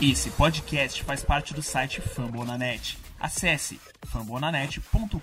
Esse 0.00 0.30
podcast 0.30 1.02
faz 1.02 1.24
parte 1.24 1.52
do 1.52 1.60
site 1.60 2.00
Fambonanet. 2.00 2.96
Acesse 3.18 3.80
fambonanet.com.br. 4.06 5.18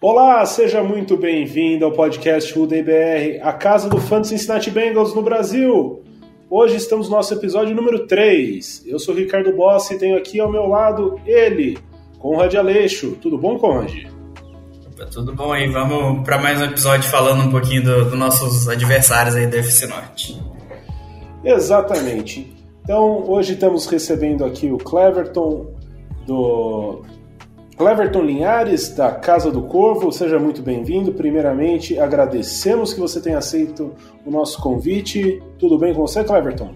Olá, 0.00 0.44
seja 0.44 0.82
muito 0.82 1.16
bem-vindo 1.16 1.84
ao 1.84 1.92
podcast 1.92 2.58
UDBR, 2.58 3.38
a 3.44 3.52
casa 3.52 3.88
do 3.88 4.00
fã 4.00 4.20
do 4.20 4.26
Cincinnati 4.26 4.72
Bengals 4.72 5.14
no 5.14 5.22
Brasil. 5.22 6.02
Hoje 6.50 6.76
estamos 6.76 7.08
no 7.08 7.14
nosso 7.14 7.32
episódio 7.32 7.76
número 7.76 8.08
3. 8.08 8.86
Eu 8.86 8.98
sou 8.98 9.14
Ricardo 9.14 9.52
Bossi 9.52 9.94
e 9.94 9.98
tenho 9.98 10.18
aqui 10.18 10.40
ao 10.40 10.50
meu 10.50 10.66
lado 10.66 11.20
ele, 11.24 11.78
Conrad 12.22 12.54
Aleixo. 12.54 13.16
Tudo 13.20 13.36
bom, 13.36 13.58
Conrad? 13.58 13.92
Tudo 15.12 15.34
bom 15.34 15.52
aí, 15.52 15.68
vamos 15.68 16.22
para 16.22 16.38
mais 16.38 16.60
um 16.60 16.64
episódio 16.66 17.10
falando 17.10 17.48
um 17.48 17.50
pouquinho 17.50 17.82
dos 17.82 18.10
do 18.10 18.16
nossos 18.16 18.68
adversários 18.68 19.34
aí 19.34 19.48
da 19.48 19.58
FC 19.58 19.88
Norte. 19.88 20.40
Exatamente. 21.44 22.56
Então, 22.84 23.28
hoje 23.28 23.54
estamos 23.54 23.86
recebendo 23.86 24.44
aqui 24.44 24.70
o 24.70 24.78
Cleverton 24.78 25.74
do 26.24 27.02
Cleverton 27.76 28.22
Linhares, 28.22 28.94
da 28.94 29.10
Casa 29.10 29.50
do 29.50 29.62
Corvo, 29.62 30.12
seja 30.12 30.38
muito 30.38 30.62
bem-vindo. 30.62 31.12
Primeiramente, 31.12 31.98
agradecemos 31.98 32.94
que 32.94 33.00
você 33.00 33.20
tenha 33.20 33.38
aceito 33.38 33.92
o 34.24 34.30
nosso 34.30 34.62
convite. 34.62 35.42
Tudo 35.58 35.76
bem 35.76 35.92
com 35.92 36.02
você, 36.02 36.22
Cleverton? 36.22 36.72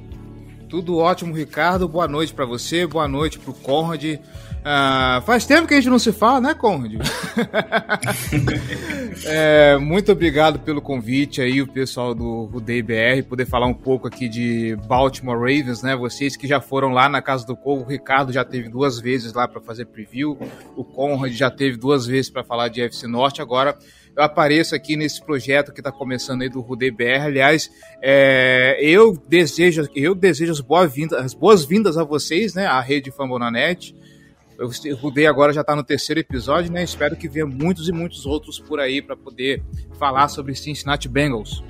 Tudo 0.69 0.98
ótimo, 0.98 1.33
Ricardo. 1.33 1.89
Boa 1.89 2.09
noite 2.09 2.34
para 2.34 2.45
você, 2.45 2.84
boa 2.84 3.06
noite 3.06 3.39
para 3.39 3.53
o 3.53 3.55
Conrad. 3.55 4.19
Uh, 4.66 5.23
faz 5.23 5.47
tempo 5.47 5.69
que 5.69 5.75
a 5.75 5.77
gente 5.77 5.88
não 5.88 5.98
se 5.98 6.11
fala, 6.11 6.41
né, 6.41 6.52
Conrad? 6.52 6.95
é, 9.25 9.77
muito 9.77 10.11
obrigado 10.11 10.59
pelo 10.59 10.83
convite 10.83 11.41
aí, 11.41 11.62
o 11.62 11.69
pessoal 11.69 12.12
do, 12.12 12.48
do 12.48 12.61
DBR, 12.61 13.22
poder 13.22 13.47
falar 13.47 13.67
um 13.67 13.75
pouco 13.75 14.09
aqui 14.09 14.28
de 14.28 14.77
Baltimore 14.89 15.39
Ravens, 15.39 15.84
né? 15.84 15.94
Vocês 15.94 16.37
que 16.37 16.48
já 16.48 16.61
foram 16.61 16.89
lá 16.89 17.09
na 17.09 17.22
Casa 17.22 17.47
do 17.47 17.56
Corvo, 17.56 17.84
o 17.84 17.89
Ricardo 17.89 18.33
já 18.33 18.44
teve 18.44 18.69
duas 18.69 18.98
vezes 18.98 19.33
lá 19.33 19.47
para 19.47 19.61
fazer 19.61 19.87
preview, 19.87 20.37
o 20.75 20.83
Conrad 20.83 21.33
já 21.33 21.48
teve 21.48 21.77
duas 21.77 22.05
vezes 22.05 22.28
para 22.28 22.42
falar 22.42 22.67
de 22.67 22.81
FC 22.81 23.06
Norte, 23.06 23.41
agora 23.41 23.78
eu 24.17 24.22
apareço 24.25 24.75
aqui 24.75 24.97
nesse 24.97 25.25
projeto 25.25 25.72
que 25.72 25.78
está 25.78 25.92
começando 25.92 26.42
aí 26.42 26.48
do 26.48 26.61
RudeBR. 26.61 27.27
Aliás, 27.27 27.70
é, 28.03 28.78
eu 28.81 29.17
desejo, 29.28 29.87
eu 29.94 30.12
desejo 30.12 30.50
as 30.50 30.61
boas-vindas 30.61 31.20
as 31.20 31.34
boas 31.34 31.64
-vindas 31.64 31.97
a 31.97 32.03
vocês, 32.03 32.55
né? 32.55 32.67
A 32.67 32.81
rede 32.81 33.12
Fambonanet. 33.12 33.94
O 34.59 34.97
Rudei 34.97 35.27
agora 35.27 35.53
já 35.53 35.61
está 35.61 35.77
no 35.77 35.85
terceiro 35.85 36.21
episódio, 36.21 36.73
né? 36.73 36.83
Espero 36.83 37.15
que 37.17 37.29
venha 37.29 37.47
muitos 37.47 37.89
e 37.89 37.93
muitos 37.93 38.25
outros 38.25 38.59
por 38.59 38.81
aí 38.81 39.03
para 39.03 39.17
poder 39.17 39.62
falar 39.99 40.29
sobre 40.29 40.55
Cincinnati 40.55 41.09
Bengals. 41.09 41.62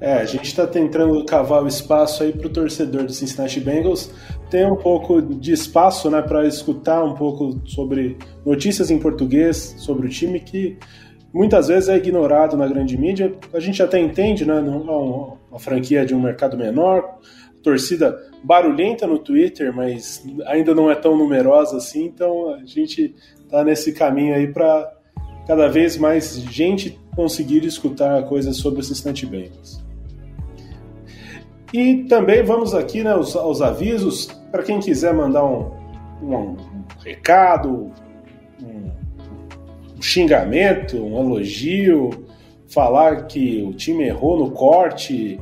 É, 0.00 0.14
a 0.14 0.24
gente 0.24 0.46
está 0.46 0.66
tentando 0.66 1.24
cavar 1.24 1.62
o 1.62 1.68
espaço 1.68 2.24
aí 2.24 2.32
para 2.32 2.48
o 2.48 2.50
torcedor 2.50 3.04
do 3.04 3.12
Cincinnati 3.12 3.60
Bengals 3.60 4.12
ter 4.50 4.66
um 4.66 4.74
pouco 4.74 5.22
de 5.22 5.52
espaço, 5.52 6.10
né, 6.10 6.20
para 6.20 6.44
escutar 6.46 7.04
um 7.04 7.14
pouco 7.14 7.60
sobre 7.64 8.18
notícias 8.44 8.90
em 8.90 8.98
português 8.98 9.76
sobre 9.78 10.08
o 10.08 10.10
time 10.10 10.40
que 10.40 10.76
muitas 11.32 11.68
vezes 11.68 11.88
é 11.88 11.96
ignorado 11.96 12.56
na 12.56 12.66
grande 12.66 12.98
mídia. 12.98 13.32
A 13.54 13.60
gente 13.60 13.82
até 13.82 13.98
entende, 13.98 14.44
né? 14.44 14.54
Uma, 14.54 15.38
uma 15.50 15.58
franquia 15.58 16.04
de 16.04 16.14
um 16.14 16.20
mercado 16.20 16.56
menor, 16.56 17.18
torcida 17.62 18.18
barulhenta 18.42 19.06
no 19.06 19.18
Twitter, 19.18 19.74
mas 19.74 20.24
ainda 20.46 20.74
não 20.74 20.90
é 20.90 20.94
tão 20.94 21.16
numerosa 21.16 21.76
assim, 21.76 22.04
então 22.04 22.54
a 22.54 22.64
gente 22.64 23.14
está 23.44 23.62
nesse 23.64 23.92
caminho 23.92 24.34
aí 24.34 24.46
para 24.46 24.92
cada 25.46 25.68
vez 25.68 25.96
mais 25.96 26.34
gente 26.36 26.98
conseguir 27.14 27.64
escutar 27.64 28.22
coisas 28.24 28.56
sobre 28.56 28.82
Cincinnati 28.82 29.26
Bengals. 29.26 29.82
E 31.72 32.04
também 32.04 32.42
vamos 32.42 32.74
aqui 32.74 33.02
né, 33.02 33.14
os, 33.14 33.34
os 33.34 33.62
avisos 33.62 34.26
para 34.50 34.62
quem 34.62 34.78
quiser 34.78 35.14
mandar 35.14 35.44
um, 35.44 35.70
um, 36.22 36.34
um 36.34 36.56
recado, 37.02 37.90
um 38.62 38.90
um 40.02 40.04
xingamento, 40.04 41.00
um 41.00 41.20
elogio, 41.20 42.10
falar 42.66 43.26
que 43.28 43.62
o 43.62 43.72
time 43.72 44.08
errou 44.08 44.36
no 44.36 44.50
corte, 44.50 45.38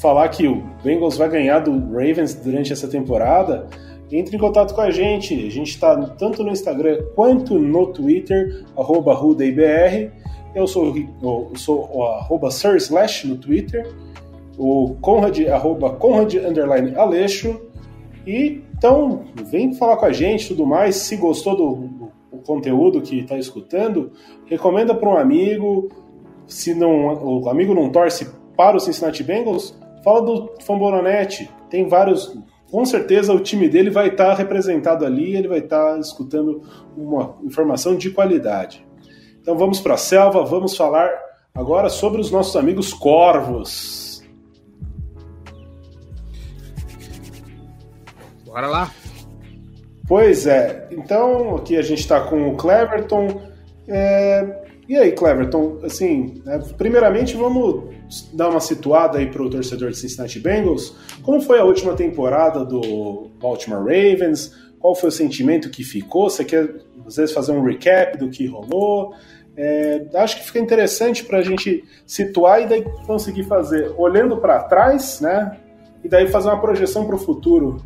falar 0.00 0.28
que 0.30 0.48
o 0.48 0.62
Bengals 0.82 1.16
vai 1.16 1.28
ganhar 1.28 1.60
do 1.60 1.72
Ravens 1.92 2.34
durante 2.34 2.72
essa 2.72 2.88
temporada, 2.88 3.68
entre 4.10 4.36
em 4.36 4.40
contato 4.40 4.74
com 4.74 4.80
a 4.80 4.90
gente. 4.90 5.34
A 5.34 5.50
gente 5.50 5.70
está 5.70 5.96
tanto 6.18 6.42
no 6.42 6.50
Instagram 6.50 7.04
quanto 7.14 7.58
no 7.58 7.86
Twitter, 7.88 8.64
arroba 8.76 9.14
RudaIBR. 9.14 10.10
Eu 10.54 10.66
sou, 10.66 10.96
eu 11.22 11.52
sou 11.54 11.88
o 11.92 12.02
arroba 12.02 12.48
Slash 12.48 13.28
no 13.28 13.36
Twitter, 13.36 13.88
o 14.58 14.96
Conrad, 15.00 15.38
arroba 15.46 15.90
Conrad 15.90 16.34
underline 16.34 16.94
Aleixo. 16.96 17.60
E 18.26 18.62
então, 18.76 19.24
vem 19.50 19.74
falar 19.74 19.98
com 19.98 20.06
a 20.06 20.12
gente 20.12 20.48
tudo 20.48 20.66
mais. 20.66 20.96
Se 20.96 21.16
gostou 21.16 21.54
do, 21.54 22.10
conteúdo 22.46 23.02
que 23.02 23.18
está 23.18 23.36
escutando, 23.36 24.12
recomenda 24.46 24.94
para 24.94 25.10
um 25.10 25.16
amigo. 25.16 25.90
Se 26.46 26.74
não, 26.74 27.42
o 27.42 27.48
amigo 27.50 27.74
não 27.74 27.90
torce 27.90 28.26
para 28.56 28.76
o 28.76 28.80
Cincinnati 28.80 29.22
Bengals, 29.22 29.78
fala 30.02 30.22
do 30.22 30.54
Fambonanet. 30.60 31.50
Tem 31.68 31.88
vários. 31.88 32.36
Com 32.70 32.84
certeza 32.84 33.32
o 33.32 33.40
time 33.40 33.68
dele 33.68 33.90
vai 33.90 34.08
estar 34.08 34.28
tá 34.28 34.34
representado 34.34 35.04
ali, 35.04 35.34
ele 35.36 35.48
vai 35.48 35.58
estar 35.58 35.94
tá 35.94 35.98
escutando 35.98 36.62
uma 36.96 37.36
informação 37.42 37.96
de 37.96 38.10
qualidade. 38.10 38.86
Então 39.40 39.56
vamos 39.56 39.80
para 39.80 39.94
a 39.94 39.98
selva, 39.98 40.44
vamos 40.44 40.76
falar 40.76 41.10
agora 41.54 41.88
sobre 41.88 42.20
os 42.20 42.30
nossos 42.30 42.54
amigos 42.56 42.92
corvos. 42.92 44.22
Bora 48.44 48.66
lá. 48.66 48.90
Pois 50.06 50.44
é. 50.46 50.88
Então, 50.90 51.54
aqui 51.54 51.76
a 51.76 51.82
gente 51.82 52.00
está 52.00 52.20
com 52.20 52.48
o 52.48 52.56
Cleverton. 52.56 53.40
É... 53.86 54.64
E 54.88 54.96
aí, 54.96 55.12
Cleverton, 55.12 55.78
assim, 55.84 56.42
né, 56.44 56.60
primeiramente 56.76 57.36
vamos 57.36 57.94
dar 58.32 58.48
uma 58.48 58.60
situada 58.60 59.18
aí 59.18 59.30
para 59.30 59.42
o 59.42 59.50
torcedor 59.50 59.90
de 59.90 59.98
Cincinnati 59.98 60.38
Bengals. 60.38 60.94
Como 61.22 61.40
foi 61.40 61.58
a 61.58 61.64
última 61.64 61.94
temporada 61.94 62.64
do 62.64 63.30
Baltimore 63.40 63.80
Ravens? 63.80 64.54
Qual 64.78 64.94
foi 64.94 65.10
o 65.10 65.12
sentimento 65.12 65.70
que 65.70 65.84
ficou? 65.84 66.28
Você 66.28 66.44
quer, 66.44 66.76
às 67.06 67.16
vezes, 67.16 67.34
fazer 67.34 67.52
um 67.52 67.62
recap 67.62 68.18
do 68.18 68.30
que 68.30 68.46
rolou? 68.46 69.14
É, 69.56 70.06
acho 70.14 70.38
que 70.38 70.46
fica 70.46 70.58
interessante 70.58 71.24
para 71.24 71.38
a 71.38 71.42
gente 71.42 71.84
situar 72.06 72.62
e 72.62 72.66
daí 72.66 72.82
conseguir 73.06 73.44
fazer, 73.44 73.92
olhando 73.96 74.38
para 74.38 74.62
trás, 74.62 75.20
né? 75.20 75.58
E 76.02 76.08
daí 76.08 76.26
fazer 76.28 76.48
uma 76.48 76.60
projeção 76.60 77.06
para 77.06 77.16
o 77.16 77.18
futuro 77.18 77.82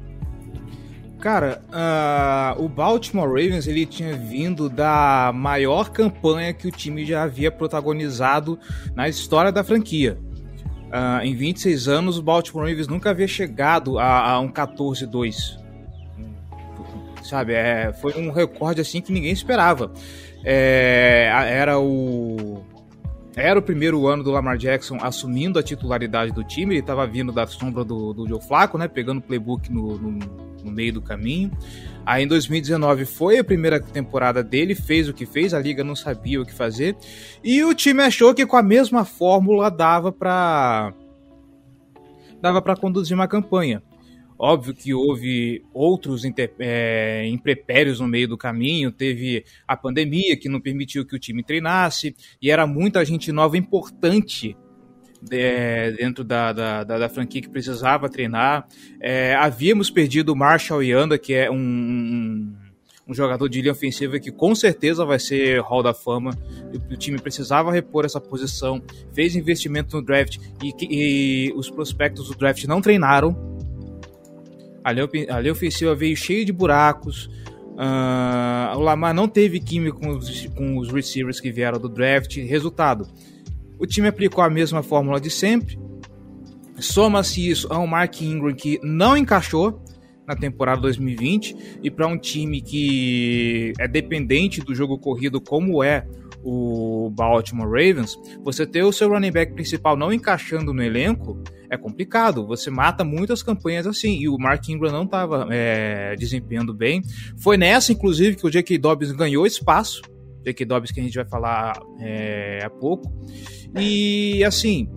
Cara, 1.25 1.63
uh, 1.71 2.63
o 2.63 2.69
Baltimore 2.69 3.27
Ravens 3.27 3.67
ele 3.67 3.87
tinha 3.87 4.15
vindo 4.15 4.69
da 4.69 5.33
maior 5.35 5.89
campanha 5.89 6.53
que 6.53 6.69
o 6.69 6.71
time 6.71 7.03
já 7.03 7.23
havia 7.23 7.51
protagonizado 7.51 8.59
na 8.95 9.09
história 9.09 9.51
da 9.51 9.65
franquia. 9.65 10.19
Uh, 10.91 11.25
em 11.25 11.35
26 11.35 11.89
anos, 11.89 12.19
o 12.19 12.23
Baltimore 12.23 12.69
Ravens 12.69 12.89
nunca 12.89 13.09
havia 13.09 13.27
chegado 13.27 13.99
a, 13.99 14.33
a 14.33 14.39
um 14.39 14.53
14-2. 14.53 15.59
Sabe, 17.23 17.55
é, 17.55 17.91
foi 18.03 18.13
um 18.21 18.31
recorde 18.31 18.83
assim 18.83 19.01
que 19.01 19.11
ninguém 19.11 19.33
esperava. 19.33 19.95
É, 20.45 21.31
era 21.33 21.79
o 21.79 22.63
era 23.37 23.59
o 23.59 23.63
primeiro 23.63 24.07
ano 24.07 24.23
do 24.23 24.31
Lamar 24.31 24.57
Jackson 24.57 24.99
assumindo 25.01 25.59
a 25.59 25.63
titularidade 25.63 26.33
do 26.33 26.45
time, 26.45 26.75
ele 26.75 26.81
estava 26.81 27.07
vindo 27.07 27.33
da 27.33 27.47
sombra 27.47 27.85
do, 27.85 28.13
do 28.13 28.29
Joe 28.29 28.41
Flacco, 28.41 28.79
né, 28.79 28.87
pegando 28.87 29.19
o 29.19 29.23
playbook 29.23 29.73
no, 29.73 29.99
no, 29.99 30.19
no, 30.63 30.71
meio 30.71 30.93
do 30.93 31.03
caminho. 31.03 31.51
Aí 32.07 32.25
em 32.25 32.29
2019 32.29 33.05
foi 33.05 33.39
a 33.39 33.45
primeira 33.45 33.81
temporada 33.81 34.43
dele, 34.43 34.75
fez 34.75 35.09
o 35.09 35.15
que 35.15 35.27
fez, 35.27 35.53
a 35.53 35.59
liga 35.59 35.83
não 35.83 35.97
sabia 35.97 36.41
o 36.41 36.47
que 36.47 36.53
fazer, 36.53 36.97
e 37.43 37.65
o 37.65 37.75
time 37.75 38.03
achou 38.03 38.35
que 38.35 38.47
com 38.47 38.57
a 38.57 38.63
mesma 38.63 39.05
fórmula 39.05 39.71
dava 39.71 40.13
para 40.13 40.93
dava 42.41 42.61
para 42.61 42.77
conduzir 42.77 43.17
uma 43.17 43.27
campanha. 43.27 43.83
Óbvio 44.39 44.75
que 44.75 44.93
houve 44.93 45.65
outros 45.73 46.23
é, 46.59 47.27
imprepérios 47.27 48.01
no 48.01 48.09
meio 48.09 48.27
do 48.27 48.37
caminho, 48.37 48.91
teve 48.91 49.45
a 49.67 49.77
pandemia 49.77 50.37
que 50.37 50.49
não 50.49 50.61
permitiu 50.61 51.07
que 51.07 51.15
o 51.15 51.19
time 51.19 51.43
treinasse, 51.43 52.17
e 52.43 52.51
era 52.51 52.67
muita 52.67 53.05
gente 53.05 53.31
nova 53.31 53.57
importante 53.57 54.57
é, 55.31 55.93
dentro 55.93 56.25
da, 56.25 56.53
da, 56.53 56.85
da, 56.85 56.99
da, 56.99 57.09
franquia 57.09 57.41
que 57.41 57.49
precisava 57.49 58.09
treinar. 58.09 58.67
É, 59.01 59.35
havíamos 59.35 59.91
perdido 59.91 60.33
o 60.33 60.37
Marshall 60.37 60.83
Yanda, 60.83 61.17
que 61.17 61.33
é 61.33 61.51
um, 61.51 62.53
um, 63.09 63.15
jogador 63.15 63.49
de 63.49 63.61
linha 63.61 63.73
ofensiva 63.73 64.19
que 64.19 64.31
com 64.31 64.55
certeza 64.55 65.05
vai 65.05 65.19
ser 65.19 65.61
Hall 65.61 65.83
da 65.83 65.95
Fama. 65.95 66.37
O, 66.73 66.95
o 66.95 66.97
time 66.97 67.19
precisava 67.19 67.73
repor 67.73 68.05
essa 68.05 68.21
posição, 68.21 68.83
fez 69.13 69.37
investimento 69.37 69.97
no 69.97 70.03
draft 70.03 70.39
e, 70.63 70.75
e 70.91 71.53
os 71.55 71.71
prospectos 71.71 72.29
do 72.29 72.35
draft 72.35 72.65
não 72.65 72.81
treinaram 72.81 73.54
a 74.85 74.93
linha, 74.93 75.09
a 75.31 75.51
ofensiva 75.51 75.95
veio 75.95 76.17
cheia 76.17 76.45
de 76.45 76.53
buracos. 76.53 77.27
Uh, 77.75 78.77
o 78.77 78.81
Lamar 78.81 79.15
não 79.15 79.27
teve 79.27 79.59
química 79.59 79.99
com 79.99 80.11
os, 80.11 80.47
com 80.49 80.77
os 80.77 80.93
receivers 80.93 81.41
que 81.41 81.51
vieram 81.51 81.81
do 81.81 81.89
draft. 81.89 82.37
Resultado: 82.37 83.09
o 83.79 83.87
time 83.87 84.09
aplicou 84.09 84.45
a 84.45 84.51
mesma 84.51 84.83
fórmula 84.83 85.19
de 85.19 85.31
sempre. 85.31 85.79
Soma-se 86.79 87.49
isso 87.49 87.73
a 87.73 87.79
um 87.79 87.87
Mark 87.87 88.21
Ingram 88.21 88.55
que 88.55 88.79
não 88.83 89.17
encaixou 89.17 89.83
na 90.27 90.35
temporada 90.35 90.81
2020 90.83 91.79
e 91.83 91.91
para 91.91 92.07
um 92.07 92.19
time 92.19 92.61
que 92.61 93.73
é 93.79 93.87
dependente 93.87 94.61
do 94.61 94.75
jogo 94.75 94.99
corrido 94.99 95.41
como 95.41 95.83
é 95.83 96.07
o 96.45 97.11
Baltimore 97.11 97.67
Ravens, 97.67 98.19
você 98.43 98.67
ter 98.67 98.83
o 98.83 98.93
seu 98.93 99.09
running 99.09 99.33
back 99.33 99.55
principal 99.55 99.97
não 99.97 100.13
encaixando 100.13 100.75
no 100.75 100.83
elenco 100.83 101.43
é 101.71 101.77
complicado. 101.77 102.47
Você 102.47 102.71
mata 102.71 103.03
muitas 103.03 103.43
campanhas 103.43 103.87
assim. 103.87 104.19
E 104.19 104.29
o 104.29 104.37
Mark 104.39 104.69
Ingram 104.69 104.93
não 104.93 105.05
estava 105.05 105.49
é, 105.51 106.15
desempenhando 106.17 106.75
bem. 106.75 107.03
Foi 107.39 107.57
nessa, 107.57 107.93
inclusive, 107.93 108.37
que 108.37 108.47
o 108.47 108.51
J.K. 108.51 108.79
Dobbins 108.79 109.13
ganhou 109.13 109.47
espaço. 109.47 110.03
J.K. 110.45 110.65
Dobbins 110.67 110.93
que 110.93 111.01
a 111.01 111.03
gente 111.03 111.15
vai 111.15 111.27
falar 111.27 111.73
é, 112.01 112.61
há 112.63 112.71
pouco. 112.71 113.11
E 113.77 114.45
assim, 114.45 114.89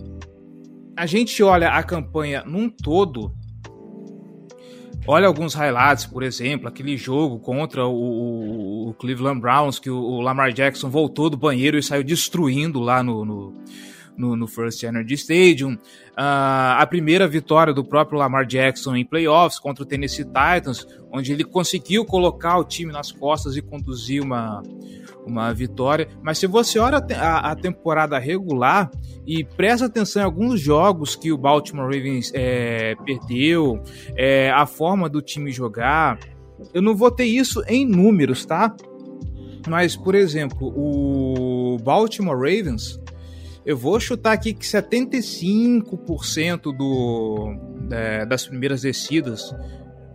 a 0.96 1.06
gente 1.06 1.42
olha 1.42 1.70
a 1.70 1.82
campanha 1.82 2.44
num 2.46 2.68
todo 2.68 3.32
Olha 5.10 5.26
alguns 5.26 5.54
highlights, 5.54 6.04
por 6.04 6.22
exemplo, 6.22 6.68
aquele 6.68 6.94
jogo 6.94 7.38
contra 7.38 7.86
o, 7.86 8.90
o 8.90 8.94
Cleveland 8.98 9.40
Browns, 9.40 9.78
que 9.78 9.88
o, 9.88 9.96
o, 9.98 10.20
Lamar 10.20 10.52
Jackson 10.52 10.90
voltou 10.90 11.30
do 11.30 11.36
banheiro 11.38 11.78
e 11.78 11.82
saiu 11.82 12.04
destruindo 12.04 12.78
lá 12.78 13.02
no, 13.02 13.24
no, 13.24 13.54
no, 14.14 14.36
no 14.36 14.46
First 14.46 14.82
Energy 14.82 15.14
Stadium. 15.14 15.72
Uh, 15.72 16.76
a 16.76 16.86
primeira 16.86 17.26
vitória 17.26 17.72
do 17.72 17.82
próprio 17.82 18.18
Lamar 18.18 18.44
Jackson 18.44 18.94
em 18.96 19.04
playoffs 19.04 19.58
contra 19.58 19.82
o 19.82 19.86
Tennessee 19.86 20.26
Titans, 20.26 20.86
onde 21.10 21.32
ele 21.32 21.42
conseguiu 21.42 22.04
colocar 22.04 22.58
o 22.58 22.64
time 22.64 22.92
nas 22.92 23.10
costas 23.10 23.56
e 23.56 23.62
conduzir 23.62 24.22
uma, 24.22 24.62
uma 25.28 25.52
vitória. 25.52 26.08
Mas 26.22 26.38
se 26.38 26.46
você 26.46 26.78
olha 26.78 26.98
a, 26.98 27.52
a 27.52 27.56
temporada 27.56 28.18
regular 28.18 28.90
e 29.26 29.44
presta 29.44 29.86
atenção 29.86 30.22
em 30.22 30.24
alguns 30.24 30.60
jogos 30.60 31.14
que 31.14 31.32
o 31.32 31.38
Baltimore 31.38 31.84
Ravens 31.84 32.32
é, 32.34 32.94
perdeu, 33.04 33.80
é, 34.16 34.50
a 34.50 34.66
forma 34.66 35.08
do 35.08 35.22
time 35.22 35.52
jogar, 35.52 36.18
eu 36.72 36.82
não 36.82 36.96
vou 36.96 37.10
ter 37.10 37.24
isso 37.24 37.62
em 37.68 37.86
números, 37.86 38.44
tá? 38.44 38.74
Mas, 39.68 39.96
por 39.96 40.14
exemplo, 40.14 40.72
o 40.74 41.76
Baltimore 41.82 42.36
Ravens, 42.36 42.98
eu 43.66 43.76
vou 43.76 43.98
chutar 44.00 44.32
aqui 44.32 44.54
que 44.54 44.64
75% 44.64 46.76
do, 46.76 47.54
é, 47.90 48.24
das 48.24 48.46
primeiras 48.46 48.82
descidas 48.82 49.52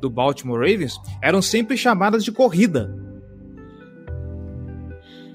do 0.01 0.09
Baltimore 0.09 0.59
Ravens 0.59 0.97
eram 1.21 1.41
sempre 1.41 1.75
chamadas 1.77 2.23
de 2.23 2.31
corrida. 2.31 3.02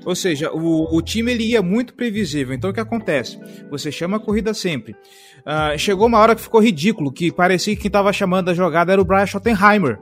Ou 0.05 0.15
seja, 0.15 0.51
o, 0.53 0.97
o 0.97 1.03
time 1.03 1.33
ele 1.33 1.45
ia 1.45 1.63
muito 1.63 1.95
previsível. 1.95 2.55
Então 2.55 2.71
o 2.71 2.73
que 2.73 2.81
acontece? 2.81 3.39
Você 3.71 3.91
chama 3.93 4.17
a 4.17 4.21
corrida 4.21 4.55
sempre. 4.55 4.93
Uh, 5.41 5.79
chegou 5.79 6.07
uma 6.07 6.19
hora 6.19 6.35
que 6.35 6.41
ficou 6.41 6.63
ridículo, 6.63 7.13
que 7.13 7.33
parecia 7.33 7.75
que 7.75 7.83
quem 7.83 7.89
estava 7.89 8.13
chamando 8.13 8.51
a 8.51 8.55
jogada 8.55 8.93
era 8.93 9.01
o 9.01 9.05
Brian 9.05 9.27
Schottenheimer. 9.27 9.99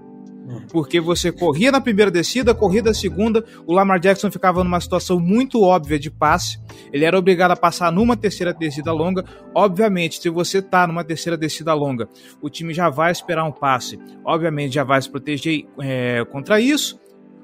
Hum. 0.49 0.61
Porque 0.71 1.01
você 1.01 1.33
corria 1.33 1.73
na 1.73 1.81
primeira 1.81 2.11
descida, 2.11 2.55
corria 2.55 2.83
na 2.83 2.95
segunda, 2.95 3.45
o 3.67 3.73
Lamar 3.73 3.99
Jackson 3.99 4.31
ficava 4.31 4.63
numa 4.63 4.81
situação 4.81 5.19
muito 5.19 5.61
óbvia 5.63 5.99
de 5.99 6.09
passe, 6.09 6.59
ele 6.93 7.05
era 7.05 7.19
obrigado 7.19 7.51
a 7.51 7.57
passar 7.57 7.91
numa 7.91 8.17
terceira 8.17 8.55
descida 8.55 8.93
longa. 8.93 9.25
Obviamente, 9.55 10.21
se 10.21 10.31
você 10.31 10.63
tá 10.63 10.87
numa 10.87 11.03
terceira 11.03 11.37
descida 11.37 11.75
longa, 11.75 12.09
o 12.41 12.49
time 12.49 12.73
já 12.73 12.89
vai 12.89 13.11
esperar 13.11 13.45
um 13.45 13.53
passe, 13.53 13.99
obviamente 14.25 14.75
já 14.75 14.85
vai 14.85 15.03
se 15.03 15.11
proteger 15.11 15.67
é, 15.81 16.25
contra 16.31 16.61
isso. 16.61 17.01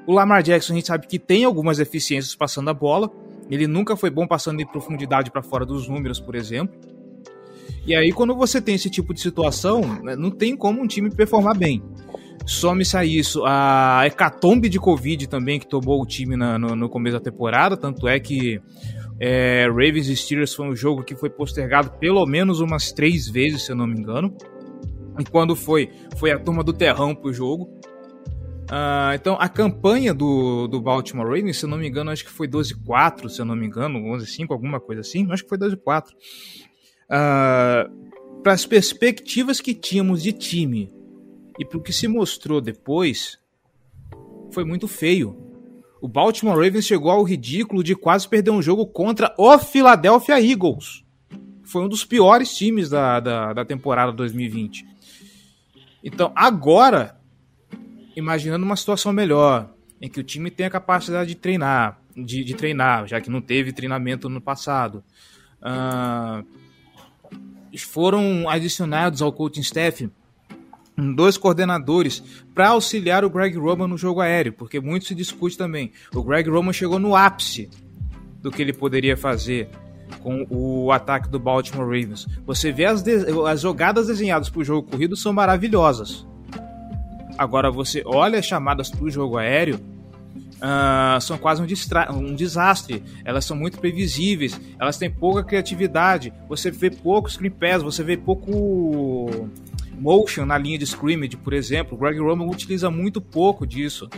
O 0.06 0.12
Lamar 0.12 0.43
Jackson 0.43 0.72
a 0.72 0.76
gente 0.76 0.87
sabe 0.88 1.06
que 1.06 1.19
tem 1.19 1.44
algumas 1.44 1.78
deficiências 1.78 2.34
passando 2.34 2.70
a 2.70 2.75
bola. 2.75 3.10
Ele 3.50 3.66
nunca 3.66 3.96
foi 3.96 4.10
bom 4.10 4.26
passando 4.26 4.60
em 4.60 4.66
profundidade 4.66 5.31
para 5.31 5.43
fora 5.43 5.64
dos 5.64 5.88
números, 5.88 6.19
por 6.19 6.34
exemplo. 6.34 6.75
E 7.84 7.94
aí, 7.94 8.12
quando 8.12 8.34
você 8.34 8.60
tem 8.60 8.76
esse 8.76 8.88
tipo 8.88 9.12
de 9.12 9.20
situação, 9.20 9.81
né, 10.02 10.14
não 10.14 10.31
tem 10.31 10.56
como 10.56 10.81
um 10.81 10.87
time 10.87 11.10
performar 11.10 11.56
bem. 11.56 11.82
Some-se 12.46 12.96
a 12.96 13.04
isso 13.04 13.43
a 13.44 14.02
hecatombe 14.06 14.69
de 14.69 14.78
Covid 14.78 15.28
também 15.28 15.60
que 15.60 15.66
tomou 15.66 16.00
o 16.00 16.06
time 16.06 16.37
na, 16.37 16.58
no, 16.58 16.75
no, 16.75 16.88
começo 16.88 17.16
da 17.16 17.22
temporada. 17.22 17.76
Tanto 17.76 18.08
é 18.08 18.19
que 18.19 18.60
é, 19.20 19.66
Ravens 19.69 20.08
e 20.08 20.16
Steelers 20.16 20.55
foi 20.55 20.69
um 20.69 20.75
jogo 20.75 21.05
que 21.05 21.14
foi 21.14 21.31
postergado 21.31 21.90
pelo 21.98 22.25
menos 22.26 22.60
umas 22.60 22.93
três 22.93 23.28
vezes, 23.28 23.62
se 23.62 23.72
eu 23.72 23.76
não 23.76 23.87
me 23.87 23.98
engano. 23.98 24.34
E 25.19 25.25
quando 25.25 25.55
foi, 25.55 25.90
foi 26.16 26.32
a 26.32 26.38
turma 26.38 26.64
do 26.64 26.72
terrão 26.72 27.14
pro 27.14 27.32
jogo. 27.32 27.69
Uh, 28.72 29.12
então, 29.14 29.36
a 29.38 29.50
campanha 29.50 30.14
do, 30.14 30.66
do 30.66 30.80
Baltimore 30.80 31.26
Ravens, 31.26 31.58
se 31.58 31.66
eu 31.66 31.69
não 31.69 31.76
me 31.76 31.86
engano, 31.86 32.10
acho 32.10 32.24
que 32.24 32.30
foi 32.30 32.48
12-4, 32.48 33.28
se 33.28 33.38
eu 33.38 33.44
não 33.44 33.54
me 33.54 33.66
engano, 33.66 33.98
11-5, 33.98 34.46
alguma 34.50 34.80
coisa 34.80 35.02
assim, 35.02 35.30
acho 35.30 35.42
que 35.42 35.48
foi 35.50 35.58
12-4. 35.58 36.08
Uh, 36.08 36.14
ah, 37.10 37.90
para 38.42 38.54
as 38.54 38.64
perspectivas 38.64 39.60
que 39.60 39.74
tínhamos 39.74 40.22
de 40.22 40.32
time 40.32 40.90
e 41.58 41.66
para 41.66 41.76
o 41.76 41.82
que 41.82 41.92
se 41.92 42.08
mostrou 42.08 42.62
depois, 42.62 43.38
foi 44.50 44.64
muito 44.64 44.88
feio. 44.88 45.36
O 46.00 46.08
Baltimore 46.08 46.56
Ravens 46.56 46.86
chegou 46.86 47.10
ao 47.10 47.22
ridículo 47.24 47.84
de 47.84 47.94
quase 47.94 48.26
perder 48.26 48.52
um 48.52 48.62
jogo 48.62 48.86
contra 48.86 49.34
o 49.36 49.58
Philadelphia 49.58 50.40
Eagles. 50.40 51.04
Foi 51.62 51.84
um 51.84 51.88
dos 51.88 52.06
piores 52.06 52.56
times 52.56 52.88
da, 52.88 53.20
da, 53.20 53.52
da 53.52 53.64
temporada 53.66 54.12
2020. 54.12 54.86
Então, 56.02 56.32
agora 56.34 57.20
imaginando 58.16 58.64
uma 58.64 58.76
situação 58.76 59.12
melhor, 59.12 59.70
em 60.00 60.08
que 60.08 60.20
o 60.20 60.24
time 60.24 60.50
tem 60.50 60.66
a 60.66 60.70
capacidade 60.70 61.28
de 61.30 61.34
treinar, 61.36 61.98
de, 62.16 62.44
de 62.44 62.54
treinar, 62.54 63.06
já 63.06 63.20
que 63.20 63.30
não 63.30 63.40
teve 63.40 63.72
treinamento 63.72 64.28
no 64.28 64.40
passado. 64.40 65.02
Uh, 65.60 66.44
foram 67.78 68.48
adicionados 68.48 69.22
ao 69.22 69.32
coaching 69.32 69.60
staff 69.60 70.10
dois 71.14 71.38
coordenadores 71.38 72.22
para 72.54 72.68
auxiliar 72.68 73.24
o 73.24 73.30
Greg 73.30 73.56
Roman 73.56 73.88
no 73.88 73.96
jogo 73.96 74.20
aéreo, 74.20 74.52
porque 74.52 74.78
muito 74.78 75.06
se 75.06 75.14
discute 75.14 75.56
também. 75.56 75.92
O 76.14 76.22
Greg 76.22 76.48
Roman 76.50 76.72
chegou 76.72 76.98
no 76.98 77.16
ápice 77.16 77.70
do 78.42 78.50
que 78.50 78.60
ele 78.60 78.72
poderia 78.72 79.16
fazer 79.16 79.70
com 80.20 80.46
o 80.50 80.92
ataque 80.92 81.28
do 81.28 81.38
Baltimore 81.38 81.86
Ravens. 81.86 82.26
Você 82.44 82.70
vê 82.70 82.84
as, 82.84 83.02
as 83.48 83.60
jogadas 83.60 84.08
desenhadas 84.08 84.50
para 84.50 84.60
o 84.60 84.64
jogo 84.64 84.90
corrido 84.90 85.16
são 85.16 85.32
maravilhosas. 85.32 86.26
Agora 87.42 87.72
você 87.72 88.02
olha 88.06 88.38
as 88.38 88.46
chamadas 88.46 88.88
para 88.88 89.04
o 89.04 89.10
jogo 89.10 89.36
aéreo, 89.36 89.80
uh, 90.62 91.20
são 91.20 91.36
quase 91.36 91.60
um, 91.60 91.66
um, 92.16 92.34
desastre. 92.36 93.02
Elas 93.24 93.44
são 93.44 93.56
muito 93.56 93.81
previsíveis, 93.81 94.60
elas 94.78 94.96
têm 94.96 95.10
pouca 95.10 95.43
criatividade. 95.43 96.32
Você 96.48 96.70
vê 96.70 96.88
pouco 96.88 97.28
screen 97.28 97.52
você 97.82 98.05
vê 98.05 98.17
pouco 98.17 99.48
motion 99.98 100.46
na 100.46 100.56
linha 100.56 100.78
de 100.78 100.84
scrimmage, 100.84 101.36
por 101.36 101.52
exemplo. 101.52 101.96
O 101.96 102.00
Greg 102.00 102.20
Roman 102.20 102.46
utiliza 102.46 102.88
muito 102.93 103.20
pouco 103.20 103.67
disso. 103.67 104.08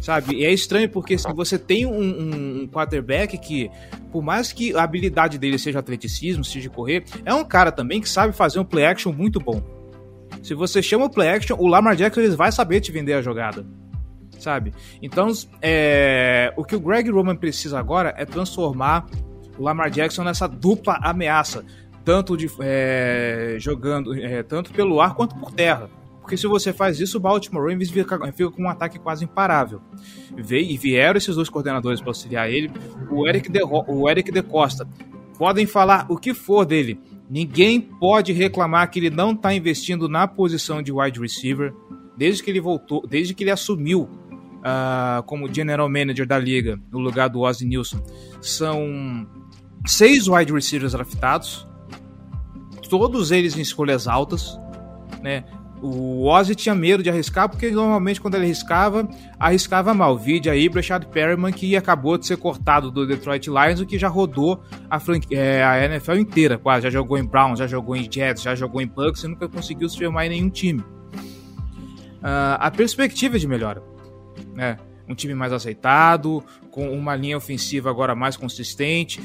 Sabe? 0.00 0.34
E 0.34 0.44
é 0.44 0.52
estranho 0.52 0.88
porque 0.88 1.16
se 1.16 1.32
você 1.32 1.56
tem 1.56 1.86
um, 1.86 2.62
um, 2.62 2.66
quarterback 2.66 3.38
que, 3.38 3.70
por 4.10 4.20
mais 4.20 4.52
que 4.52 4.74
a 4.74 4.82
habilidade 4.82 5.38
dele 5.38 5.56
seja 5.60 5.78
atleticismo, 5.78 6.44
seja 6.44 6.68
correr, 6.68 7.04
é 7.24 7.32
um 7.32 7.44
cara 7.44 7.70
também 7.70 8.00
que 8.00 8.08
sabe 8.08 8.32
fazer 8.32 8.58
um 8.58 8.64
play 8.64 8.84
action 8.84 9.12
muito 9.12 9.38
bom. 9.38 9.62
Se 10.42 10.54
você 10.54 10.82
chama 10.82 11.06
o 11.06 11.10
play 11.10 11.28
action, 11.28 11.56
o 11.58 11.66
Lamar 11.66 11.96
Jackson 11.96 12.20
ele 12.20 12.36
vai 12.36 12.52
saber 12.52 12.80
te 12.80 12.92
vender 12.92 13.14
a 13.14 13.22
jogada. 13.22 13.64
Sabe? 14.38 14.72
Então, 15.00 15.30
é, 15.60 16.52
o 16.56 16.64
que 16.64 16.74
o 16.74 16.80
Greg 16.80 17.10
Roman 17.10 17.36
precisa 17.36 17.78
agora 17.78 18.14
é 18.16 18.24
transformar 18.24 19.06
o 19.58 19.62
Lamar 19.62 19.90
Jackson 19.90 20.24
nessa 20.24 20.48
dupla 20.48 20.98
ameaça, 21.02 21.64
tanto 22.04 22.36
de 22.36 22.50
é, 22.60 23.56
jogando 23.58 24.14
é, 24.14 24.42
tanto 24.42 24.72
pelo 24.72 25.00
ar 25.00 25.14
quanto 25.14 25.36
por 25.36 25.52
terra. 25.52 25.88
Porque 26.20 26.36
se 26.36 26.46
você 26.46 26.72
faz 26.72 27.00
isso, 27.00 27.18
o 27.18 27.20
Baltimore 27.20 27.68
Ravens 27.68 27.90
fica, 27.90 28.16
fica 28.32 28.50
com 28.50 28.62
um 28.62 28.68
ataque 28.68 28.98
quase 28.98 29.24
imparável. 29.24 29.80
e 30.36 30.76
vieram 30.78 31.18
esses 31.18 31.34
dois 31.34 31.48
coordenadores 31.48 32.00
para 32.00 32.10
auxiliar 32.10 32.48
ele. 32.48 32.70
O 33.10 33.28
Eric, 33.28 33.50
de, 33.50 33.60
o 33.62 34.08
Eric 34.08 34.30
de 34.30 34.42
Costa. 34.42 34.86
Podem 35.36 35.66
falar 35.66 36.06
o 36.08 36.16
que 36.16 36.32
for 36.32 36.64
dele. 36.64 37.00
Ninguém 37.32 37.80
pode 37.80 38.30
reclamar 38.30 38.90
que 38.90 38.98
ele 38.98 39.08
não 39.08 39.32
está 39.32 39.54
investindo 39.54 40.06
na 40.06 40.28
posição 40.28 40.82
de 40.82 40.92
wide 40.92 41.18
receiver 41.18 41.72
desde 42.14 42.42
que 42.42 42.50
ele 42.50 42.60
voltou, 42.60 43.06
desde 43.06 43.32
que 43.32 43.42
ele 43.42 43.50
assumiu 43.50 44.02
uh, 44.02 45.22
como 45.24 45.50
general 45.50 45.88
manager 45.88 46.26
da 46.26 46.38
liga 46.38 46.78
no 46.92 46.98
lugar 46.98 47.30
do 47.30 47.40
Ozzy 47.40 47.64
Nilson. 47.64 48.04
São 48.42 49.26
seis 49.86 50.28
wide 50.28 50.52
receivers 50.52 50.92
draftados, 50.92 51.66
todos 52.90 53.30
eles 53.30 53.56
em 53.56 53.62
escolhas 53.62 54.06
altas, 54.06 54.60
né? 55.22 55.42
O 55.82 56.26
Ozzy 56.26 56.54
tinha 56.54 56.76
medo 56.76 57.02
de 57.02 57.10
arriscar, 57.10 57.48
porque 57.48 57.68
normalmente 57.72 58.20
quando 58.20 58.36
ele 58.36 58.44
arriscava, 58.44 59.08
arriscava 59.36 59.92
mal. 59.92 60.16
Vide 60.16 60.48
aí 60.48 60.68
Brashad 60.68 61.04
Perriman, 61.06 61.50
que 61.50 61.74
acabou 61.74 62.16
de 62.16 62.24
ser 62.24 62.36
cortado 62.36 62.88
do 62.88 63.04
Detroit 63.04 63.48
Lions, 63.48 63.80
o 63.80 63.86
que 63.86 63.98
já 63.98 64.06
rodou 64.06 64.62
a, 64.88 65.00
é, 65.32 65.64
a 65.64 65.84
NFL 65.84 66.14
inteira, 66.14 66.56
quase. 66.56 66.84
Já 66.84 66.90
jogou 66.90 67.18
em 67.18 67.24
Browns, 67.24 67.58
já 67.58 67.66
jogou 67.66 67.96
em 67.96 68.08
Jets, 68.10 68.44
já 68.44 68.54
jogou 68.54 68.80
em 68.80 68.86
Bucks 68.86 69.24
e 69.24 69.28
nunca 69.28 69.48
conseguiu 69.48 69.88
se 69.88 69.98
firmar 69.98 70.26
em 70.26 70.28
nenhum 70.28 70.50
time. 70.50 70.80
Uh, 72.22 72.54
a 72.60 72.70
perspectiva 72.70 73.34
é 73.34 73.38
de 73.40 73.48
melhora. 73.48 73.82
né? 74.54 74.76
Um 75.08 75.16
time 75.16 75.34
mais 75.34 75.52
aceitado, 75.52 76.44
com 76.70 76.88
uma 76.92 77.16
linha 77.16 77.36
ofensiva 77.36 77.90
agora 77.90 78.14
mais 78.14 78.36
consistente, 78.36 79.20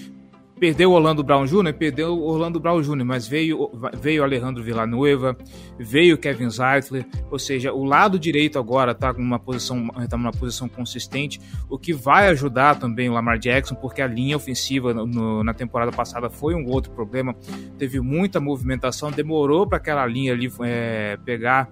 Perdeu 0.59 0.91
o 0.91 0.93
Orlando 0.93 1.23
Brown 1.23 1.45
Jr., 1.45 1.73
perdeu 1.73 2.17
o 2.17 2.23
Orlando 2.23 2.59
Brown 2.59 2.81
Jr., 2.81 3.05
mas 3.05 3.27
veio, 3.27 3.71
veio 3.99 4.23
Alejandro 4.23 4.63
Villanueva, 4.63 5.37
veio 5.77 6.17
Kevin 6.17 6.49
Zeitler, 6.49 7.05
ou 7.29 7.37
seja, 7.37 7.71
o 7.71 7.83
lado 7.83 8.17
direito 8.17 8.57
agora 8.57 8.91
está 8.91 9.13
numa 9.13 9.37
posição, 9.37 9.87
tá 10.09 10.17
numa 10.17 10.31
posição 10.31 10.67
consistente, 10.67 11.39
o 11.69 11.77
que 11.77 11.93
vai 11.93 12.27
ajudar 12.29 12.79
também 12.79 13.07
o 13.07 13.13
Lamar 13.13 13.37
Jackson, 13.37 13.75
porque 13.75 14.01
a 14.01 14.07
linha 14.07 14.35
ofensiva 14.35 14.93
no, 14.93 15.43
na 15.43 15.53
temporada 15.53 15.91
passada 15.91 16.29
foi 16.29 16.55
um 16.55 16.67
outro 16.67 16.91
problema, 16.91 17.35
teve 17.77 17.99
muita 17.99 18.39
movimentação, 18.39 19.11
demorou 19.11 19.67
para 19.67 19.77
aquela 19.77 20.05
linha 20.07 20.33
ali 20.33 20.51
é, 20.61 21.17
pegar 21.23 21.69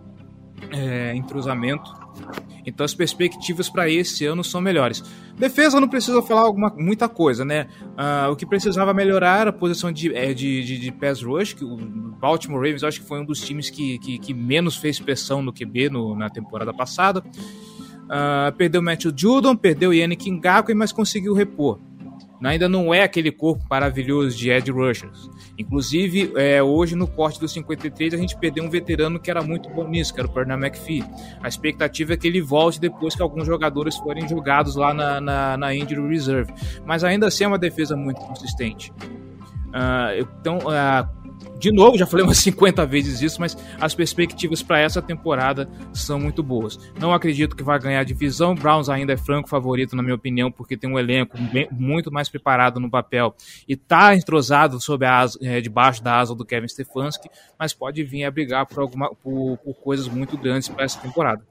é, 0.72 1.16
entrosamento 1.16 1.92
então 2.66 2.84
as 2.84 2.94
perspectivas 2.94 3.70
para 3.70 3.90
esse 3.90 4.26
ano 4.26 4.44
são 4.44 4.60
melhores. 4.62 5.04
Defesa 5.38 5.80
não 5.80 5.88
precisa 5.88 6.22
falar 6.22 6.42
alguma, 6.42 6.74
muita 6.78 7.08
coisa, 7.08 7.46
né? 7.46 7.68
Uh, 7.82 8.32
o 8.32 8.36
que 8.36 8.46
precisava 8.46 8.94
melhorar 8.94 9.42
era 9.42 9.50
a 9.50 9.54
posição 9.54 9.92
de, 9.92 10.14
é, 10.16 10.34
de, 10.34 10.64
de, 10.64 10.80
de 10.80 10.92
pass 10.92 11.22
rush, 11.22 11.54
que 11.54 11.64
o 11.64 11.78
Baltimore 11.78 12.62
Ravens 12.62 12.84
acho 12.84 13.02
que 13.02 13.08
foi 13.08 13.20
um 13.20 13.26
dos 13.26 13.42
times 13.42 13.70
que, 13.70 14.00
que, 14.00 14.18
que 14.18 14.34
menos 14.34 14.76
fez 14.76 15.00
pressão 15.00 15.42
no 15.42 15.54
QB 15.54 15.90
no, 15.90 16.16
na 16.16 16.30
temporada 16.30 16.74
passada. 16.74 17.24
Uh, 18.06 18.56
perdeu 18.56 18.82
Matthew 18.82 19.14
Judon, 19.16 19.56
perdeu 19.56 19.94
Yannick 19.94 20.30
Ngakwe, 20.30 20.74
mas 20.74 20.92
conseguiu 20.92 21.34
repor 21.34 21.80
ainda 22.44 22.68
não 22.68 22.94
é 22.94 23.04
aquele 23.04 23.32
corpo 23.32 23.64
maravilhoso 23.70 24.36
de 24.36 24.50
Ed 24.50 24.72
Rushers. 24.72 25.30
Inclusive, 25.58 26.34
é, 26.36 26.62
hoje 26.62 26.96
no 26.96 27.08
corte 27.08 27.40
do 27.40 27.48
53 27.48 28.14
a 28.14 28.18
gente 28.18 28.38
perdeu 28.38 28.64
um 28.64 28.70
veterano 28.70 29.20
que 29.20 29.30
era 29.30 29.42
muito 29.42 29.70
bom 29.70 29.88
nisso, 29.88 30.14
que 30.14 30.20
era 30.20 30.28
o 30.28 30.32
Pernambuco 30.32 30.56
McPhee. 30.66 31.04
A 31.42 31.48
expectativa 31.48 32.14
é 32.14 32.18
que 32.18 32.28
ele 32.28 32.42
volte 32.42 32.80
depois 32.80 33.16
que 33.16 33.22
alguns 33.22 33.46
jogadores 33.46 33.96
forem 33.98 34.28
jogados 34.28 34.76
lá 34.76 34.94
na, 34.94 35.20
na, 35.20 35.58
na 35.58 35.76
Injury 35.76 36.10
Reserve. 36.10 36.54
Mas 36.86 37.04
ainda 37.04 37.28
assim 37.28 37.44
é 37.44 37.48
uma 37.48 37.60
defesa 37.60 37.96
muito 37.96 38.20
consistente. 38.22 38.92
Uh, 39.68 40.22
então, 40.40 40.60
uh, 40.60 41.25
de 41.58 41.72
novo, 41.72 41.98
já 41.98 42.06
falei 42.06 42.26
umas 42.26 42.38
50 42.46 42.86
vezes 42.86 43.22
isso, 43.22 43.40
mas 43.40 43.58
as 43.80 43.96
perspectivas 43.96 44.62
para 44.62 44.80
essa 44.80 45.02
temporada 45.02 45.68
são 45.94 46.20
muito 46.20 46.44
boas. 46.44 46.78
Não 47.00 47.14
acredito 47.14 47.56
que 47.56 47.64
vai 47.64 47.80
ganhar 47.80 48.02
a 48.02 48.04
divisão. 48.04 48.56
Browns 48.56 48.90
ainda 48.90 49.14
é 49.14 49.18
franco 49.18 49.50
favorito, 49.50 49.96
na 49.96 50.04
minha 50.04 50.16
opinião, 50.16 50.52
porque 50.52 50.78
tem 50.78 50.90
um 50.90 51.00
elenco 51.00 51.38
bem, 51.52 51.68
muito 51.72 52.12
mais 52.12 52.30
preparado 52.30 52.80
no 52.80 52.90
papel 52.90 53.34
e 53.68 53.74
está 53.74 54.16
entrosado 54.16 54.80
sob 54.80 55.06
a 55.06 55.20
asa, 55.20 55.40
é, 55.42 55.62
debaixo 55.62 56.04
da 56.04 56.20
asa 56.20 56.36
do 56.36 56.46
Kevin 56.46 56.68
Stefanski, 56.68 57.30
mas 57.58 57.74
pode 57.74 58.04
vir 58.04 58.26
a 58.26 58.32
brigar 58.32 58.66
por, 58.66 58.82
alguma, 58.82 59.10
por, 59.16 59.58
por 59.58 59.74
coisas 59.76 60.08
muito 60.08 60.38
grandes 60.38 60.68
para 60.68 60.86
essa 60.86 61.00
temporada. 61.00 61.42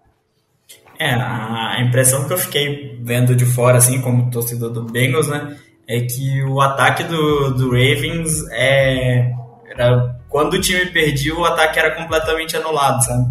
É, 0.98 1.12
a 1.12 1.82
impressão 1.82 2.26
que 2.26 2.32
eu 2.32 2.38
fiquei 2.38 2.98
vendo 3.02 3.34
de 3.34 3.44
fora, 3.44 3.78
assim, 3.78 4.00
como 4.00 4.30
torcedor 4.30 4.70
do 4.70 4.84
Bengals, 4.84 5.28
né, 5.28 5.56
é 5.88 6.00
que 6.02 6.42
o 6.44 6.60
ataque 6.60 7.02
do, 7.02 7.50
do 7.50 7.70
Ravens 7.70 8.48
é 8.52 9.34
era, 9.76 10.16
quando 10.28 10.54
o 10.54 10.60
time 10.60 10.86
perdia, 10.86 11.34
o 11.34 11.44
ataque 11.44 11.78
era 11.78 11.94
completamente 11.94 12.56
anulado, 12.56 13.02
sabe? 13.04 13.26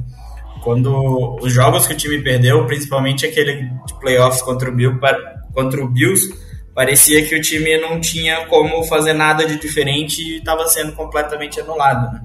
Quando 0.64 1.38
os 1.42 1.52
jogos 1.52 1.86
que 1.86 1.94
o 1.94 1.98
time 1.98 2.22
perdeu, 2.22 2.66
principalmente 2.66 3.26
aquele 3.26 3.70
de 3.86 4.00
playoffs 4.00 4.42
contra 4.42 4.70
o, 4.70 4.74
Bill, 4.74 5.00
contra 5.54 5.84
o 5.84 5.90
Bills, 5.90 6.34
parecia 6.74 7.26
que 7.26 7.36
o 7.36 7.42
time 7.42 7.78
não 7.80 8.00
tinha 8.00 8.46
como 8.48 8.84
fazer 8.84 9.14
nada 9.14 9.46
de 9.46 9.60
diferente 9.60 10.22
e 10.22 10.38
estava 10.38 10.66
sendo 10.68 10.94
completamente 10.94 11.60
anulado, 11.60 12.14
né? 12.14 12.22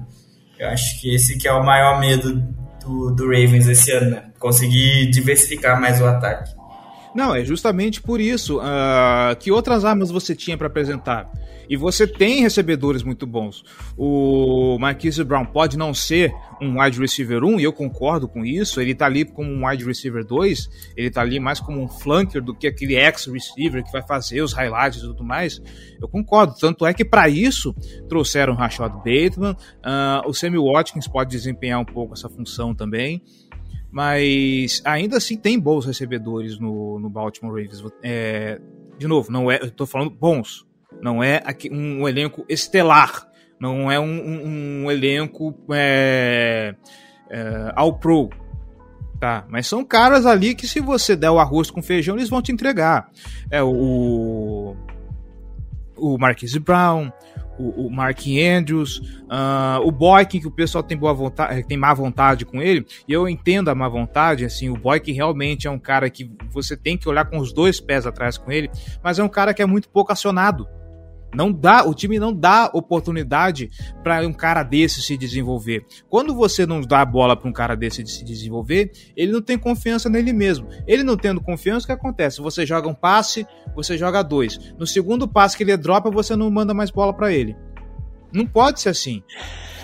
Eu 0.57 0.67
acho 0.69 0.99
que 0.99 1.13
esse 1.13 1.37
que 1.37 1.47
é 1.47 1.53
o 1.53 1.63
maior 1.63 1.99
medo 1.99 2.35
do, 2.83 3.11
do 3.11 3.25
Ravens 3.25 3.67
esse 3.67 3.91
ano, 3.91 4.11
né? 4.11 4.23
Conseguir 4.39 5.09
diversificar 5.09 5.79
mais 5.79 6.01
o 6.01 6.05
ataque. 6.05 6.53
Não, 7.13 7.35
é 7.35 7.43
justamente 7.43 8.01
por 8.01 8.19
isso. 8.19 8.59
Uh, 8.59 9.35
que 9.39 9.51
outras 9.51 9.83
armas 9.85 10.11
você 10.11 10.35
tinha 10.35 10.57
para 10.57 10.67
apresentar? 10.67 11.27
E 11.69 11.77
você 11.77 12.07
tem 12.07 12.41
recebedores 12.41 13.03
muito 13.03 13.27
bons. 13.27 13.63
O 13.95 14.77
Marquise 14.79 15.23
Brown 15.23 15.45
pode 15.45 15.77
não 15.77 15.93
ser 15.93 16.33
um 16.59 16.81
wide 16.81 16.99
receiver 16.99 17.43
1, 17.43 17.59
e 17.59 17.63
eu 17.63 17.71
concordo 17.71 18.27
com 18.27 18.43
isso. 18.43 18.81
Ele 18.81 18.95
tá 18.95 19.05
ali 19.05 19.23
como 19.23 19.51
um 19.51 19.67
wide 19.67 19.85
receiver 19.85 20.25
2, 20.25 20.93
ele 20.97 21.11
tá 21.11 21.21
ali 21.21 21.39
mais 21.39 21.59
como 21.59 21.79
um 21.79 21.87
flanker 21.87 22.41
do 22.41 22.55
que 22.55 22.65
aquele 22.65 22.95
ex-receiver 22.95 23.83
que 23.83 23.91
vai 23.91 24.01
fazer 24.01 24.41
os 24.41 24.51
highlights 24.51 24.99
e 24.99 25.03
tudo 25.03 25.23
mais. 25.23 25.61
Eu 26.01 26.07
concordo. 26.07 26.55
Tanto 26.59 26.85
é 26.87 26.93
que 26.93 27.05
para 27.05 27.29
isso 27.29 27.75
trouxeram 28.07 28.53
o 28.53 28.55
Rashad 28.55 28.91
Bateman, 28.91 29.51
uh, 29.51 30.27
o 30.27 30.33
Sammy 30.33 30.57
Watkins 30.57 31.07
pode 31.07 31.29
desempenhar 31.29 31.79
um 31.79 31.85
pouco 31.85 32.13
essa 32.13 32.27
função 32.27 32.73
também 32.73 33.21
mas 33.91 34.81
ainda 34.85 35.17
assim 35.17 35.35
tem 35.35 35.59
bons 35.59 35.85
recebedores 35.85 36.59
no, 36.59 36.99
no 36.99 37.09
Baltimore 37.09 37.55
Ravens. 37.55 37.83
É, 38.03 38.61
de 38.97 39.07
novo, 39.07 39.31
não 39.31 39.49
é, 39.49 39.59
eu 39.61 39.71
tô 39.71 39.85
falando 39.85 40.11
bons, 40.11 40.67
não 41.01 41.23
é 41.23 41.41
um, 41.71 42.07
elenco 42.07 42.45
estelar, 42.49 43.27
não 43.59 43.91
é 43.91 43.99
um, 43.99 44.05
um, 44.05 44.83
um 44.83 44.91
elenco 44.91 45.55
é, 45.71 46.75
é, 47.29 47.73
all 47.75 47.93
pro, 47.93 48.29
tá? 49.19 49.45
Mas 49.49 49.67
são 49.67 49.83
caras 49.83 50.25
ali 50.25 50.55
que 50.55 50.67
se 50.67 50.79
você 50.79 51.15
der 51.15 51.29
o 51.29 51.39
arroz 51.39 51.69
com 51.69 51.81
feijão 51.81 52.15
eles 52.15 52.29
vão 52.29 52.41
te 52.41 52.51
entregar. 52.51 53.09
É 53.51 53.61
o 53.61 54.75
o 55.99 56.17
Marquise 56.17 56.59
Brown, 56.59 57.11
o, 57.59 57.87
o 57.87 57.91
Mark 57.91 58.21
Andrews, 58.27 58.97
uh, 58.97 59.85
o 59.85 59.91
Boykin, 59.91 60.39
que 60.39 60.47
o 60.47 60.51
pessoal 60.51 60.81
tem 60.83 60.97
boa 60.97 61.13
vontade, 61.13 61.63
tem 61.67 61.77
má 61.77 61.93
vontade 61.93 62.45
com 62.45 62.61
ele, 62.61 62.85
e 63.07 63.11
eu 63.11 63.27
entendo 63.27 63.69
a 63.69 63.75
má 63.75 63.87
vontade, 63.89 64.45
assim, 64.45 64.69
o 64.69 64.77
Boykin 64.77 65.11
realmente 65.11 65.67
é 65.67 65.71
um 65.71 65.77
cara 65.77 66.09
que 66.09 66.31
você 66.49 66.77
tem 66.77 66.97
que 66.97 67.07
olhar 67.09 67.25
com 67.25 67.37
os 67.37 67.53
dois 67.53 67.79
pés 67.79 68.07
atrás 68.07 68.37
com 68.37 68.51
ele, 68.51 68.71
mas 69.03 69.19
é 69.19 69.23
um 69.23 69.29
cara 69.29 69.53
que 69.53 69.61
é 69.61 69.65
muito 69.65 69.89
pouco 69.89 70.11
acionado. 70.11 70.67
Não 71.33 71.51
dá, 71.51 71.87
o 71.87 71.93
time 71.93 72.17
não 72.17 72.33
dá 72.33 72.71
oportunidade 72.73 73.69
para 74.03 74.25
um 74.25 74.33
cara 74.33 74.63
desse 74.63 75.01
se 75.01 75.15
desenvolver. 75.15 75.85
Quando 76.09 76.33
você 76.33 76.65
não 76.65 76.81
dá 76.81 77.01
a 77.01 77.05
bola 77.05 77.35
para 77.35 77.47
um 77.47 77.53
cara 77.53 77.75
desse 77.75 78.03
de 78.03 78.11
se 78.11 78.23
desenvolver, 78.23 78.91
ele 79.15 79.31
não 79.31 79.41
tem 79.41 79.57
confiança 79.57 80.09
nele 80.09 80.33
mesmo. 80.33 80.67
Ele 80.87 81.03
não 81.03 81.15
tendo 81.15 81.39
confiança, 81.39 81.83
o 81.83 81.87
que 81.87 81.93
acontece? 81.93 82.41
Você 82.41 82.65
joga 82.65 82.87
um 82.87 82.95
passe, 82.95 83.45
você 83.75 83.97
joga 83.97 84.23
dois. 84.23 84.73
No 84.77 84.87
segundo 84.87 85.27
passe 85.27 85.55
que 85.55 85.63
ele 85.63 85.77
dropa, 85.77 86.09
você 86.09 86.35
não 86.35 86.49
manda 86.49 86.73
mais 86.73 86.89
bola 86.89 87.13
para 87.13 87.31
ele. 87.31 87.55
Não 88.33 88.45
pode 88.45 88.81
ser 88.81 88.89
assim. 88.89 89.23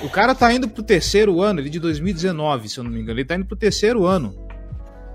O 0.03 0.09
cara 0.09 0.35
tá 0.35 0.51
indo 0.53 0.67
pro 0.67 0.83
terceiro 0.83 1.41
ano, 1.41 1.59
ele 1.59 1.69
de 1.69 1.79
2019, 1.79 2.69
se 2.69 2.77
eu 2.77 2.83
não 2.83 2.91
me 2.91 2.99
engano, 2.99 3.19
ele 3.19 3.25
tá 3.25 3.35
indo 3.35 3.45
pro 3.45 3.55
terceiro 3.55 4.05
ano. 4.05 4.44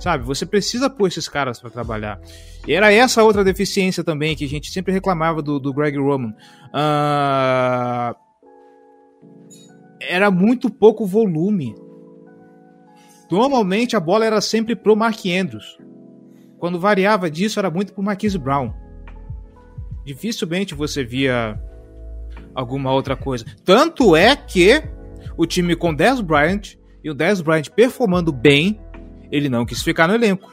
Sabe? 0.01 0.25
Você 0.25 0.47
precisa 0.47 0.89
pôr 0.89 1.09
esses 1.09 1.29
caras 1.29 1.61
para 1.61 1.71
trabalhar. 1.71 2.19
E 2.67 2.73
era 2.73 2.93
essa 2.93 3.23
outra 3.23 3.45
deficiência 3.45 4.03
também 4.03 4.35
que 4.35 4.45
a 4.45 4.49
gente 4.49 4.71
sempre 4.71 4.93
reclamava 4.93 5.43
do, 5.43 5.61
do 5.61 5.73
Greg 5.73 5.99
Roman. 5.99 6.35
Uh... 6.75 8.17
Era 10.01 10.31
muito 10.31 10.71
pouco 10.71 11.05
volume. 11.05 11.75
Normalmente 13.31 13.95
a 13.95 14.01
bola 14.01 14.25
era 14.25 14.41
sempre 14.41 14.75
pro 14.75 14.97
Mark 14.97 15.21
Andrews. 15.27 15.79
Quando 16.59 16.81
variava 16.81 17.31
disso, 17.31 17.59
era 17.59 17.71
muito 17.71 17.93
pro 17.93 18.03
Marquise 18.03 18.39
Brown. 18.39 18.73
Dificilmente 20.05 20.75
você 20.75 21.05
via 21.05 21.61
alguma 22.55 22.93
outra 22.93 23.15
coisa. 23.15 23.45
Tanto 23.65 24.17
é 24.17 24.35
que 24.35 24.83
o 25.37 25.47
time 25.47 25.77
com 25.77 25.95
Dez 25.95 26.21
Bryant 26.21 26.75
e 27.05 27.11
o 27.11 27.15
Dez 27.15 27.41
Bryant 27.41 27.69
performando 27.69 28.33
bem 28.33 28.81
ele 29.31 29.49
não 29.49 29.65
quis 29.65 29.83
ficar 29.83 30.07
no 30.07 30.15
elenco. 30.15 30.51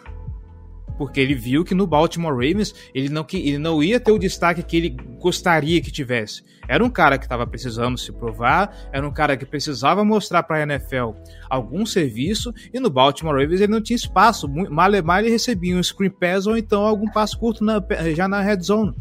Porque 0.98 1.20
ele 1.20 1.36
viu 1.36 1.64
que 1.64 1.76
no 1.76 1.86
Baltimore 1.86 2.34
Ravens 2.34 2.74
ele 2.94 3.10
não, 3.10 3.26
ele 3.32 3.60
não 3.60 3.84
ia 3.84 4.00
ter 4.00 4.12
o 4.12 4.18
destaque 4.18 4.64
que 4.64 4.78
ele 4.78 4.98
gostaria 5.20 5.80
que 5.80 5.92
tivesse. 5.92 6.44
Era 6.68 6.84
um 6.84 6.90
cara 6.90 7.18
que 7.18 7.26
estava 7.26 7.46
precisando 7.46 7.98
se 7.98 8.12
provar, 8.12 8.76
era 8.92 9.08
um 9.08 9.14
cara 9.14 9.38
que 9.38 9.46
precisava 9.46 10.04
mostrar 10.04 10.44
para 10.44 10.58
a 10.58 10.64
NFL 10.64 11.12
algum 11.50 11.86
serviço, 11.86 12.52
e 12.74 12.80
no 12.80 12.90
Baltimore 12.90 13.40
Ravens 13.40 13.62
ele 13.62 13.72
não 13.72 13.82
tinha 13.82 13.96
espaço. 13.96 14.48
Mal 14.50 14.94
e 14.94 15.02
mal 15.02 15.20
ele 15.20 15.30
recebia 15.30 15.78
um 15.78 15.84
screen 15.84 16.10
pass 16.10 16.48
ou 16.48 16.58
então 16.58 16.82
algum 16.82 17.10
passo 17.12 17.38
curto 17.38 17.64
na, 17.64 17.82
já 18.16 18.28
na 18.28 18.42
red 18.42 18.62
zone. 18.62 18.94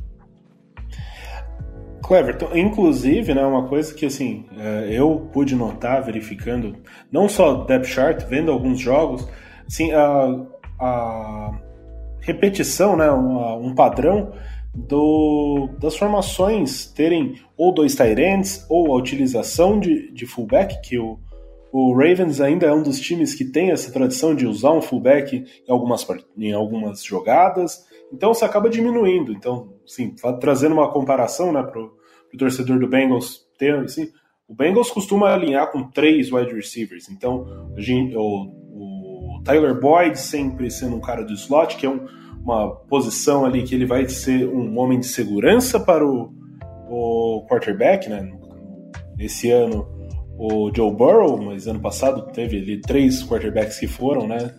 Cleverton, 2.07 2.57
inclusive, 2.57 3.35
né, 3.35 3.45
uma 3.45 3.67
coisa 3.67 3.93
que 3.93 4.07
assim 4.07 4.47
é, 4.57 4.89
eu 4.93 5.29
pude 5.33 5.57
notar 5.57 6.05
verificando, 6.05 6.77
não 7.11 7.29
só 7.29 7.65
depth 7.65 7.87
chart, 7.87 8.25
vendo 8.29 8.53
alguns 8.53 8.79
jogos, 8.79 9.27
Sim, 9.69 9.93
a, 9.93 10.47
a 10.81 11.61
repetição, 12.21 12.97
né, 12.97 13.11
um, 13.11 13.67
um 13.67 13.75
padrão 13.75 14.33
do, 14.75 15.71
das 15.79 15.97
formações 15.97 16.87
terem 16.87 17.41
ou 17.57 17.73
dois 17.73 17.95
tight 17.95 18.65
ou 18.69 18.93
a 18.93 18.97
utilização 18.99 19.81
de, 19.81 20.13
de 20.13 20.27
fullback, 20.27 20.81
que 20.83 20.99
o, 20.99 21.19
o 21.73 21.95
Ravens 21.95 22.41
ainda 22.41 22.67
é 22.67 22.73
um 22.73 22.83
dos 22.83 23.01
times 23.01 23.35
que 23.35 23.45
tem 23.45 23.71
essa 23.71 23.91
tradição 23.91 24.35
de 24.35 24.47
usar 24.47 24.73
um 24.73 24.83
fullback 24.83 25.45
em 25.67 25.73
algumas, 25.73 26.07
em 26.37 26.53
algumas 26.53 27.03
jogadas, 27.03 27.87
então 28.13 28.35
você 28.35 28.45
acaba 28.45 28.69
diminuindo. 28.69 29.33
Então, 29.33 29.73
sim, 29.87 30.15
trazendo 30.41 30.75
uma 30.75 30.93
comparação 30.93 31.53
né, 31.53 31.63
para 31.63 31.81
o 31.81 31.93
torcedor 32.39 32.79
do 32.79 32.89
Bengals 32.89 33.47
ter, 33.59 33.75
assim, 33.77 34.09
o 34.47 34.55
Bengals 34.55 34.91
costuma 34.91 35.33
alinhar 35.33 35.73
com 35.73 35.91
três 35.91 36.31
wide 36.31 36.55
receivers, 36.55 37.09
então 37.09 37.73
o, 38.15 38.66
Tyler 39.47 39.81
Boyd 39.81 40.19
sempre 40.19 40.71
sendo 40.71 40.97
um 40.97 41.01
cara 41.01 41.25
do 41.25 41.33
slot, 41.33 41.77
que 41.77 41.87
é 41.87 41.89
um, 41.89 42.05
uma 42.43 42.75
posição 42.89 43.45
ali 43.45 43.63
que 43.63 43.75
ele 43.75 43.87
vai 43.87 44.09
ser 44.09 44.49
um 44.49 44.77
homem 44.79 44.99
de 44.99 45.07
segurança 45.07 45.79
para 45.79 46.05
o, 46.05 46.33
o 46.91 47.47
quarterback, 47.49 48.09
né? 48.11 48.29
Esse 49.19 49.51
ano 49.51 49.87
o 50.39 50.71
Joe 50.75 50.93
Burrow, 50.93 51.41
mas 51.41 51.67
ano 51.67 51.81
passado 51.81 52.31
teve 52.33 52.59
ali 52.59 52.81
três 52.81 53.23
quarterbacks 53.23 53.79
que 53.79 53.87
foram, 53.87 54.27
né? 54.27 54.53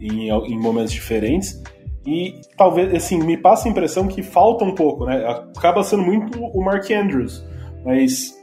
Em, 0.00 0.30
em 0.30 0.58
momentos 0.58 0.92
diferentes. 0.92 1.60
E 2.06 2.40
talvez, 2.56 2.94
assim, 2.94 3.18
me 3.18 3.36
passa 3.36 3.68
a 3.68 3.70
impressão 3.70 4.06
que 4.06 4.22
falta 4.22 4.64
um 4.64 4.74
pouco, 4.74 5.04
né? 5.04 5.22
Acaba 5.56 5.82
sendo 5.82 6.02
muito 6.02 6.42
o 6.42 6.64
Mark 6.64 6.90
Andrews, 6.90 7.44
mas 7.84 8.34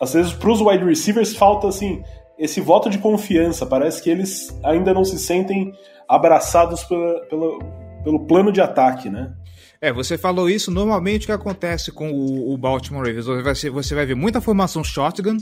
às 0.00 0.14
vezes 0.14 0.32
para 0.32 0.50
os 0.50 0.60
wide 0.60 0.84
receivers 0.84 1.36
falta, 1.36 1.68
assim, 1.68 2.02
esse 2.42 2.60
voto 2.60 2.90
de 2.90 2.98
confiança. 2.98 3.64
Parece 3.64 4.02
que 4.02 4.10
eles 4.10 4.48
ainda 4.64 4.92
não 4.92 5.04
se 5.04 5.16
sentem 5.16 5.72
abraçados 6.08 6.82
pela, 6.82 7.20
pela, 7.26 7.58
pelo 8.02 8.26
plano 8.26 8.50
de 8.50 8.60
ataque, 8.60 9.08
né? 9.08 9.32
É, 9.80 9.92
você 9.92 10.18
falou 10.18 10.50
isso. 10.50 10.70
Normalmente 10.70 11.22
o 11.22 11.26
que 11.26 11.32
acontece 11.32 11.92
com 11.92 12.10
o, 12.10 12.52
o 12.52 12.58
Baltimore 12.58 13.06
Ravens? 13.06 13.26
Você 13.26 13.70
você 13.70 13.94
vai 13.94 14.04
ver 14.04 14.16
muita 14.16 14.40
formação 14.40 14.82
shotgun, 14.82 15.36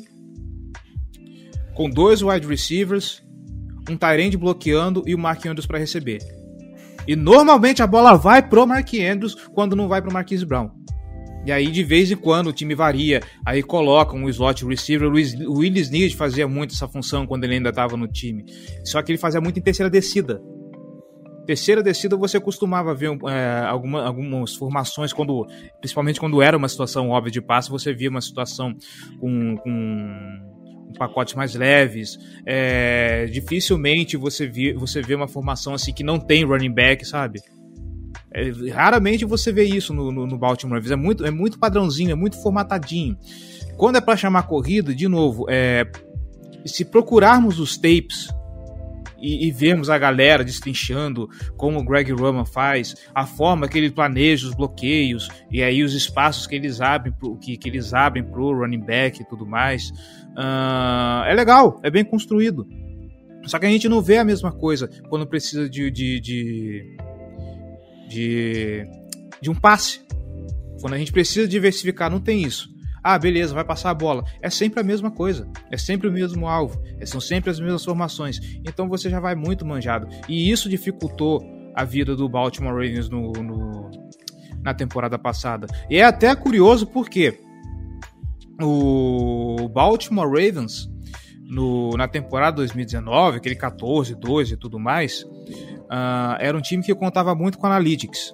com 1.74 1.88
dois 1.88 2.22
wide 2.22 2.46
receivers, 2.46 3.22
um 3.88 3.96
Tyrande 3.96 4.36
bloqueando 4.36 5.02
e 5.06 5.14
o 5.14 5.18
Mark 5.18 5.44
Andrews 5.46 5.66
para 5.66 5.78
receber. 5.78 6.18
E 7.08 7.16
normalmente 7.16 7.82
a 7.82 7.86
bola 7.86 8.14
vai 8.14 8.46
pro 8.46 8.66
Mark 8.66 8.92
Andrews 8.94 9.34
quando 9.54 9.74
não 9.74 9.88
vai 9.88 10.02
pro 10.02 10.12
Marquise 10.12 10.44
Brown. 10.44 10.70
E 11.44 11.50
aí, 11.50 11.68
de 11.68 11.82
vez 11.82 12.10
em 12.10 12.16
quando, 12.16 12.48
o 12.48 12.52
time 12.52 12.74
varia. 12.74 13.20
Aí 13.44 13.62
coloca 13.62 14.14
um 14.14 14.28
slot 14.28 14.64
receiver. 14.66 15.08
O 15.08 15.58
Willis 15.58 15.90
Need 15.90 16.14
fazia 16.16 16.46
muito 16.46 16.74
essa 16.74 16.86
função 16.86 17.26
quando 17.26 17.44
ele 17.44 17.54
ainda 17.54 17.70
estava 17.70 17.96
no 17.96 18.06
time. 18.06 18.44
Só 18.84 19.02
que 19.02 19.12
ele 19.12 19.18
fazia 19.18 19.40
muito 19.40 19.58
em 19.58 19.62
terceira 19.62 19.88
descida. 19.88 20.42
Terceira 21.46 21.82
descida 21.82 22.16
você 22.16 22.38
costumava 22.38 22.94
ver 22.94 23.10
é, 23.28 23.66
alguma, 23.66 24.04
algumas 24.04 24.54
formações, 24.54 25.12
quando, 25.12 25.46
principalmente 25.80 26.20
quando 26.20 26.40
era 26.42 26.56
uma 26.56 26.68
situação 26.68 27.08
óbvia 27.08 27.32
de 27.32 27.40
passe, 27.40 27.70
você 27.70 27.92
via 27.92 28.10
uma 28.10 28.20
situação 28.20 28.76
com, 29.18 29.56
com 29.56 30.94
pacotes 30.98 31.34
mais 31.34 31.54
leves. 31.54 32.18
É, 32.46 33.24
dificilmente 33.26 34.16
você 34.16 34.46
vê, 34.46 34.74
você 34.74 35.00
vê 35.00 35.14
uma 35.14 35.26
formação 35.26 35.74
assim 35.74 35.92
que 35.92 36.04
não 36.04 36.18
tem 36.18 36.44
running 36.44 36.72
back, 36.72 37.04
sabe? 37.06 37.40
É, 38.32 38.50
raramente 38.70 39.24
você 39.24 39.52
vê 39.52 39.64
isso 39.64 39.92
no, 39.92 40.12
no, 40.12 40.26
no 40.26 40.38
Baltimore 40.38 40.76
Ravens. 40.76 40.92
É 40.92 40.96
muito, 40.96 41.26
é 41.26 41.30
muito 41.30 41.58
padrãozinho, 41.58 42.12
é 42.12 42.14
muito 42.14 42.40
formatadinho. 42.40 43.16
Quando 43.76 43.96
é 43.96 44.00
para 44.00 44.16
chamar 44.16 44.44
corrida, 44.44 44.94
de 44.94 45.08
novo, 45.08 45.46
é, 45.48 45.90
se 46.64 46.84
procurarmos 46.84 47.58
os 47.58 47.76
tapes 47.76 48.28
e, 49.20 49.46
e 49.46 49.50
vermos 49.50 49.90
a 49.90 49.98
galera 49.98 50.42
destrinchando 50.44 51.28
como 51.56 51.78
o 51.78 51.84
Greg 51.84 52.12
Roman 52.12 52.44
faz, 52.44 52.94
a 53.14 53.26
forma 53.26 53.68
que 53.68 53.78
ele 53.78 53.90
planeja 53.90 54.46
os 54.46 54.54
bloqueios 54.54 55.28
e 55.50 55.62
aí 55.62 55.82
os 55.82 55.94
espaços 55.94 56.46
que 56.46 56.54
eles 56.54 56.80
abrem 56.80 57.12
pro, 57.12 57.36
que, 57.36 57.56
que 57.56 57.68
eles 57.68 57.92
abrem 57.92 58.24
pro 58.24 58.58
running 58.58 58.80
back 58.80 59.20
e 59.20 59.24
tudo 59.28 59.46
mais, 59.46 59.90
uh, 60.36 61.24
é 61.26 61.34
legal, 61.34 61.78
é 61.82 61.90
bem 61.90 62.04
construído. 62.04 62.66
Só 63.46 63.58
que 63.58 63.66
a 63.66 63.70
gente 63.70 63.88
não 63.88 64.02
vê 64.02 64.18
a 64.18 64.24
mesma 64.24 64.52
coisa 64.52 64.88
quando 65.08 65.26
precisa 65.26 65.68
de, 65.68 65.90
de, 65.90 66.20
de 66.20 66.96
de, 68.10 68.84
de 69.40 69.48
um 69.48 69.54
passe. 69.54 70.00
Quando 70.80 70.94
a 70.94 70.98
gente 70.98 71.12
precisa 71.12 71.46
diversificar, 71.46 72.10
não 72.10 72.20
tem 72.20 72.42
isso. 72.42 72.68
Ah, 73.02 73.18
beleza, 73.18 73.54
vai 73.54 73.64
passar 73.64 73.90
a 73.90 73.94
bola. 73.94 74.24
É 74.42 74.50
sempre 74.50 74.80
a 74.80 74.82
mesma 74.82 75.10
coisa. 75.10 75.48
É 75.70 75.78
sempre 75.78 76.08
o 76.08 76.12
mesmo 76.12 76.46
alvo. 76.46 76.82
É, 76.98 77.06
são 77.06 77.20
sempre 77.20 77.50
as 77.50 77.58
mesmas 77.58 77.84
formações. 77.84 78.38
Então 78.66 78.88
você 78.88 79.08
já 79.08 79.20
vai 79.20 79.34
muito 79.34 79.64
manjado. 79.64 80.08
E 80.28 80.50
isso 80.50 80.68
dificultou 80.68 81.42
a 81.74 81.84
vida 81.84 82.14
do 82.14 82.28
Baltimore 82.28 82.74
Ravens 82.74 83.08
no, 83.08 83.32
no 83.32 83.90
na 84.62 84.74
temporada 84.74 85.18
passada. 85.18 85.66
E 85.88 85.96
é 85.96 86.04
até 86.04 86.34
curioso 86.34 86.86
porque 86.86 87.40
o 88.60 89.68
Baltimore 89.72 90.28
Ravens 90.28 90.90
no, 91.50 91.90
na 91.96 92.06
temporada 92.06 92.56
2019, 92.58 93.38
aquele 93.38 93.56
14, 93.56 94.14
12 94.14 94.54
e 94.54 94.56
tudo 94.56 94.78
mais, 94.78 95.26
uh, 95.90 96.36
era 96.38 96.56
um 96.56 96.60
time 96.60 96.82
que 96.82 96.94
contava 96.94 97.34
muito 97.34 97.58
com 97.58 97.66
analytics. 97.66 98.32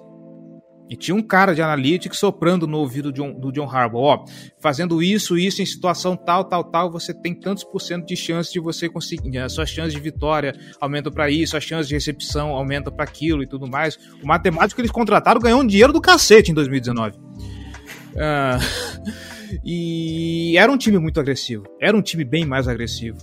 E 0.89 0.95
tinha 0.95 1.13
um 1.13 1.21
cara 1.21 1.53
de 1.53 1.61
analytics 1.61 2.17
soprando 2.17 2.65
no 2.65 2.77
ouvido 2.77 3.11
do 3.11 3.15
John, 3.15 3.33
do 3.37 3.51
John 3.51 3.69
Harbaugh, 3.69 4.03
ó, 4.03 4.25
fazendo 4.57 5.03
isso, 5.03 5.37
isso 5.37 5.61
em 5.61 5.65
situação 5.65 6.15
tal, 6.15 6.45
tal, 6.45 6.63
tal, 6.63 6.89
você 6.89 7.13
tem 7.13 7.37
tantos 7.37 7.65
por 7.65 7.81
cento 7.81 8.05
de 8.05 8.15
chance 8.15 8.53
de 8.53 8.59
você 8.59 8.87
conseguir, 8.87 9.37
a 9.39 9.49
sua 9.49 9.65
chance 9.65 9.93
de 9.93 9.99
vitória 9.99 10.57
aumenta 10.79 11.11
para 11.11 11.29
isso, 11.29 11.57
a 11.57 11.59
chance 11.59 11.89
de 11.89 11.93
recepção 11.93 12.51
aumenta 12.51 12.89
para 12.89 13.03
aquilo 13.03 13.43
e 13.43 13.47
tudo 13.47 13.67
mais. 13.67 13.99
O 14.23 14.27
matemático 14.27 14.75
que 14.75 14.81
eles 14.81 14.91
contrataram 14.91 15.41
ganhou 15.41 15.59
um 15.59 15.67
dinheiro 15.67 15.91
do 15.91 15.99
cacete 15.99 16.51
em 16.51 16.53
2019. 16.53 17.17
Uh, 17.17 19.11
e 19.65 20.57
era 20.57 20.71
um 20.71 20.77
time 20.77 20.97
muito 20.99 21.19
agressivo, 21.19 21.65
era 21.81 21.97
um 21.97 22.01
time 22.01 22.23
bem 22.23 22.45
mais 22.45 22.65
agressivo 22.65 23.17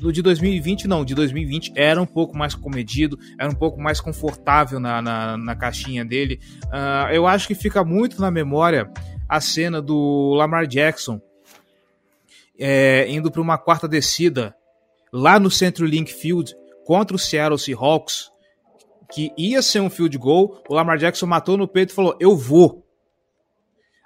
do 0.00 0.12
de 0.12 0.22
2020 0.22 0.88
não, 0.88 1.04
de 1.04 1.14
2020 1.14 1.72
era 1.76 2.00
um 2.00 2.06
pouco 2.06 2.36
mais 2.36 2.54
comedido, 2.54 3.18
era 3.38 3.50
um 3.50 3.54
pouco 3.54 3.80
mais 3.80 4.00
confortável 4.00 4.80
na, 4.80 5.00
na, 5.02 5.36
na 5.36 5.54
caixinha 5.54 6.04
dele. 6.04 6.40
Uh, 6.64 7.12
eu 7.12 7.26
acho 7.26 7.46
que 7.46 7.54
fica 7.54 7.84
muito 7.84 8.20
na 8.20 8.30
memória 8.30 8.90
a 9.28 9.40
cena 9.40 9.80
do 9.80 10.34
Lamar 10.34 10.66
Jackson 10.66 11.20
é, 12.58 13.10
indo 13.10 13.30
para 13.30 13.40
uma 13.40 13.56
quarta 13.56 13.88
descida 13.88 14.54
lá 15.12 15.40
no 15.40 15.50
Centro 15.50 15.86
Link 15.86 16.12
Field 16.12 16.54
contra 16.84 17.16
o 17.16 17.18
Seattle 17.18 17.58
Seahawks, 17.58 18.30
que 19.12 19.32
ia 19.36 19.62
ser 19.62 19.80
um 19.80 19.90
field 19.90 20.16
goal, 20.18 20.62
o 20.68 20.74
Lamar 20.74 20.98
Jackson 20.98 21.26
matou 21.26 21.56
no 21.56 21.66
peito 21.66 21.92
e 21.92 21.94
falou: 21.94 22.16
Eu 22.20 22.36
vou. 22.36 22.86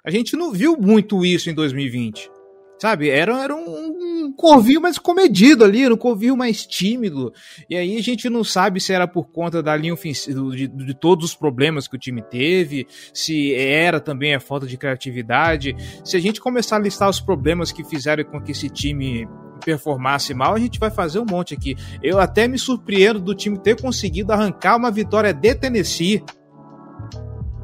A 0.03 0.09
gente 0.09 0.35
não 0.35 0.51
viu 0.51 0.77
muito 0.77 1.25
isso 1.25 1.49
em 1.49 1.53
2020. 1.53 2.29
Sabe? 2.77 3.09
Era, 3.09 3.41
era 3.41 3.55
um, 3.55 4.25
um 4.25 4.33
corvinho 4.33 4.81
mais 4.81 4.97
comedido 4.97 5.63
ali, 5.63 5.87
um 5.87 5.95
corvinho 5.95 6.35
mais 6.35 6.65
tímido. 6.65 7.33
E 7.69 7.75
aí 7.75 7.97
a 7.97 8.01
gente 8.01 8.29
não 8.29 8.43
sabe 8.43 8.81
se 8.81 8.91
era 8.91 9.07
por 9.07 9.29
conta 9.29 9.63
da 9.63 9.75
linha 9.75 9.93
ofensiva, 9.93 10.41
de, 10.51 10.67
de 10.67 10.93
todos 10.93 11.25
os 11.25 11.35
problemas 11.35 11.87
que 11.87 11.95
o 11.95 11.99
time 11.99 12.21
teve, 12.21 12.85
se 13.13 13.53
era 13.55 13.99
também 13.99 14.35
a 14.35 14.39
falta 14.39 14.67
de 14.67 14.77
criatividade. 14.77 15.75
Se 16.03 16.17
a 16.17 16.19
gente 16.19 16.41
começar 16.41 16.75
a 16.75 16.79
listar 16.79 17.09
os 17.09 17.21
problemas 17.21 17.71
que 17.71 17.83
fizeram 17.83 18.23
com 18.25 18.41
que 18.41 18.51
esse 18.51 18.69
time 18.69 19.27
performasse 19.63 20.33
mal, 20.33 20.53
a 20.53 20.59
gente 20.59 20.79
vai 20.79 20.91
fazer 20.91 21.19
um 21.19 21.25
monte 21.25 21.53
aqui. 21.53 21.75
Eu 22.03 22.19
até 22.19 22.47
me 22.47 22.57
surpreendo 22.57 23.21
do 23.21 23.33
time 23.33 23.57
ter 23.57 23.79
conseguido 23.79 24.33
arrancar 24.33 24.75
uma 24.75 24.91
vitória 24.91 25.33
de 25.33 25.55
Tennessee 25.55 26.23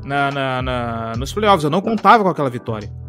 na, 0.06 0.32
na, 0.32 0.62
na 0.62 1.14
nos 1.18 1.34
playoffs. 1.34 1.64
Eu 1.64 1.70
não 1.70 1.82
contava 1.82 2.24
com 2.24 2.30
aquela 2.30 2.50
vitória. 2.50 3.01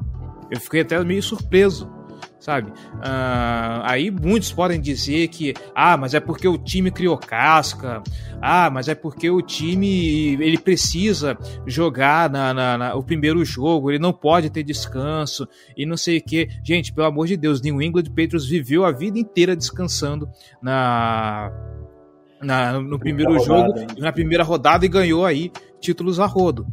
Eu 0.52 0.60
fiquei 0.60 0.82
até 0.82 1.02
meio 1.02 1.22
surpreso, 1.22 1.90
sabe? 2.38 2.70
Uh, 2.70 3.80
aí 3.84 4.10
muitos 4.10 4.52
podem 4.52 4.78
dizer 4.78 5.28
que, 5.28 5.54
ah, 5.74 5.96
mas 5.96 6.12
é 6.12 6.20
porque 6.20 6.46
o 6.46 6.58
time 6.58 6.90
criou 6.90 7.16
casca, 7.16 8.02
ah, 8.38 8.68
mas 8.68 8.86
é 8.86 8.94
porque 8.94 9.30
o 9.30 9.40
time 9.40 10.34
ele 10.34 10.58
precisa 10.58 11.38
jogar 11.66 12.28
na, 12.28 12.52
na, 12.52 12.76
na 12.76 12.94
o 12.94 13.02
primeiro 13.02 13.42
jogo, 13.46 13.90
ele 13.90 13.98
não 13.98 14.12
pode 14.12 14.50
ter 14.50 14.62
descanso 14.62 15.48
e 15.74 15.86
não 15.86 15.96
sei 15.96 16.18
o 16.18 16.22
que. 16.22 16.50
Gente, 16.62 16.92
pelo 16.92 17.06
amor 17.06 17.26
de 17.26 17.38
Deus, 17.38 17.62
New 17.62 17.80
England 17.80 18.10
Patriots 18.10 18.46
viveu 18.46 18.84
a 18.84 18.92
vida 18.92 19.18
inteira 19.18 19.56
descansando 19.56 20.28
na 20.60 21.50
na, 22.42 22.78
no 22.78 22.98
primeiro 22.98 23.38
jogo, 23.38 23.70
rodada, 23.70 23.94
na 23.96 24.12
primeira 24.12 24.44
rodada 24.44 24.84
e 24.84 24.88
ganhou 24.88 25.24
aí 25.24 25.50
títulos 25.80 26.20
a 26.20 26.26
rodo. 26.26 26.66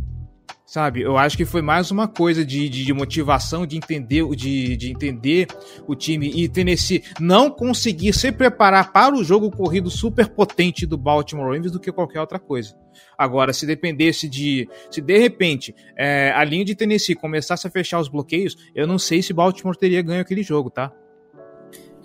Sabe, 0.70 1.02
eu 1.02 1.18
acho 1.18 1.36
que 1.36 1.46
foi 1.46 1.64
mais 1.64 1.90
uma 1.90 2.08
coisa 2.08 2.46
de, 2.46 2.70
de, 2.70 2.86
de 2.86 2.94
motivação, 2.94 3.66
de 3.66 3.76
entender, 3.76 4.24
de, 4.36 4.78
de 4.78 4.92
entender 4.92 5.48
o 5.88 5.96
time 5.96 6.30
e 6.30 6.48
Tennessee 6.48 7.04
não 7.20 7.50
conseguir 7.50 8.14
se 8.14 8.32
preparar 8.32 8.94
para 8.94 9.16
o 9.16 9.24
jogo 9.24 9.50
corrido 9.50 9.90
super 9.90 10.30
potente 10.30 10.86
do 10.86 10.96
Baltimore 10.96 11.48
Ravens 11.48 11.72
do 11.72 11.80
que 11.80 11.92
qualquer 11.92 12.22
outra 12.22 12.38
coisa. 12.38 12.76
Agora, 13.18 13.52
se 13.52 13.66
dependesse 13.66 14.30
de. 14.30 14.70
Se 14.92 15.02
de 15.02 15.18
repente 15.18 15.74
é, 15.98 16.32
a 16.36 16.44
linha 16.44 16.66
de 16.66 16.76
Tennessee 16.76 17.16
começasse 17.16 17.66
a 17.66 17.72
fechar 17.72 18.00
os 18.00 18.08
bloqueios, 18.08 18.56
eu 18.76 18.86
não 18.86 19.00
sei 19.00 19.24
se 19.24 19.34
Baltimore 19.34 19.76
teria 19.76 20.04
ganho 20.04 20.22
aquele 20.22 20.44
jogo, 20.44 20.70
tá? 20.70 20.92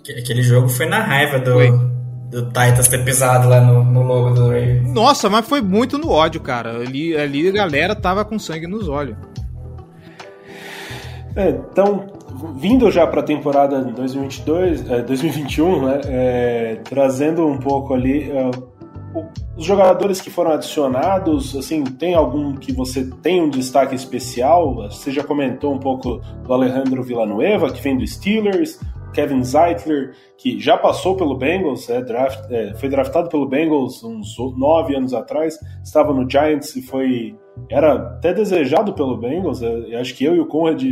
Aquele 0.09 0.41
jogo 0.41 0.69
foi 0.69 0.87
na 0.87 1.03
raiva 1.03 1.37
do, 1.37 1.51
foi 1.51 1.69
do 2.29 2.45
Titans 2.47 2.87
ter 2.87 3.03
pisado 3.03 3.47
lá 3.47 3.61
no, 3.61 3.83
no 3.83 4.03
logo 4.03 4.31
do 4.31 4.47
Ravens. 4.47 4.93
Nossa, 4.93 5.29
mas 5.29 5.47
foi 5.47 5.61
muito 5.61 5.97
no 5.97 6.09
ódio, 6.09 6.41
cara. 6.41 6.77
Ali, 6.77 7.15
ali 7.15 7.47
a 7.47 7.51
galera 7.51 7.95
tava 7.95 8.25
com 8.25 8.37
sangue 8.39 8.67
nos 8.67 8.87
olhos. 8.87 9.15
É, 11.35 11.49
então, 11.49 12.07
vindo 12.55 12.89
já 12.89 13.05
para 13.05 13.19
a 13.19 13.23
temporada 13.23 13.81
2022, 13.81 14.89
é, 14.89 15.01
2021, 15.01 15.85
né, 15.85 16.01
é, 16.05 16.79
trazendo 16.83 17.45
um 17.45 17.57
pouco 17.57 17.93
ali 17.93 18.31
é, 18.31 18.51
os 19.57 19.65
jogadores 19.65 20.19
que 20.19 20.29
foram 20.29 20.51
adicionados, 20.51 21.55
assim, 21.55 21.83
tem 21.83 22.13
algum 22.13 22.55
que 22.55 22.73
você 22.73 23.09
tem 23.21 23.41
um 23.41 23.49
destaque 23.49 23.95
especial? 23.95 24.75
Você 24.89 25.11
já 25.11 25.23
comentou 25.23 25.73
um 25.73 25.79
pouco 25.79 26.21
do 26.43 26.53
Alejandro 26.53 27.01
Villanueva, 27.01 27.71
que 27.71 27.81
vem 27.81 27.97
do 27.97 28.05
Steelers, 28.05 28.79
Kevin 29.15 29.43
Zeitler, 29.43 30.13
que 30.37 30.59
já 30.59 30.77
passou 30.77 31.15
pelo 31.15 31.37
Bengals, 31.37 31.89
é, 31.89 32.01
draft, 32.01 32.51
é, 32.51 32.73
foi 32.75 32.89
draftado 32.89 33.29
pelo 33.29 33.47
Bengals 33.47 34.03
uns 34.03 34.35
nove 34.57 34.93
anos 34.93 35.13
atrás, 35.13 35.57
estava 35.81 36.13
no 36.13 36.29
Giants 36.29 36.75
e 36.75 36.81
foi 36.81 37.33
era 37.69 37.93
até 37.93 38.33
desejado 38.33 38.93
pelo 38.93 39.17
Bengals. 39.17 39.61
É, 39.61 39.95
acho 39.95 40.13
que 40.13 40.25
eu 40.25 40.35
e 40.35 40.39
o 40.41 40.45
Conrad 40.45 40.83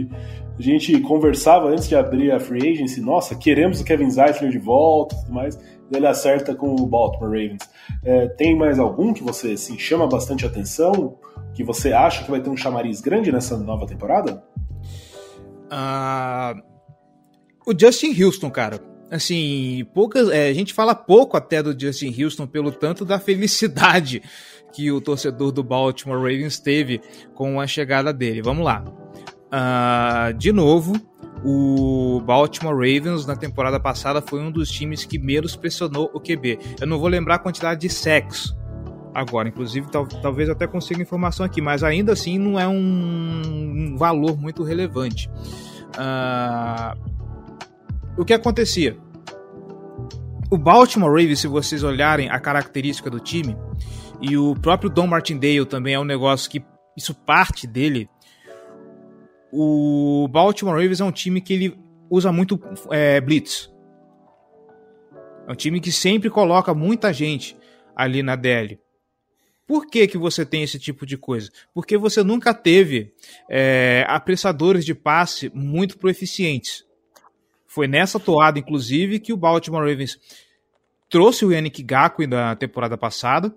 a 0.57 0.62
gente 0.62 0.97
conversava 1.01 1.67
antes 1.67 1.89
de 1.89 1.95
abrir 1.95 2.31
a 2.31 2.39
free 2.39 2.71
agency, 2.71 3.01
nossa, 3.01 3.36
queremos 3.36 3.81
o 3.81 3.83
Kevin 3.83 4.09
Zeitler 4.09 4.51
de 4.51 4.59
volta, 4.59 5.15
tudo 5.15 5.33
mais. 5.33 5.59
Ele 5.91 6.07
acerta 6.07 6.55
com 6.55 6.75
o 6.75 6.88
Baltimore 6.88 7.29
Ravens. 7.29 7.69
É, 8.03 8.27
tem 8.27 8.55
mais 8.55 8.79
algum 8.79 9.13
que 9.13 9.21
você 9.21 9.51
assim, 9.51 9.77
chama 9.77 10.07
bastante 10.07 10.45
atenção? 10.45 11.17
Que 11.53 11.63
você 11.63 11.91
acha 11.91 12.23
que 12.23 12.31
vai 12.31 12.39
ter 12.39 12.49
um 12.49 12.57
chamariz 12.57 13.01
grande 13.01 13.31
nessa 13.31 13.57
nova 13.57 13.86
temporada? 13.86 14.43
Uh, 15.65 16.72
o 17.65 17.78
Justin 17.78 18.21
Houston, 18.21 18.49
cara. 18.49 18.80
Assim, 19.12 19.86
poucas, 19.93 20.30
é, 20.30 20.49
a 20.49 20.54
gente 20.54 20.73
fala 20.73 20.95
pouco 20.95 21.38
até 21.38 21.62
do 21.62 21.80
Justin 21.80 22.13
Houston 22.19 22.47
pelo 22.47 22.71
tanto 22.71 23.06
da 23.06 23.19
felicidade 23.19 24.23
que 24.73 24.91
o 24.91 24.99
torcedor 24.99 25.52
do 25.52 25.63
Baltimore 25.63 26.17
Ravens 26.17 26.60
teve 26.60 26.99
com 27.36 27.62
a 27.62 27.67
chegada 27.67 28.12
dele. 28.12 28.41
Vamos 28.41 28.65
lá. 28.65 28.84
Uh, 29.54 30.34
de 30.34 30.52
novo, 30.52 30.93
o 31.45 32.21
Baltimore 32.26 32.73
Ravens 32.73 33.28
na 33.28 33.36
temporada 33.36 33.80
passada 33.80 34.19
foi 34.19 34.39
um 34.39 34.49
dos 34.49 34.71
times 34.71 35.06
que 35.06 35.19
menos 35.19 35.56
pressionou 35.56 36.10
o 36.12 36.19
QB. 36.19 36.58
Eu 36.82 36.88
não 36.88 36.97
vou 36.97 37.08
lembrar 37.08 37.36
a 37.36 37.39
quantidade 37.39 37.82
de 37.82 37.89
sacks 37.89 38.56
agora, 39.13 39.47
inclusive 39.47 39.91
tal, 39.91 40.08
talvez 40.08 40.49
até 40.49 40.65
consiga 40.65 41.02
informação 41.02 41.45
aqui, 41.45 41.62
mas 41.62 41.84
ainda 41.84 42.13
assim 42.13 42.39
não 42.39 42.60
é 42.60 42.67
um, 42.67 43.41
um 43.93 43.95
valor 43.95 44.36
muito 44.36 44.63
relevante. 44.63 45.30
Uh, 45.93 47.12
o 48.17 48.26
que 48.26 48.34
acontecia? 48.34 48.97
O 50.52 50.58
Baltimore 50.58 51.10
Ravens, 51.10 51.39
se 51.39 51.47
vocês 51.47 51.84
olharem 51.84 52.30
a 52.30 52.39
característica 52.39 53.10
do 53.10 53.19
time, 53.19 53.58
e 54.21 54.38
o 54.38 54.56
próprio 54.56 54.89
Don 54.89 55.08
Martindale 55.08 55.65
também 55.65 55.95
é 55.95 55.99
um 55.99 56.06
negócio 56.06 56.49
que 56.49 56.63
isso 56.95 57.13
parte 57.13 57.65
dele. 57.65 58.10
O 59.52 60.28
Baltimore 60.32 60.76
Ravens 60.76 61.02
é 61.02 61.04
um 61.04 61.12
time 61.12 61.41
que 61.41 61.54
ele 61.54 61.78
usa 62.10 62.32
muito 62.32 62.60
é, 62.91 63.19
blitz. 63.19 63.71
É 65.47 65.52
um 65.52 65.56
time 65.56 65.80
que 65.82 65.91
sempre 65.91 66.30
coloca 66.30 66.73
muita 66.73 67.12
gente 67.12 67.58
ali 67.95 68.23
na 68.23 68.36
DL. 68.36 68.80
Por 69.65 69.88
que, 69.88 70.08
que 70.08 70.17
você 70.17 70.45
tem 70.45 70.63
esse 70.63 70.78
tipo 70.78 71.06
de 71.06 71.17
coisa? 71.17 71.49
Porque 71.73 71.97
você 71.97 72.23
nunca 72.23 72.54
teve 72.54 73.13
é, 73.49 74.06
apressadores 74.08 74.86
de 74.86 74.93
passe 74.93 75.52
muito 75.54 75.97
proeficientes. 75.97 76.86
Foi 77.73 77.88
nessa 77.88 78.19
toada, 78.19 78.59
inclusive, 78.59 79.19
que 79.19 79.33
o 79.33 79.38
Baltimore 79.38 79.88
Ravens 79.88 80.17
trouxe 81.09 81.45
o 81.45 81.51
Yannick 81.51 81.83
Ngakwe 81.83 82.27
na 82.27 82.55
temporada 82.55 82.97
passada 82.97 83.53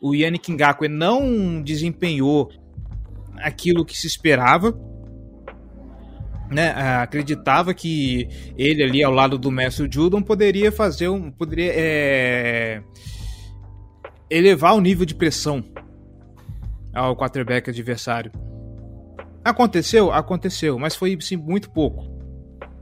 o 0.00 0.14
Yannick 0.14 0.50
Ngakwe 0.50 0.88
não 0.88 1.62
desempenhou 1.62 2.50
aquilo 3.36 3.84
que 3.84 3.96
se 3.96 4.06
esperava. 4.06 4.74
Né, 6.50 6.70
acreditava 7.00 7.72
que 7.72 8.26
ele 8.58 8.82
ali 8.82 9.04
ao 9.04 9.12
lado 9.12 9.38
do 9.38 9.52
Mestre 9.52 9.88
Judon 9.88 10.20
poderia 10.20 10.72
fazer 10.72 11.08
um 11.08 11.30
poderia 11.30 11.72
é, 11.72 12.82
elevar 14.28 14.74
o 14.74 14.80
nível 14.80 15.06
de 15.06 15.14
pressão 15.14 15.62
ao 16.92 17.14
quarterback 17.14 17.70
adversário. 17.70 18.32
Aconteceu, 19.44 20.10
aconteceu, 20.10 20.76
mas 20.76 20.96
foi 20.96 21.16
sim 21.20 21.36
muito 21.36 21.70
pouco. 21.70 22.19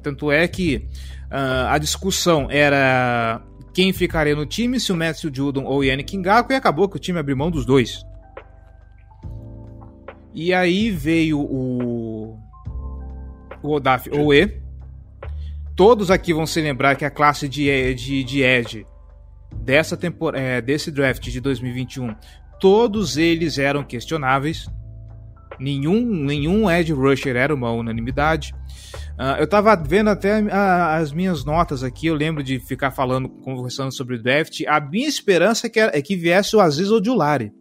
Tanto 0.08 0.32
é 0.32 0.48
que 0.48 0.76
uh, 1.30 1.68
a 1.68 1.76
discussão 1.76 2.50
era 2.50 3.42
quem 3.74 3.92
ficaria 3.92 4.34
no 4.34 4.46
time, 4.46 4.80
se 4.80 4.90
o 4.90 4.96
Matthew 4.96 5.30
Judon 5.34 5.64
ou 5.64 5.80
o 5.80 5.84
Yannick 5.84 6.16
Ngako, 6.16 6.50
e 6.50 6.56
acabou 6.56 6.88
que 6.88 6.96
o 6.96 6.98
time 6.98 7.18
abriu 7.18 7.36
mão 7.36 7.50
dos 7.50 7.66
dois. 7.66 8.02
E 10.32 10.54
aí 10.54 10.90
veio 10.90 11.38
o, 11.38 12.38
o 13.62 13.70
Odaf 13.70 14.08
Oe. 14.10 14.62
Todos 15.76 16.10
aqui 16.10 16.32
vão 16.32 16.46
se 16.46 16.58
lembrar 16.62 16.96
que 16.96 17.04
a 17.04 17.10
classe 17.10 17.46
de, 17.46 17.94
de, 17.94 18.24
de 18.24 18.42
Edge 18.42 18.86
dessa 19.60 19.94
temporada, 19.94 20.42
é, 20.42 20.62
desse 20.62 20.90
draft 20.90 21.22
de 21.28 21.38
2021, 21.38 22.14
todos 22.58 23.18
eles 23.18 23.58
eram 23.58 23.84
questionáveis. 23.84 24.70
Nenhum, 25.58 26.00
nenhum 26.24 26.70
Edge 26.70 26.92
Rusher 26.92 27.36
era 27.36 27.54
uma 27.54 27.70
unanimidade. 27.72 28.54
Uh, 29.18 29.40
eu 29.40 29.46
tava 29.48 29.74
vendo 29.76 30.08
até 30.10 30.40
uh, 30.40 30.48
as 31.00 31.12
minhas 31.12 31.44
notas 31.44 31.82
aqui, 31.82 32.06
eu 32.06 32.14
lembro 32.14 32.42
de 32.42 32.60
ficar 32.60 32.90
falando, 32.90 33.28
conversando 33.28 33.92
sobre 33.92 34.16
o 34.16 34.22
draft. 34.22 34.62
A 34.66 34.80
minha 34.80 35.08
esperança 35.08 35.66
é 35.66 35.70
que, 35.70 35.80
é 35.80 36.02
que 36.02 36.16
viesse 36.16 36.54
o 36.54 36.60
Aziz 36.60 36.90
Odulari, 36.90 37.52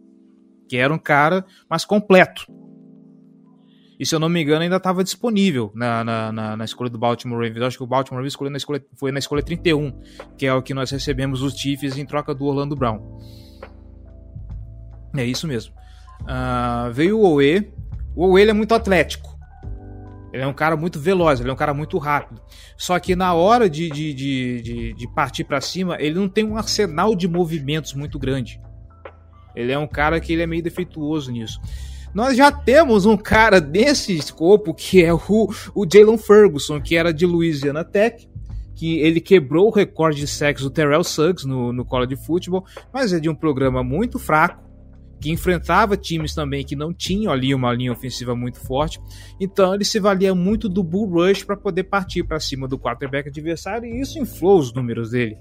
que 0.68 0.76
era 0.76 0.92
um 0.94 0.98
cara 0.98 1.44
mais 1.68 1.84
completo. 1.84 2.46
E 3.98 4.06
se 4.06 4.14
eu 4.14 4.20
não 4.20 4.28
me 4.28 4.40
engano, 4.40 4.62
ainda 4.62 4.76
estava 4.76 5.02
disponível 5.02 5.72
na, 5.74 6.04
na, 6.04 6.32
na, 6.32 6.56
na, 6.56 6.64
escolha 6.64 6.88
do 6.88 6.98
Baltimore 6.98 7.42
Ravens. 7.42 7.62
Acho 7.62 7.78
que 7.78 7.82
o 7.82 7.86
Baltimore 7.86 8.18
Ravens 8.18 8.32
escolheu 8.32 8.52
na 8.52 8.56
escolha, 8.56 8.84
foi 8.96 9.10
na 9.10 9.18
escolha 9.18 9.42
31, 9.42 9.92
que 10.36 10.46
é 10.46 10.54
o 10.54 10.62
que 10.62 10.72
nós 10.72 10.92
recebemos 10.92 11.42
os 11.42 11.54
Chiefs 11.54 11.98
em 11.98 12.06
troca 12.06 12.32
do 12.32 12.44
Orlando 12.44 12.76
Brown. 12.76 13.18
É 15.16 15.24
isso 15.24 15.48
mesmo. 15.48 15.74
Uh, 16.22 16.92
veio 16.92 17.18
o 17.18 17.24
Owe. 17.24 17.72
O 18.18 18.30
Owe 18.30 18.42
é 18.42 18.52
muito 18.52 18.74
atlético. 18.74 19.38
Ele 20.32 20.42
é 20.42 20.46
um 20.46 20.52
cara 20.52 20.76
muito 20.76 20.98
veloz, 20.98 21.38
ele 21.38 21.50
é 21.50 21.52
um 21.52 21.56
cara 21.56 21.72
muito 21.72 21.96
rápido. 21.98 22.42
Só 22.76 22.98
que 22.98 23.14
na 23.14 23.32
hora 23.32 23.70
de, 23.70 23.88
de, 23.88 24.12
de, 24.12 24.60
de, 24.60 24.94
de 24.94 25.14
partir 25.14 25.44
para 25.44 25.60
cima, 25.60 25.96
ele 26.00 26.16
não 26.16 26.28
tem 26.28 26.42
um 26.42 26.56
arsenal 26.56 27.14
de 27.14 27.28
movimentos 27.28 27.94
muito 27.94 28.18
grande. 28.18 28.60
Ele 29.54 29.70
é 29.70 29.78
um 29.78 29.86
cara 29.86 30.18
que 30.18 30.32
ele 30.32 30.42
é 30.42 30.48
meio 30.48 30.64
defeituoso 30.64 31.30
nisso. 31.30 31.60
Nós 32.12 32.36
já 32.36 32.50
temos 32.50 33.06
um 33.06 33.16
cara 33.16 33.60
desse 33.60 34.16
escopo 34.16 34.74
que 34.74 35.04
é 35.04 35.14
o, 35.14 35.20
o 35.72 35.86
Jalen 35.88 36.18
Ferguson, 36.18 36.80
que 36.80 36.96
era 36.96 37.14
de 37.14 37.24
Louisiana 37.24 37.84
Tech, 37.84 38.28
que 38.74 38.98
ele 38.98 39.20
quebrou 39.20 39.68
o 39.68 39.72
recorde 39.72 40.18
de 40.18 40.26
sexo 40.26 40.64
do 40.64 40.70
Terrell 40.70 41.04
Suggs 41.04 41.46
no, 41.46 41.72
no 41.72 41.84
college 41.84 42.16
football, 42.16 42.64
mas 42.92 43.12
é 43.12 43.20
de 43.20 43.28
um 43.28 43.34
programa 43.34 43.84
muito 43.84 44.18
fraco 44.18 44.67
que 45.20 45.30
enfrentava 45.30 45.96
times 45.96 46.34
também 46.34 46.64
que 46.64 46.76
não 46.76 46.92
tinham 46.92 47.32
ali 47.32 47.54
uma 47.54 47.72
linha 47.72 47.92
ofensiva 47.92 48.34
muito 48.34 48.60
forte. 48.60 49.00
Então 49.40 49.74
ele 49.74 49.84
se 49.84 49.98
valia 49.98 50.34
muito 50.34 50.68
do 50.68 50.82
bull 50.82 51.08
rush 51.08 51.44
para 51.44 51.56
poder 51.56 51.84
partir 51.84 52.22
para 52.24 52.40
cima 52.40 52.68
do 52.68 52.78
quarterback 52.78 53.28
adversário 53.28 53.86
e 53.86 54.00
isso 54.00 54.18
inflou 54.18 54.58
os 54.58 54.72
números 54.72 55.10
dele. 55.10 55.36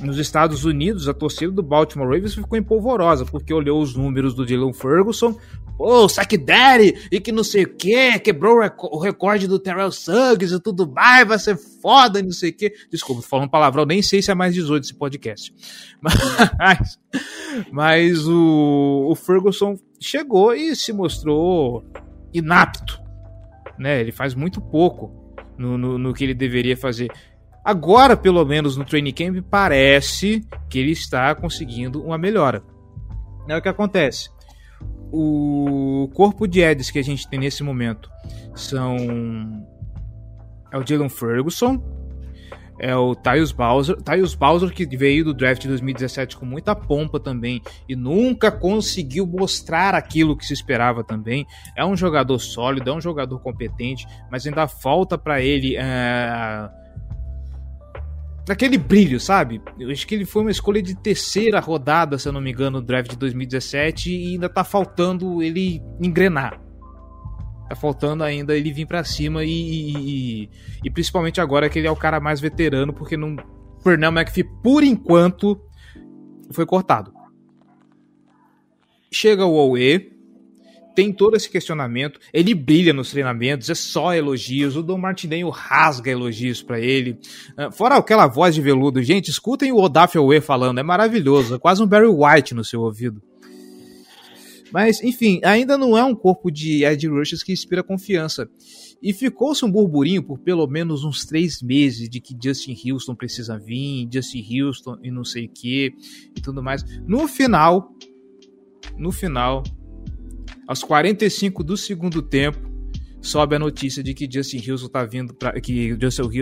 Nos 0.00 0.18
Estados 0.18 0.64
Unidos, 0.64 1.08
a 1.08 1.14
torcida 1.14 1.50
do 1.50 1.62
Baltimore 1.62 2.06
Ravens 2.06 2.34
ficou 2.34 2.58
empolvorosa, 2.58 3.24
porque 3.24 3.52
olhou 3.52 3.80
os 3.80 3.94
números 3.94 4.34
do 4.34 4.44
Dylan 4.44 4.72
Ferguson, 4.72 5.38
pô, 5.76 6.06
sack 6.08 6.36
daddy, 6.36 7.08
e 7.10 7.18
que 7.18 7.32
não 7.32 7.42
sei 7.42 7.64
o 7.64 7.74
que, 7.74 8.18
quebrou 8.18 8.58
o 8.58 8.98
recorde 8.98 9.46
do 9.46 9.58
Terrell 9.58 9.90
Suggs 9.90 10.54
e 10.54 10.60
tudo 10.60 10.90
mais, 10.90 11.26
vai 11.26 11.38
ser 11.38 11.56
foda, 11.56 12.22
não 12.22 12.30
sei 12.30 12.50
o 12.50 12.54
que. 12.54 12.74
Desculpa, 12.90 13.22
falando 13.22 13.50
palavrão, 13.50 13.86
nem 13.86 14.02
sei 14.02 14.20
se 14.20 14.30
é 14.30 14.34
mais 14.34 14.54
18 14.54 14.84
esse 14.84 14.94
podcast. 14.94 15.54
Mas, 16.58 16.98
mas 17.72 18.28
o, 18.28 19.08
o 19.10 19.14
Ferguson 19.14 19.78
chegou 19.98 20.52
e 20.54 20.76
se 20.76 20.92
mostrou 20.92 21.84
inapto, 22.32 23.00
né? 23.78 24.00
Ele 24.00 24.12
faz 24.12 24.34
muito 24.34 24.60
pouco 24.60 25.10
no, 25.56 25.78
no, 25.78 25.98
no 25.98 26.12
que 26.12 26.24
ele 26.24 26.34
deveria 26.34 26.76
fazer. 26.76 27.10
Agora, 27.66 28.16
pelo 28.16 28.44
menos 28.44 28.76
no 28.76 28.84
training 28.84 29.12
camp, 29.12 29.44
parece 29.50 30.46
que 30.70 30.78
ele 30.78 30.92
está 30.92 31.34
conseguindo 31.34 32.00
uma 32.00 32.16
melhora. 32.16 32.62
É 33.48 33.56
o 33.56 33.60
que 33.60 33.68
acontece. 33.68 34.30
O 35.10 36.08
corpo 36.14 36.46
de 36.46 36.60
Eds 36.60 36.92
que 36.92 37.00
a 37.00 37.02
gente 37.02 37.28
tem 37.28 37.40
nesse 37.40 37.64
momento 37.64 38.08
são 38.54 39.66
é 40.70 40.78
o 40.78 40.86
Jalen 40.86 41.08
Ferguson, 41.08 41.82
é 42.78 42.94
o 42.94 43.16
Tyus 43.16 43.50
Bowser. 43.50 43.96
Tyus 44.00 44.36
Bowser 44.36 44.72
que 44.72 44.86
veio 44.96 45.24
do 45.24 45.34
draft 45.34 45.62
de 45.62 45.66
2017 45.66 46.36
com 46.36 46.46
muita 46.46 46.72
pompa 46.72 47.18
também 47.18 47.60
e 47.88 47.96
nunca 47.96 48.48
conseguiu 48.48 49.26
mostrar 49.26 49.92
aquilo 49.92 50.36
que 50.36 50.46
se 50.46 50.52
esperava 50.52 51.02
também. 51.02 51.44
É 51.76 51.84
um 51.84 51.96
jogador 51.96 52.38
sólido, 52.38 52.90
é 52.90 52.94
um 52.94 53.00
jogador 53.00 53.40
competente, 53.40 54.06
mas 54.30 54.46
ainda 54.46 54.68
falta 54.68 55.18
para 55.18 55.42
ele 55.42 55.76
uh, 55.76 56.85
daquele 58.46 58.78
brilho, 58.78 59.18
sabe? 59.18 59.60
Eu 59.78 59.90
acho 59.90 60.06
que 60.06 60.14
ele 60.14 60.24
foi 60.24 60.42
uma 60.42 60.50
escolha 60.52 60.80
de 60.80 60.94
terceira 60.94 61.58
rodada, 61.58 62.16
se 62.16 62.28
eu 62.28 62.32
não 62.32 62.40
me 62.40 62.52
engano, 62.52 62.80
no 62.80 62.86
draft 62.86 63.10
de 63.10 63.16
2017 63.16 64.10
e 64.10 64.32
ainda 64.34 64.48
tá 64.48 64.62
faltando 64.62 65.42
ele 65.42 65.82
engrenar. 66.00 66.60
Tá 67.68 67.74
faltando 67.74 68.22
ainda 68.22 68.56
ele 68.56 68.72
vir 68.72 68.86
para 68.86 69.02
cima 69.02 69.44
e, 69.44 69.50
e, 69.50 70.50
e, 70.84 70.90
principalmente 70.90 71.40
agora 71.40 71.68
que 71.68 71.80
ele 71.80 71.88
é 71.88 71.90
o 71.90 71.96
cara 71.96 72.20
mais 72.20 72.40
veterano, 72.40 72.92
porque 72.92 73.16
não 73.16 73.34
Pernell 73.82 74.12
McPhee, 74.12 74.44
por 74.62 74.84
enquanto, 74.84 75.60
foi 76.52 76.64
cortado. 76.64 77.12
Chega 79.12 79.44
o 79.44 79.54
Owe, 79.54 80.15
tem 80.96 81.12
todo 81.12 81.36
esse 81.36 81.48
questionamento. 81.48 82.18
Ele 82.32 82.54
brilha 82.54 82.94
nos 82.94 83.10
treinamentos, 83.10 83.68
é 83.68 83.74
só 83.74 84.14
elogios. 84.14 84.74
O 84.74 84.82
Dom 84.82 84.96
Martinelli 84.96 85.48
rasga 85.52 86.10
elogios 86.10 86.62
para 86.62 86.80
ele. 86.80 87.18
Uh, 87.56 87.70
fora 87.70 87.96
aquela 87.96 88.26
voz 88.26 88.54
de 88.54 88.62
veludo, 88.62 89.02
gente, 89.02 89.30
escutem 89.30 89.70
o 89.70 89.76
Odaf 89.76 90.18
Owe 90.18 90.40
falando, 90.40 90.80
é 90.80 90.82
maravilhoso, 90.82 91.60
quase 91.60 91.82
um 91.82 91.86
Barry 91.86 92.06
White 92.06 92.54
no 92.54 92.64
seu 92.64 92.80
ouvido. 92.80 93.22
Mas, 94.72 95.02
enfim, 95.02 95.40
ainda 95.44 95.78
não 95.78 95.96
é 95.96 96.02
um 96.02 96.14
corpo 96.14 96.50
de 96.50 96.84
Ed 96.84 97.06
Rushes 97.06 97.42
que 97.42 97.52
inspira 97.52 97.82
confiança. 97.82 98.48
E 99.00 99.12
ficou-se 99.12 99.64
um 99.64 99.70
burburinho 99.70 100.22
por 100.22 100.38
pelo 100.38 100.66
menos 100.66 101.04
uns 101.04 101.24
três 101.24 101.62
meses 101.62 102.08
de 102.08 102.20
que 102.20 102.36
Justin 102.42 102.74
Houston 102.84 103.14
precisa 103.14 103.58
vir, 103.58 104.08
Justin 104.12 104.44
Houston 104.60 104.98
e 105.02 105.10
não 105.10 105.24
sei 105.24 105.46
o 105.46 105.48
que 105.48 105.94
e 106.34 106.40
tudo 106.40 106.62
mais. 106.62 106.82
No 107.06 107.28
final, 107.28 107.92
no 108.98 109.12
final, 109.12 109.62
aos 110.66 110.82
45 110.82 111.62
do 111.62 111.76
segundo 111.76 112.22
tempo, 112.22 112.58
sobe 113.20 113.56
a 113.56 113.58
notícia 113.58 114.02
de 114.02 114.14
que 114.14 114.28
Justin 114.30 114.70
Houston 114.70 114.88
tá 114.88 115.04
vindo 115.04 115.34
para 115.34 115.60
que 115.60 115.96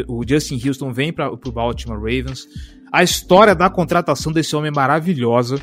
o 0.08 0.22
Justin, 0.26 0.60
Houston 0.66 0.92
vem 0.92 1.12
para 1.12 1.32
o 1.32 1.52
Baltimore 1.52 1.98
Ravens. 1.98 2.46
A 2.92 3.02
história 3.02 3.54
da 3.54 3.68
contratação 3.70 4.32
desse 4.32 4.54
homem 4.54 4.68
é 4.68 4.74
maravilhosa, 4.74 5.58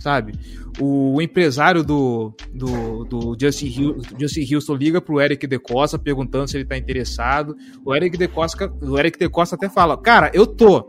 sabe? 0.00 0.32
O 0.80 1.20
empresário 1.20 1.82
do, 1.82 2.32
do, 2.54 3.04
do 3.04 3.36
Justin, 3.38 3.96
Justin 4.18 4.54
Houston 4.54 4.74
liga 4.74 5.00
pro 5.00 5.20
Eric 5.20 5.44
De 5.46 5.58
Costa 5.58 5.98
perguntando 5.98 6.48
se 6.48 6.56
ele 6.56 6.64
tá 6.64 6.78
interessado. 6.78 7.56
O 7.84 7.94
Eric 7.94 8.16
De 8.16 8.28
Costa, 8.28 8.72
o 8.80 8.96
Eric 8.96 9.18
De 9.18 9.28
Costa 9.28 9.56
até 9.56 9.68
fala: 9.68 9.96
Cara, 10.00 10.30
eu 10.32 10.46
tô. 10.46 10.86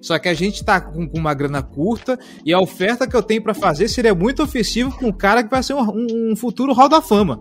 Só 0.00 0.18
que 0.18 0.28
a 0.28 0.34
gente 0.34 0.64
tá 0.64 0.80
com, 0.80 1.08
uma 1.14 1.34
grana 1.34 1.62
curta 1.62 2.18
e 2.44 2.52
a 2.52 2.60
oferta 2.60 3.06
que 3.06 3.16
eu 3.16 3.22
tenho 3.22 3.42
para 3.42 3.54
fazer 3.54 3.88
seria 3.88 4.14
muito 4.14 4.42
ofensivo 4.42 4.96
com 4.96 5.06
um 5.06 5.12
cara 5.12 5.42
que 5.42 5.50
vai 5.50 5.62
ser 5.62 5.74
um, 5.74 6.30
um 6.32 6.36
futuro 6.36 6.72
Hall 6.72 6.88
da 6.88 7.02
Fama. 7.02 7.40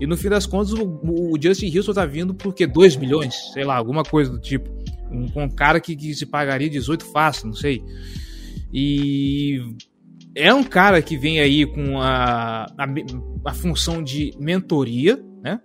E 0.00 0.06
no 0.06 0.16
fim 0.16 0.28
das 0.28 0.46
contas, 0.46 0.72
o, 0.72 0.84
o 1.04 1.34
Justin 1.40 1.76
Houston 1.76 1.92
tá 1.92 2.04
vindo 2.04 2.34
por 2.34 2.52
quê? 2.52 2.66
2 2.66 2.96
milhões? 2.96 3.34
Sei 3.52 3.64
lá, 3.64 3.76
alguma 3.76 4.02
coisa 4.02 4.30
do 4.30 4.40
tipo. 4.40 4.68
Um, 5.10 5.42
um 5.42 5.48
cara 5.48 5.80
que, 5.80 5.94
que 5.94 6.14
se 6.14 6.26
pagaria 6.26 6.68
18 6.68 7.04
fácil, 7.04 7.46
não 7.46 7.54
sei. 7.54 7.84
E 8.72 9.60
é 10.34 10.52
um 10.52 10.64
cara 10.64 11.00
que 11.02 11.16
vem 11.16 11.38
aí 11.38 11.66
com 11.66 12.00
a, 12.00 12.64
a, 12.64 12.86
a 13.44 13.54
função 13.54 14.02
de 14.02 14.34
mentoria, 14.40 15.22
né? 15.42 15.60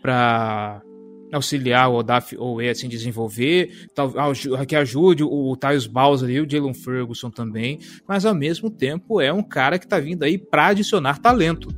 Para 0.00 0.82
auxiliar 1.32 1.90
o 1.90 1.96
Odaf 1.96 2.36
Owe 2.36 2.68
assim 2.68 2.88
desenvolver, 2.88 3.88
que 4.68 4.76
ajude 4.76 5.24
o 5.24 5.56
Tyus 5.56 5.86
Bowser 5.86 6.30
e 6.30 6.40
o 6.40 6.48
Jalen 6.48 6.74
Ferguson 6.74 7.30
também, 7.30 7.78
mas 8.06 8.24
ao 8.24 8.34
mesmo 8.34 8.70
tempo 8.70 9.20
é 9.20 9.32
um 9.32 9.42
cara 9.42 9.78
que 9.78 9.86
está 9.86 9.98
vindo 9.98 10.22
aí 10.22 10.38
para 10.38 10.68
adicionar 10.68 11.18
talento. 11.18 11.68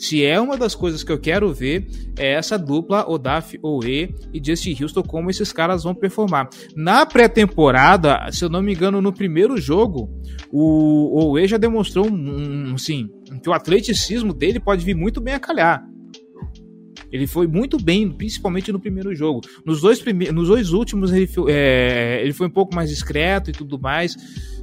Se 0.00 0.24
é 0.24 0.40
uma 0.40 0.56
das 0.56 0.74
coisas 0.74 1.04
que 1.04 1.12
eu 1.12 1.20
quero 1.20 1.52
ver, 1.52 1.86
é 2.18 2.32
essa 2.32 2.58
dupla 2.58 3.06
Odaf 3.06 3.58
Owe 3.62 4.14
e 4.32 4.40
Justin 4.42 4.74
Houston, 4.82 5.02
como 5.02 5.28
esses 5.28 5.52
caras 5.52 5.84
vão 5.84 5.94
performar. 5.94 6.48
Na 6.74 7.04
pré-temporada, 7.04 8.32
se 8.32 8.42
eu 8.42 8.48
não 8.48 8.62
me 8.62 8.72
engano, 8.72 9.02
no 9.02 9.12
primeiro 9.12 9.58
jogo, 9.58 10.10
o 10.50 11.20
Owe 11.20 11.46
já 11.46 11.58
demonstrou 11.58 12.08
um, 12.08 12.70
um, 12.70 12.74
assim, 12.74 13.10
que 13.42 13.50
o 13.50 13.52
atleticismo 13.52 14.32
dele 14.32 14.58
pode 14.58 14.82
vir 14.86 14.96
muito 14.96 15.20
bem 15.20 15.34
a 15.34 15.38
calhar. 15.38 15.86
Ele 17.12 17.26
foi 17.26 17.46
muito 17.46 17.82
bem, 17.82 18.10
principalmente 18.10 18.70
no 18.72 18.78
primeiro 18.78 19.14
jogo. 19.14 19.40
Nos 19.64 19.80
dois, 19.80 20.00
prime... 20.00 20.30
Nos 20.30 20.48
dois 20.48 20.72
últimos, 20.72 21.12
ele 21.12 21.26
foi, 21.26 21.52
é... 21.52 22.20
ele 22.22 22.32
foi 22.32 22.46
um 22.46 22.50
pouco 22.50 22.74
mais 22.74 22.90
discreto 22.90 23.50
e 23.50 23.52
tudo 23.52 23.78
mais. 23.78 24.16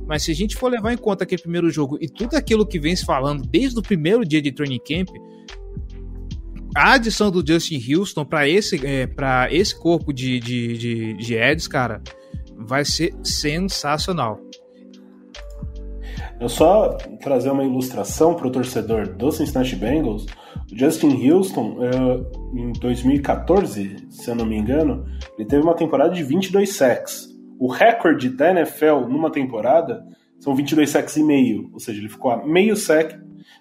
Mas 0.07 0.23
se 0.23 0.31
a 0.31 0.36
gente 0.36 0.55
for 0.55 0.71
levar 0.71 0.93
em 0.93 0.97
conta 0.97 1.25
aquele 1.25 1.41
primeiro 1.41 1.69
jogo 1.69 1.97
e 1.99 2.07
tudo 2.07 2.36
aquilo 2.36 2.65
que 2.65 2.79
vem 2.79 2.95
se 2.95 3.05
falando 3.05 3.43
desde 3.45 3.77
o 3.77 3.81
primeiro 3.81 4.23
dia 4.23 4.41
de 4.41 4.51
training 4.51 4.79
camp, 4.79 5.10
a 6.75 6.93
adição 6.93 7.29
do 7.31 7.43
Justin 7.45 7.81
Houston 7.91 8.23
para 8.23 8.47
esse, 8.47 8.79
é, 8.86 9.10
esse 9.51 9.77
corpo 9.77 10.13
de, 10.13 10.39
de, 10.39 10.77
de, 10.77 11.13
de 11.15 11.36
Eds, 11.36 11.67
cara, 11.67 12.01
vai 12.55 12.86
ser 12.86 13.13
sensacional. 13.23 14.39
Eu 16.39 16.47
só 16.47 16.89
trazer 17.21 17.49
uma 17.49 17.63
ilustração 17.63 18.36
para 18.36 18.47
o 18.47 18.51
torcedor 18.51 19.07
do 19.07 19.31
Cincinnati 19.31 19.75
Bengals. 19.75 20.27
Justin 20.73 21.30
Houston, 21.30 21.77
é, 21.82 22.60
em 22.60 22.71
2014, 22.73 24.08
se 24.10 24.30
eu 24.30 24.36
não 24.36 24.45
me 24.45 24.58
engano, 24.58 25.06
ele 25.38 25.47
teve 25.47 25.63
uma 25.63 25.75
temporada 25.75 26.13
de 26.13 26.23
22 26.23 26.75
sacks. 26.75 27.27
O 27.60 27.67
recorde 27.71 28.30
da 28.30 28.51
NFL 28.51 29.08
numa 29.10 29.32
temporada 29.32 30.06
são 30.39 30.56
22 30.56 30.89
sacks 30.89 31.15
e 31.17 31.23
meio, 31.23 31.69
ou 31.73 31.80
seja, 31.80 31.99
ele 31.99 32.10
ficou 32.10 32.32
a 32.32 32.45
meio 32.45 32.75
sack 32.75 33.17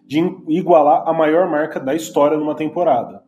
de 0.06 0.18
igualar 0.48 1.08
a 1.08 1.12
maior 1.12 1.48
marca 1.48 1.80
da 1.80 1.94
história 1.94 2.36
numa 2.36 2.54
temporada. 2.54 3.22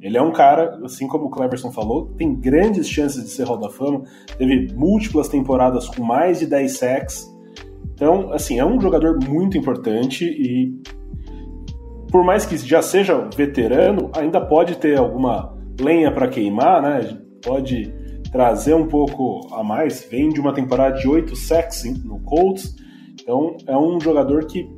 Ele 0.00 0.16
é 0.16 0.22
um 0.22 0.32
cara, 0.32 0.80
assim 0.84 1.06
como 1.06 1.26
o 1.26 1.30
Cleverson 1.30 1.70
falou, 1.70 2.06
tem 2.16 2.34
grandes 2.34 2.88
chances 2.88 3.22
de 3.22 3.30
ser 3.30 3.44
Hall 3.46 3.58
da 3.58 3.68
Fama, 3.68 4.02
teve 4.38 4.72
múltiplas 4.74 5.28
temporadas 5.28 5.88
com 5.88 6.02
mais 6.02 6.38
de 6.38 6.46
10 6.46 6.72
sacks. 6.72 7.30
Então, 7.94 8.32
assim, 8.32 8.58
é 8.58 8.64
um 8.64 8.80
jogador 8.80 9.18
muito 9.28 9.58
importante 9.58 10.24
e 10.24 10.80
por 12.10 12.24
mais 12.24 12.44
que 12.44 12.56
já 12.56 12.82
seja 12.82 13.28
veterano, 13.34 14.10
ainda 14.14 14.40
pode 14.40 14.76
ter 14.76 14.98
alguma 14.98 15.56
lenha 15.80 16.12
para 16.12 16.28
queimar, 16.28 16.82
né? 16.82 17.18
Pode 17.42 17.92
trazer 18.30 18.74
um 18.74 18.86
pouco 18.86 19.48
a 19.54 19.62
mais. 19.62 20.06
Vem 20.10 20.28
de 20.28 20.40
uma 20.40 20.52
temporada 20.52 20.98
de 20.98 21.08
8 21.08 21.34
sacks 21.36 21.84
no 22.04 22.20
Colts. 22.20 22.74
Então 23.20 23.56
é 23.66 23.76
um 23.76 24.00
jogador 24.00 24.46
que 24.46 24.68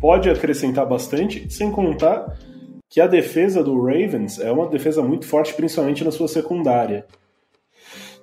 pode 0.00 0.28
acrescentar 0.30 0.86
bastante, 0.86 1.52
sem 1.52 1.70
contar 1.70 2.36
que 2.88 3.00
a 3.00 3.06
defesa 3.06 3.62
do 3.62 3.80
Ravens 3.80 4.40
é 4.40 4.50
uma 4.50 4.68
defesa 4.68 5.00
muito 5.02 5.26
forte, 5.26 5.54
principalmente 5.54 6.02
na 6.02 6.10
sua 6.10 6.26
secundária. 6.26 7.06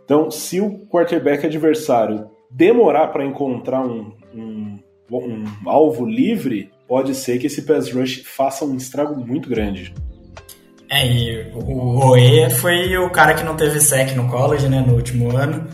Então, 0.04 0.30
se 0.30 0.60
o 0.60 0.86
quarterback 0.88 1.46
adversário 1.46 2.30
demorar 2.52 3.08
para 3.10 3.26
encontrar 3.26 3.86
um, 3.86 4.14
um, 4.34 4.80
um, 5.12 5.44
alvo 5.66 6.06
livre, 6.06 6.70
pode 6.88 7.14
ser 7.16 7.38
que 7.38 7.48
esse 7.48 7.62
pass 7.64 7.92
rush 7.92 8.24
faça 8.24 8.64
um 8.64 8.76
estrago 8.76 9.16
muito 9.16 9.50
grande. 9.50 9.94
É, 10.90 11.06
e 11.06 11.52
o 11.54 12.12
Oe 12.12 12.50
foi 12.50 12.98
o 12.98 13.10
cara 13.10 13.34
que 13.34 13.44
não 13.44 13.56
teve 13.56 13.80
sec 13.82 14.16
no 14.16 14.30
college, 14.30 14.70
né, 14.70 14.84
no 14.86 14.94
último 14.94 15.36
ano. 15.36 15.68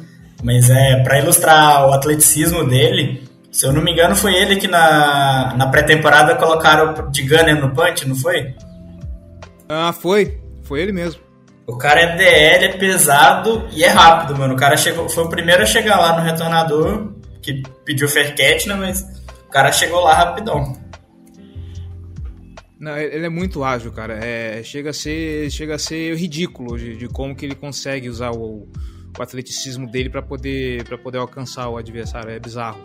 Mas 0.44 0.70
é, 0.70 1.02
para 1.04 1.20
ilustrar 1.20 1.88
o 1.88 1.94
atleticismo 1.94 2.68
dele, 2.68 3.24
se 3.52 3.66
eu 3.66 3.72
não 3.72 3.82
me 3.82 3.92
engano, 3.92 4.16
foi 4.16 4.34
ele 4.34 4.56
que 4.56 4.68
na, 4.68 5.54
na 5.56 5.68
pré-temporada 5.68 6.36
colocaram 6.36 7.10
de 7.12 7.22
Gunner 7.22 7.62
no 7.62 7.74
punch, 7.74 8.08
não 8.08 8.16
foi? 8.16 8.54
Ah, 9.70 9.94
foi. 9.94 10.40
Foi 10.64 10.82
ele 10.82 10.92
mesmo. 10.92 11.22
O 11.66 11.78
cara 11.78 12.02
é 12.02 12.16
DL, 12.18 12.66
é 12.66 12.78
pesado 12.78 13.68
e 13.72 13.84
é 13.84 13.88
rápido, 13.88 14.38
mano. 14.38 14.56
O 14.56 14.58
cara 14.58 14.76
chegou, 14.76 15.08
foi 15.08 15.24
o 15.24 15.30
primeiro 15.30 15.64
a 15.64 15.66
chegar 15.66 16.00
lá 16.00 16.18
no 16.18 16.24
retornador, 16.24 17.14
que 17.42 17.64
pediu 17.86 18.10
fair 18.10 18.36
catch, 18.36 18.66
né, 18.66 18.74
mas 18.74 19.02
o 19.48 19.52
cara 19.52 19.72
chegou 19.72 20.02
lá 20.02 20.14
rapidão. 20.14 20.83
Não, 22.84 22.98
ele 22.98 23.26
é 23.26 23.30
muito 23.30 23.64
ágil, 23.64 23.94
cara. 23.94 24.16
É, 24.16 24.62
chega, 24.62 24.90
a 24.90 24.94
ser, 24.94 25.50
chega 25.50 25.76
a 25.76 25.80
ser 25.80 26.18
ridículo 26.18 26.78
de, 26.78 26.98
de 26.98 27.08
como 27.08 27.34
que 27.34 27.46
ele 27.46 27.56
consegue 27.56 28.10
usar 28.10 28.32
o, 28.32 28.68
o 29.18 29.22
atleticismo 29.22 29.90
dele 29.90 30.10
para 30.10 30.22
poder, 30.22 30.84
poder 31.02 31.20
alcançar 31.20 31.70
o 31.70 31.78
adversário. 31.78 32.30
É 32.32 32.40
bizarro. 32.40 32.82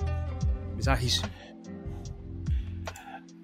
Bizarríssimo. 0.76 1.26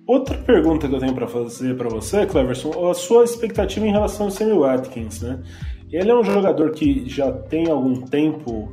Outra 0.06 0.38
pergunta 0.38 0.86
que 0.86 0.94
eu 0.94 1.00
tenho 1.00 1.12
para 1.12 1.26
fazer 1.26 1.76
para 1.76 1.88
você, 1.88 2.24
Cleverson, 2.24 2.88
a 2.88 2.94
sua 2.94 3.24
expectativa 3.24 3.84
em 3.84 3.90
relação 3.90 4.26
ao 4.26 4.30
Sammy 4.30 4.52
Watkins, 4.52 5.22
né? 5.22 5.42
Ele 5.90 6.08
é 6.08 6.14
um 6.14 6.22
jogador 6.22 6.70
que 6.70 7.08
já 7.08 7.32
tem 7.32 7.68
algum 7.68 8.02
tempo 8.02 8.72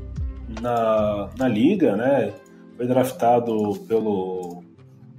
na, 0.61 1.31
na 1.35 1.47
liga, 1.47 1.95
né? 1.95 2.31
Foi 2.77 2.85
draftado 2.85 3.73
pelo, 3.87 4.63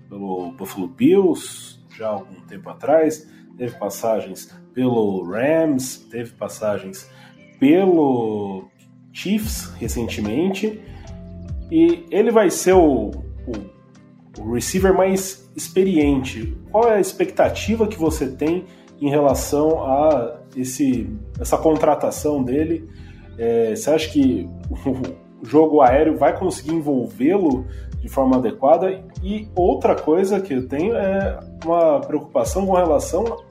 pelo 0.08 0.52
Buffalo 0.52 0.86
Bills, 0.86 1.71
já 1.96 2.08
há 2.08 2.10
algum 2.10 2.40
tempo 2.42 2.68
atrás, 2.68 3.26
teve 3.56 3.76
passagens 3.76 4.52
pelo 4.74 5.22
Rams, 5.24 5.98
teve 6.10 6.32
passagens 6.32 7.08
pelo 7.58 8.68
Chiefs 9.12 9.72
recentemente, 9.78 10.80
e 11.70 12.04
ele 12.10 12.30
vai 12.30 12.50
ser 12.50 12.72
o, 12.72 13.10
o, 13.10 14.40
o 14.40 14.54
receiver 14.54 14.94
mais 14.94 15.50
experiente. 15.56 16.56
Qual 16.70 16.88
é 16.88 16.96
a 16.96 17.00
expectativa 17.00 17.86
que 17.86 17.98
você 17.98 18.28
tem 18.28 18.64
em 19.00 19.08
relação 19.08 19.84
a 19.84 20.40
esse, 20.56 21.08
essa 21.40 21.56
contratação 21.56 22.42
dele? 22.42 22.88
É, 23.38 23.74
você 23.74 23.90
acha 23.90 24.10
que 24.10 24.48
o 25.42 25.46
jogo 25.46 25.80
aéreo 25.80 26.16
vai 26.16 26.36
conseguir 26.38 26.74
envolvê-lo 26.74 27.66
de 28.02 28.08
forma 28.08 28.36
adequada. 28.36 29.02
E 29.22 29.48
outra 29.54 29.94
coisa 29.94 30.40
que 30.40 30.52
eu 30.52 30.68
tenho 30.68 30.94
é 30.94 31.38
uma 31.64 32.00
preocupação 32.00 32.66
com 32.66 32.74
relação 32.74 33.42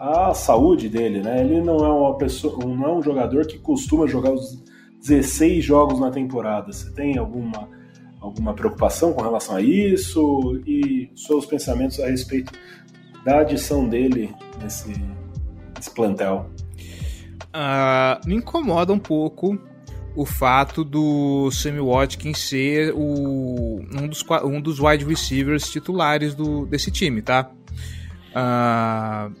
à 0.00 0.32
saúde 0.32 0.88
dele, 0.88 1.20
né? 1.20 1.42
Ele 1.42 1.60
não 1.60 1.84
é 1.84 1.92
uma 1.92 2.16
pessoa, 2.16 2.64
não 2.64 2.84
é 2.84 2.92
um 2.92 3.02
jogador 3.02 3.46
que 3.46 3.58
costuma 3.58 4.06
jogar 4.06 4.32
os 4.32 4.64
16 5.06 5.62
jogos 5.62 6.00
na 6.00 6.10
temporada. 6.10 6.72
Você 6.72 6.90
tem 6.92 7.18
alguma 7.18 7.68
alguma 8.20 8.52
preocupação 8.52 9.12
com 9.12 9.22
relação 9.22 9.54
a 9.54 9.62
isso 9.62 10.60
e 10.66 11.08
seus 11.14 11.46
pensamentos 11.46 12.00
a 12.00 12.06
respeito 12.06 12.52
da 13.24 13.40
adição 13.40 13.88
dele 13.88 14.34
nesse, 14.60 14.92
plantel? 15.94 16.50
Uh, 17.54 18.26
me 18.26 18.34
incomoda 18.34 18.92
um 18.92 18.98
pouco 18.98 19.56
o 20.18 20.24
fato 20.24 20.82
do 20.82 21.48
Sammy 21.52 21.78
Watkins 21.78 22.38
ser 22.38 22.92
o, 22.92 23.80
um, 23.94 24.08
dos, 24.08 24.24
um 24.44 24.60
dos 24.60 24.80
wide 24.80 25.04
receivers 25.04 25.70
titulares 25.70 26.34
do, 26.34 26.66
desse 26.66 26.90
time, 26.90 27.22
tá? 27.22 27.48
Uh, 28.30 29.32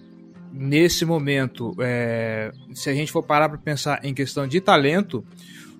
nesse 0.52 1.04
momento, 1.04 1.74
é, 1.80 2.52
se 2.72 2.88
a 2.88 2.94
gente 2.94 3.10
for 3.10 3.24
parar 3.24 3.48
para 3.48 3.58
pensar 3.58 4.04
em 4.04 4.14
questão 4.14 4.46
de 4.46 4.60
talento, 4.60 5.26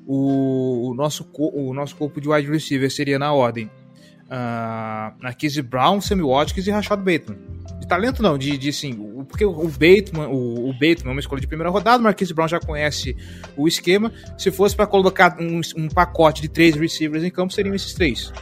o, 0.05 0.91
o, 0.91 0.95
nosso, 0.95 1.31
o 1.33 1.73
nosso 1.73 1.95
corpo 1.95 2.21
de 2.21 2.29
wide 2.29 2.51
receiver 2.51 2.91
seria 2.91 3.21
na 3.21 3.33
ordem 3.33 3.71
uh, 4.27 5.63
Brown, 5.63 6.01
Sammy 6.01 6.23
Watkins 6.23 6.67
e 6.67 6.73
Rashad 6.73 6.99
Bateman. 6.99 7.39
Talento 7.89 8.23
não, 8.23 8.37
de, 8.37 8.59
de 8.59 8.73
sim, 8.73 9.25
porque 9.29 9.45
o 9.45 9.67
Bateman, 9.69 10.29
o, 10.29 10.69
o 10.69 10.73
Bateman 10.73 11.07
é 11.07 11.11
uma 11.13 11.21
escolha 11.21 11.41
de 11.41 11.47
primeira 11.47 11.71
rodada, 11.71 11.99
o 11.99 12.05
Marquise 12.05 12.35
Brown 12.35 12.47
já 12.47 12.61
conhece 12.61 13.17
o 13.57 13.67
esquema. 13.67 14.13
Se 14.37 14.51
fosse 14.51 14.77
para 14.77 14.87
colocar 14.87 15.37
um, 15.41 15.61
um, 15.77 15.89
pacote 15.89 16.43
de 16.43 16.49
três 16.49 16.75
receivers 16.75 17.25
em 17.25 17.31
campo, 17.31 17.53
seriam 17.53 17.75
esses 17.75 17.95
três. 17.95 18.33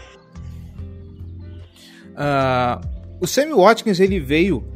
Uh, 2.12 2.80
o 3.20 3.26
Sammy 3.26 3.52
Watkins 3.52 4.00
ele 4.00 4.18
veio 4.18 4.66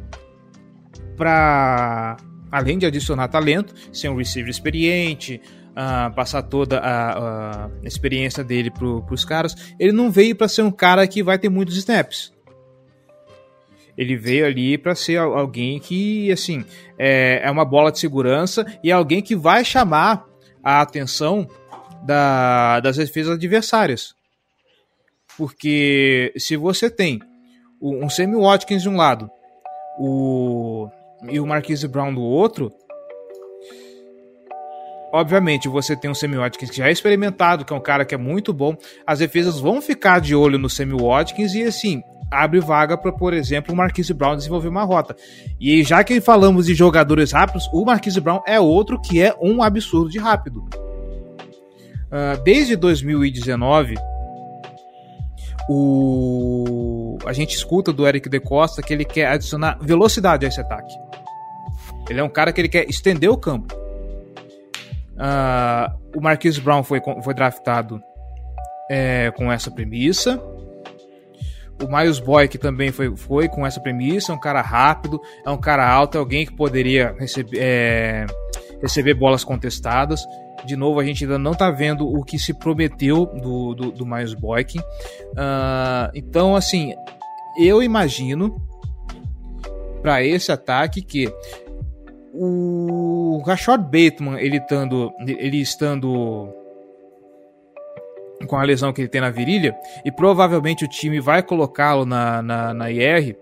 para 1.17 2.17
além 2.51 2.77
de 2.77 2.85
adicionar 2.85 3.27
talento, 3.29 3.73
ser 3.91 4.09
um 4.09 4.15
receiver 4.17 4.49
experiente, 4.49 5.41
uh, 5.71 6.13
passar 6.13 6.43
toda 6.43 6.79
a, 6.79 7.65
a 7.65 7.69
experiência 7.83 8.43
dele 8.43 8.69
para 8.69 9.13
os 9.13 9.23
caras, 9.25 9.73
ele 9.79 9.91
não 9.91 10.11
veio 10.11 10.35
para 10.35 10.47
ser 10.47 10.63
um 10.63 10.71
cara 10.71 11.07
que 11.07 11.23
vai 11.23 11.39
ter 11.39 11.49
muitos 11.49 11.77
snaps. 11.77 12.33
Ele 14.01 14.17
veio 14.17 14.47
ali 14.47 14.79
para 14.79 14.95
ser 14.95 15.19
alguém 15.19 15.79
que, 15.79 16.31
assim, 16.31 16.65
é, 16.97 17.39
é 17.43 17.51
uma 17.51 17.63
bola 17.63 17.91
de 17.91 17.99
segurança 17.99 18.65
e 18.83 18.89
é 18.89 18.93
alguém 18.93 19.21
que 19.21 19.35
vai 19.35 19.63
chamar 19.63 20.25
a 20.63 20.81
atenção 20.81 21.47
da, 22.03 22.79
das 22.79 22.97
defesas 22.97 23.35
adversárias. 23.35 24.15
Porque 25.37 26.33
se 26.35 26.57
você 26.57 26.89
tem 26.89 27.19
um 27.79 28.09
Sammy 28.09 28.35
Watkins 28.35 28.81
de 28.81 28.89
um 28.89 28.95
lado 28.95 29.29
o, 29.99 30.89
e 31.29 31.39
o 31.39 31.45
Marquise 31.45 31.87
Brown 31.87 32.11
do 32.11 32.21
outro, 32.21 32.71
Obviamente, 35.13 35.67
você 35.67 35.95
tem 35.95 36.09
um 36.09 36.15
Sammy 36.15 36.37
Watkins 36.37 36.69
que 36.69 36.77
já 36.77 36.87
é 36.87 36.91
experimentado, 36.91 37.65
que 37.65 37.73
é 37.73 37.75
um 37.75 37.81
cara 37.81 38.05
que 38.05 38.15
é 38.15 38.17
muito 38.17 38.53
bom. 38.53 38.75
As 39.05 39.19
defesas 39.19 39.59
vão 39.59 39.81
ficar 39.81 40.21
de 40.21 40.33
olho 40.33 40.57
no 40.57 40.69
Sammy 40.69 40.93
Watkins 40.93 41.53
e, 41.53 41.63
assim, 41.63 42.01
abre 42.31 42.61
vaga 42.61 42.97
para, 42.97 43.11
por 43.11 43.33
exemplo, 43.33 43.73
o 43.73 43.77
Marquise 43.77 44.13
Brown 44.13 44.37
desenvolver 44.37 44.69
uma 44.69 44.83
rota. 44.83 45.15
E 45.59 45.83
já 45.83 46.01
que 46.03 46.21
falamos 46.21 46.65
de 46.65 46.73
jogadores 46.73 47.33
rápidos, 47.33 47.69
o 47.73 47.83
Marquise 47.83 48.21
Brown 48.21 48.41
é 48.47 48.57
outro 48.57 48.99
que 49.01 49.21
é 49.21 49.35
um 49.41 49.61
absurdo 49.61 50.09
de 50.09 50.17
rápido. 50.17 50.61
Uh, 52.07 52.41
desde 52.43 52.77
2019, 52.77 53.95
o... 55.69 57.17
a 57.25 57.33
gente 57.33 57.55
escuta 57.55 57.91
do 57.91 58.07
Eric 58.07 58.29
De 58.29 58.39
Costa 58.39 58.81
que 58.81 58.93
ele 58.93 59.05
quer 59.05 59.27
adicionar 59.27 59.77
velocidade 59.81 60.45
a 60.45 60.49
esse 60.49 60.61
ataque. 60.61 60.93
Ele 62.09 62.19
é 62.19 62.23
um 62.23 62.29
cara 62.29 62.51
que 62.51 62.61
ele 62.61 62.69
quer 62.69 62.89
estender 62.89 63.29
o 63.29 63.37
campo. 63.37 63.80
Uh, 65.21 66.17
o 66.17 66.21
Marquise 66.21 66.59
Brown 66.59 66.81
foi, 66.81 66.99
foi 67.23 67.33
draftado 67.33 68.01
é, 68.89 69.31
com 69.37 69.51
essa 69.51 69.69
premissa. 69.69 70.41
O 71.81 71.87
Miles 71.87 72.19
Boyk 72.19 72.57
também 72.57 72.91
foi, 72.91 73.15
foi 73.15 73.47
com 73.47 73.65
essa 73.65 73.79
premissa, 73.79 74.31
é 74.31 74.35
um 74.35 74.39
cara 74.39 74.61
rápido, 74.61 75.19
é 75.45 75.49
um 75.49 75.57
cara 75.57 75.87
alto, 75.87 76.17
é 76.17 76.19
alguém 76.19 76.45
que 76.45 76.55
poderia 76.55 77.15
receber, 77.17 77.57
é, 77.59 78.25
receber 78.81 79.13
bolas 79.13 79.43
contestadas. 79.43 80.23
De 80.65 80.75
novo, 80.75 80.99
a 80.99 81.03
gente 81.03 81.23
ainda 81.23 81.39
não 81.39 81.53
está 81.53 81.71
vendo 81.71 82.07
o 82.07 82.23
que 82.23 82.37
se 82.37 82.53
prometeu 82.53 83.25
do, 83.25 83.73
do, 83.73 83.91
do 83.91 84.05
Miles 84.05 84.35
Boyk. 84.35 84.77
Uh, 84.77 86.11
então, 86.13 86.55
assim, 86.55 86.93
eu 87.59 87.81
imagino 87.81 88.61
para 90.01 90.23
esse 90.23 90.51
ataque 90.51 91.01
que 91.01 91.33
o 92.33 93.41
Rashad 93.45 93.81
Bateman, 93.81 94.39
ele 94.39 94.57
estando, 94.57 95.11
ele 95.27 95.57
estando 95.57 96.49
com 98.47 98.57
a 98.57 98.63
lesão 98.63 98.91
que 98.93 99.01
ele 99.01 99.09
tem 99.09 99.21
na 99.21 99.29
virilha, 99.29 99.75
e 100.03 100.11
provavelmente 100.11 100.83
o 100.83 100.87
time 100.87 101.19
vai 101.19 101.43
colocá-lo 101.43 102.05
na, 102.05 102.41
na, 102.41 102.73
na 102.73 102.91
IR, 102.91 103.33
uh, 103.33 103.37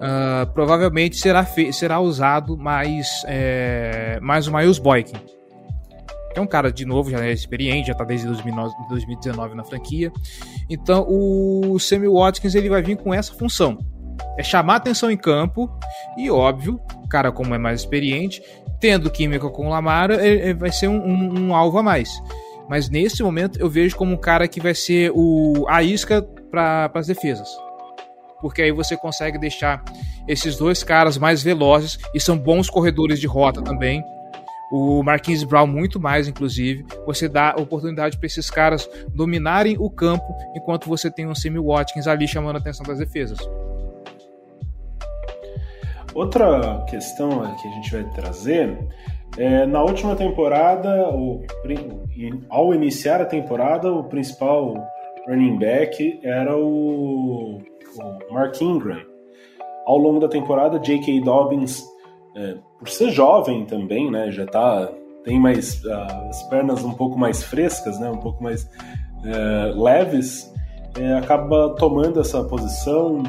ah, 0.00 0.50
provavelmente 0.52 1.16
será, 1.16 1.44
será 1.72 2.00
usado 2.00 2.56
mais, 2.56 3.22
é, 3.26 4.18
mais 4.20 4.48
o 4.48 4.56
Miles 4.56 4.78
Boykin. 4.78 5.18
É 6.34 6.40
um 6.40 6.46
cara, 6.46 6.70
de 6.70 6.84
novo, 6.84 7.10
já 7.10 7.24
é 7.24 7.32
experiente, 7.32 7.88
já 7.88 7.92
está 7.92 8.04
desde 8.04 8.26
2019 8.26 9.56
na 9.56 9.64
franquia. 9.64 10.12
Então 10.70 11.04
o 11.08 11.78
Sammy 11.80 12.06
Watkins 12.06 12.54
ele 12.54 12.68
vai 12.68 12.80
vir 12.82 12.96
com 12.96 13.12
essa 13.12 13.32
função 13.34 13.78
é 14.36 14.42
chamar 14.42 14.76
atenção 14.76 15.10
em 15.10 15.16
campo 15.16 15.70
e, 16.16 16.30
óbvio, 16.30 16.80
o 17.04 17.08
cara 17.08 17.32
como 17.32 17.54
é 17.54 17.58
mais 17.58 17.80
experiente, 17.80 18.42
tendo 18.80 19.10
química 19.10 19.48
com 19.48 19.66
o 19.66 19.70
Lamar, 19.70 20.10
ele 20.10 20.54
vai 20.54 20.70
ser 20.70 20.88
um, 20.88 21.00
um, 21.00 21.40
um, 21.40 21.54
alvo 21.54 21.78
a 21.78 21.82
mais. 21.82 22.10
Mas 22.68 22.88
nesse 22.88 23.22
momento 23.22 23.58
eu 23.58 23.68
vejo 23.68 23.96
como 23.96 24.12
um 24.12 24.16
cara 24.16 24.46
que 24.46 24.60
vai 24.60 24.74
ser 24.74 25.10
o, 25.14 25.66
a 25.68 25.82
isca 25.82 26.22
para 26.50 26.90
as 26.94 27.06
defesas. 27.06 27.48
Porque 28.40 28.62
aí 28.62 28.70
você 28.70 28.96
consegue 28.96 29.38
deixar 29.38 29.82
esses 30.28 30.56
dois 30.56 30.84
caras 30.84 31.18
mais 31.18 31.42
velozes 31.42 31.98
e 32.14 32.20
são 32.20 32.38
bons 32.38 32.70
corredores 32.70 33.18
de 33.18 33.26
rota 33.26 33.62
também. 33.62 34.04
O 34.70 35.02
Marquinhos 35.02 35.44
Brown 35.44 35.66
muito 35.66 35.98
mais, 35.98 36.28
inclusive. 36.28 36.86
Você 37.06 37.26
dá 37.26 37.54
oportunidade 37.58 38.18
para 38.18 38.26
esses 38.26 38.50
caras 38.50 38.88
dominarem 39.08 39.76
o 39.78 39.90
campo 39.90 40.36
enquanto 40.54 40.88
você 40.88 41.10
tem 41.10 41.26
um 41.26 41.34
Sammy 41.34 41.58
Watkins 41.58 42.06
ali 42.06 42.28
chamando 42.28 42.56
a 42.56 42.58
atenção 42.58 42.84
das 42.84 42.98
defesas. 42.98 43.38
Outra 46.18 46.84
questão 46.88 47.30
que 47.54 47.68
a 47.68 47.70
gente 47.70 47.92
vai 47.92 48.02
trazer 48.10 48.76
é, 49.36 49.64
na 49.64 49.80
última 49.84 50.16
temporada, 50.16 51.08
o, 51.10 51.44
ao 52.50 52.74
iniciar 52.74 53.20
a 53.20 53.24
temporada, 53.24 53.92
o 53.92 54.02
principal 54.02 54.74
running 55.28 55.56
back 55.58 56.18
era 56.24 56.58
o, 56.58 57.58
o 57.60 58.32
Mark 58.34 58.60
Ingram. 58.60 59.00
Ao 59.86 59.96
longo 59.96 60.18
da 60.18 60.26
temporada, 60.26 60.80
J.K. 60.80 61.20
Dobbins, 61.20 61.84
é, 62.34 62.56
por 62.80 62.88
ser 62.88 63.10
jovem 63.12 63.64
também, 63.64 64.10
né, 64.10 64.32
já 64.32 64.44
tá, 64.44 64.90
tem 65.22 65.38
mais 65.38 65.84
uh, 65.84 66.28
as 66.28 66.42
pernas 66.48 66.82
um 66.82 66.94
pouco 66.94 67.16
mais 67.16 67.44
frescas, 67.44 67.96
né, 68.00 68.10
um 68.10 68.18
pouco 68.18 68.42
mais 68.42 68.64
uh, 68.64 69.80
leves, 69.80 70.52
é, 70.98 71.14
acaba 71.14 71.76
tomando 71.76 72.20
essa 72.20 72.42
posição, 72.42 73.22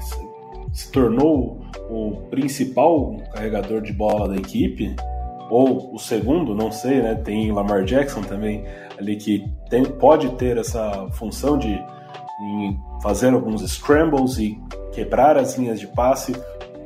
se, 0.00 0.28
se 0.72 0.90
tornou 0.90 1.59
o 1.90 2.28
principal 2.30 3.16
carregador 3.32 3.82
de 3.82 3.92
bola 3.92 4.28
da 4.28 4.36
equipe, 4.36 4.94
ou 5.50 5.92
o 5.92 5.98
segundo, 5.98 6.54
não 6.54 6.70
sei, 6.70 7.02
né? 7.02 7.16
Tem 7.16 7.50
Lamar 7.50 7.84
Jackson 7.84 8.22
também 8.22 8.64
ali 8.96 9.16
que 9.16 9.44
tem, 9.68 9.84
pode 9.84 10.30
ter 10.36 10.56
essa 10.56 11.08
função 11.12 11.58
de 11.58 11.82
fazer 13.02 13.34
alguns 13.34 13.62
scrambles 13.62 14.38
e 14.38 14.58
quebrar 14.92 15.36
as 15.36 15.58
linhas 15.58 15.80
de 15.80 15.86
passe 15.88 16.32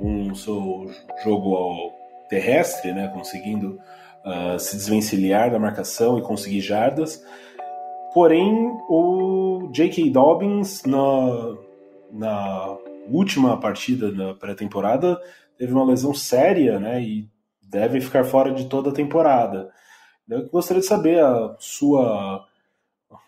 com 0.01 0.29
o 0.29 0.35
seu 0.35 0.90
jogo 1.23 1.93
terrestre, 2.29 2.93
né? 2.93 3.09
Conseguindo 3.09 3.79
uh, 4.25 4.59
se 4.59 4.77
desvencilhar 4.77 5.51
da 5.51 5.59
marcação 5.59 6.19
e 6.19 6.23
conseguir 6.23 6.61
jardas. 6.61 7.23
Porém, 8.14 8.73
o 8.88 9.69
J.K. 9.73 10.09
Dobbins 10.11 10.85
na, 10.85 11.57
na 12.12 12.77
última 13.09 13.59
partida 13.59 14.11
da 14.11 14.35
pré-temporada 14.35 15.21
teve 15.57 15.73
uma 15.73 15.85
lesão 15.85 16.14
séria, 16.14 16.79
né? 16.79 17.03
E 17.03 17.29
deve 17.62 18.01
ficar 18.01 18.25
fora 18.25 18.53
de 18.53 18.67
toda 18.67 18.90
a 18.90 18.95
temporada. 18.95 19.71
Eu 20.29 20.48
gostaria 20.48 20.81
de 20.81 20.87
saber 20.87 21.23
a 21.23 21.57
sua, 21.59 22.46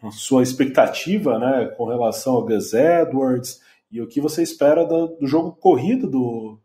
a 0.02 0.10
sua 0.10 0.42
expectativa, 0.42 1.38
né, 1.38 1.66
com 1.76 1.84
relação 1.86 2.34
ao 2.34 2.46
Gus 2.46 2.72
Edwards 2.72 3.60
e 3.90 4.00
o 4.00 4.06
que 4.06 4.20
você 4.20 4.42
espera 4.42 4.84
do, 4.84 5.08
do 5.08 5.26
jogo 5.26 5.52
corrido 5.52 6.08
do, 6.08 6.58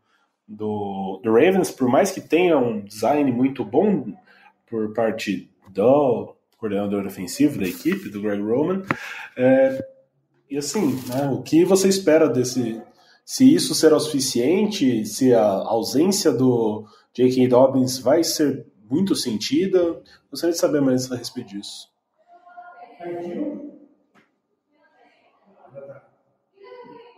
do, 0.46 1.20
do, 1.22 1.32
Ravens, 1.32 1.70
por 1.70 1.88
mais 1.88 2.10
que 2.10 2.20
tenha 2.20 2.56
um 2.58 2.80
design 2.80 3.30
muito 3.30 3.64
bom 3.64 4.12
por 4.66 4.92
parte 4.94 5.50
do 5.68 6.34
coordenador 6.56 7.04
ofensivo 7.06 7.58
da 7.58 7.66
equipe, 7.66 8.08
do 8.08 8.22
Greg 8.22 8.40
Roman. 8.40 8.82
É, 9.36 9.84
e 10.48 10.56
assim, 10.56 10.94
né, 11.08 11.28
o 11.30 11.42
que 11.42 11.64
você 11.64 11.88
espera 11.88 12.28
desse, 12.28 12.80
se 13.32 13.50
isso 13.50 13.74
será 13.74 13.96
o 13.96 14.00
suficiente, 14.00 15.06
se 15.06 15.32
a 15.32 15.42
ausência 15.42 16.30
do 16.30 16.84
J.K. 17.14 17.48
Dobbins 17.48 17.98
vai 17.98 18.22
ser 18.22 18.66
muito 18.90 19.16
sentida. 19.16 20.02
Gostaria 20.30 20.52
de 20.52 20.60
saber 20.60 20.82
mais 20.82 21.10
a 21.10 21.16
respeito 21.16 21.48
disso. 21.48 21.88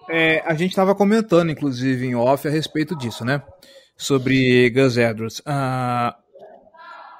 É, 0.08 0.38
a 0.46 0.54
gente 0.54 0.70
estava 0.70 0.94
comentando, 0.94 1.50
inclusive, 1.50 2.06
em 2.06 2.14
off 2.14 2.46
a 2.46 2.50
respeito 2.50 2.96
disso, 2.96 3.24
né? 3.24 3.42
Sobre 3.96 4.70
Gus 4.70 4.96
Edwards. 4.96 5.42
Ah, 5.44 6.16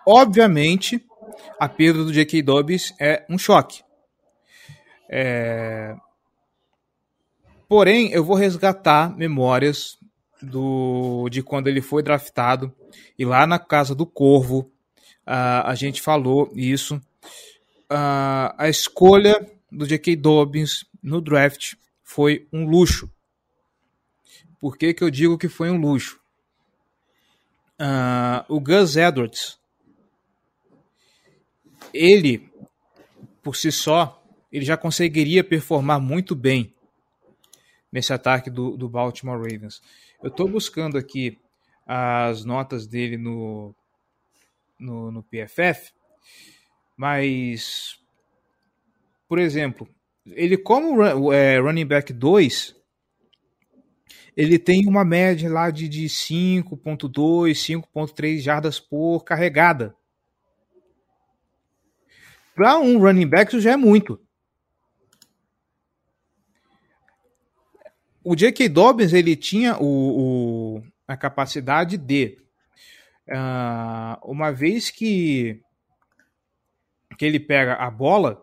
obviamente, 0.07 1.05
a 1.59 1.68
perda 1.68 2.05
do 2.05 2.12
J.K. 2.12 2.42
Dobbins 2.42 2.95
é 3.01 3.26
um 3.28 3.38
choque. 3.38 3.82
É, 5.11 5.97
Porém, 7.75 8.12
eu 8.12 8.22
vou 8.22 8.37
resgatar 8.37 9.12
memórias 9.16 9.99
do 10.41 11.29
de 11.29 11.43
quando 11.43 11.66
ele 11.66 11.83
foi 11.83 12.05
draftado 12.05 12.72
e 13.18 13.25
lá 13.25 13.49
na 13.49 13.59
casa 13.59 13.97
do 13.97 14.07
Corvo 14.07 14.70
uh, 15.27 15.64
a 15.64 15.75
gente 15.75 16.01
falou 16.01 16.53
isso. 16.55 16.95
Uh, 17.91 18.55
a 18.57 18.68
escolha 18.68 19.45
do 19.72 19.89
J.K. 19.89 20.14
Dobbins 20.14 20.87
no 21.03 21.20
draft 21.20 21.75
foi 22.05 22.47
um 22.53 22.64
luxo. 22.64 23.11
Por 24.61 24.79
que, 24.79 24.95
que 24.95 25.03
eu 25.03 25.11
digo 25.11 25.37
que 25.37 25.49
foi 25.49 25.68
um 25.68 25.77
luxo? 25.77 26.20
Uh, 27.77 28.55
o 28.55 28.61
Gus 28.61 28.97
Edwards, 28.97 29.59
ele, 31.93 32.49
por 33.43 33.57
si 33.57 33.72
só, 33.72 34.25
ele 34.53 34.64
já 34.64 34.77
conseguiria 34.77 35.43
performar 35.43 35.99
muito 35.99 36.37
bem 36.37 36.72
nesse 37.95 38.12
ataque 38.12 38.51
do, 38.51 38.76
do 38.76 38.88
Baltimore 38.88 39.38
Ravens. 39.38 39.80
Eu 40.20 40.28
estou 40.28 40.49
buscando 40.49 40.99
aqui 40.99 41.38
as 41.86 42.45
notas 42.45 42.88
dele 42.88 43.16
no, 43.16 43.72
no, 44.76 45.12
no 45.12 45.22
PFF, 45.22 45.92
mas, 46.97 47.97
por 49.28 49.38
exemplo, 49.38 49.88
ele 50.26 50.57
como 50.57 51.32
é, 51.32 51.61
running 51.61 51.86
back 51.86 52.12
2, 52.12 52.74
ele 54.36 54.59
tem 54.59 54.88
uma 54.88 55.05
média 55.05 55.49
lá 55.49 55.70
de, 55.70 55.88
de 55.88 56.07
5.2, 56.07 57.53
5.3 57.53 58.40
jardas 58.40 58.80
por 58.80 59.22
carregada. 59.22 59.95
Para 62.57 62.76
um 62.80 62.99
running 62.99 63.28
back 63.28 63.53
isso 63.53 63.61
já 63.61 63.70
é 63.70 63.76
muito. 63.76 64.20
O 68.25 68.35
J.K. 68.35 68.68
Dobbins 68.70 69.12
ele 69.12 69.37
tinha 69.37 69.77
o, 69.79 70.79
o 70.79 70.83
a 71.07 71.16
capacidade 71.16 71.99
de, 71.99 72.39
uh, 73.29 74.18
uma 74.22 74.51
vez 74.51 74.91
que, 74.91 75.61
que 77.18 77.27
ele 77.27 77.39
pega 77.39 77.75
a 77.75 77.91
bola, 77.91 78.43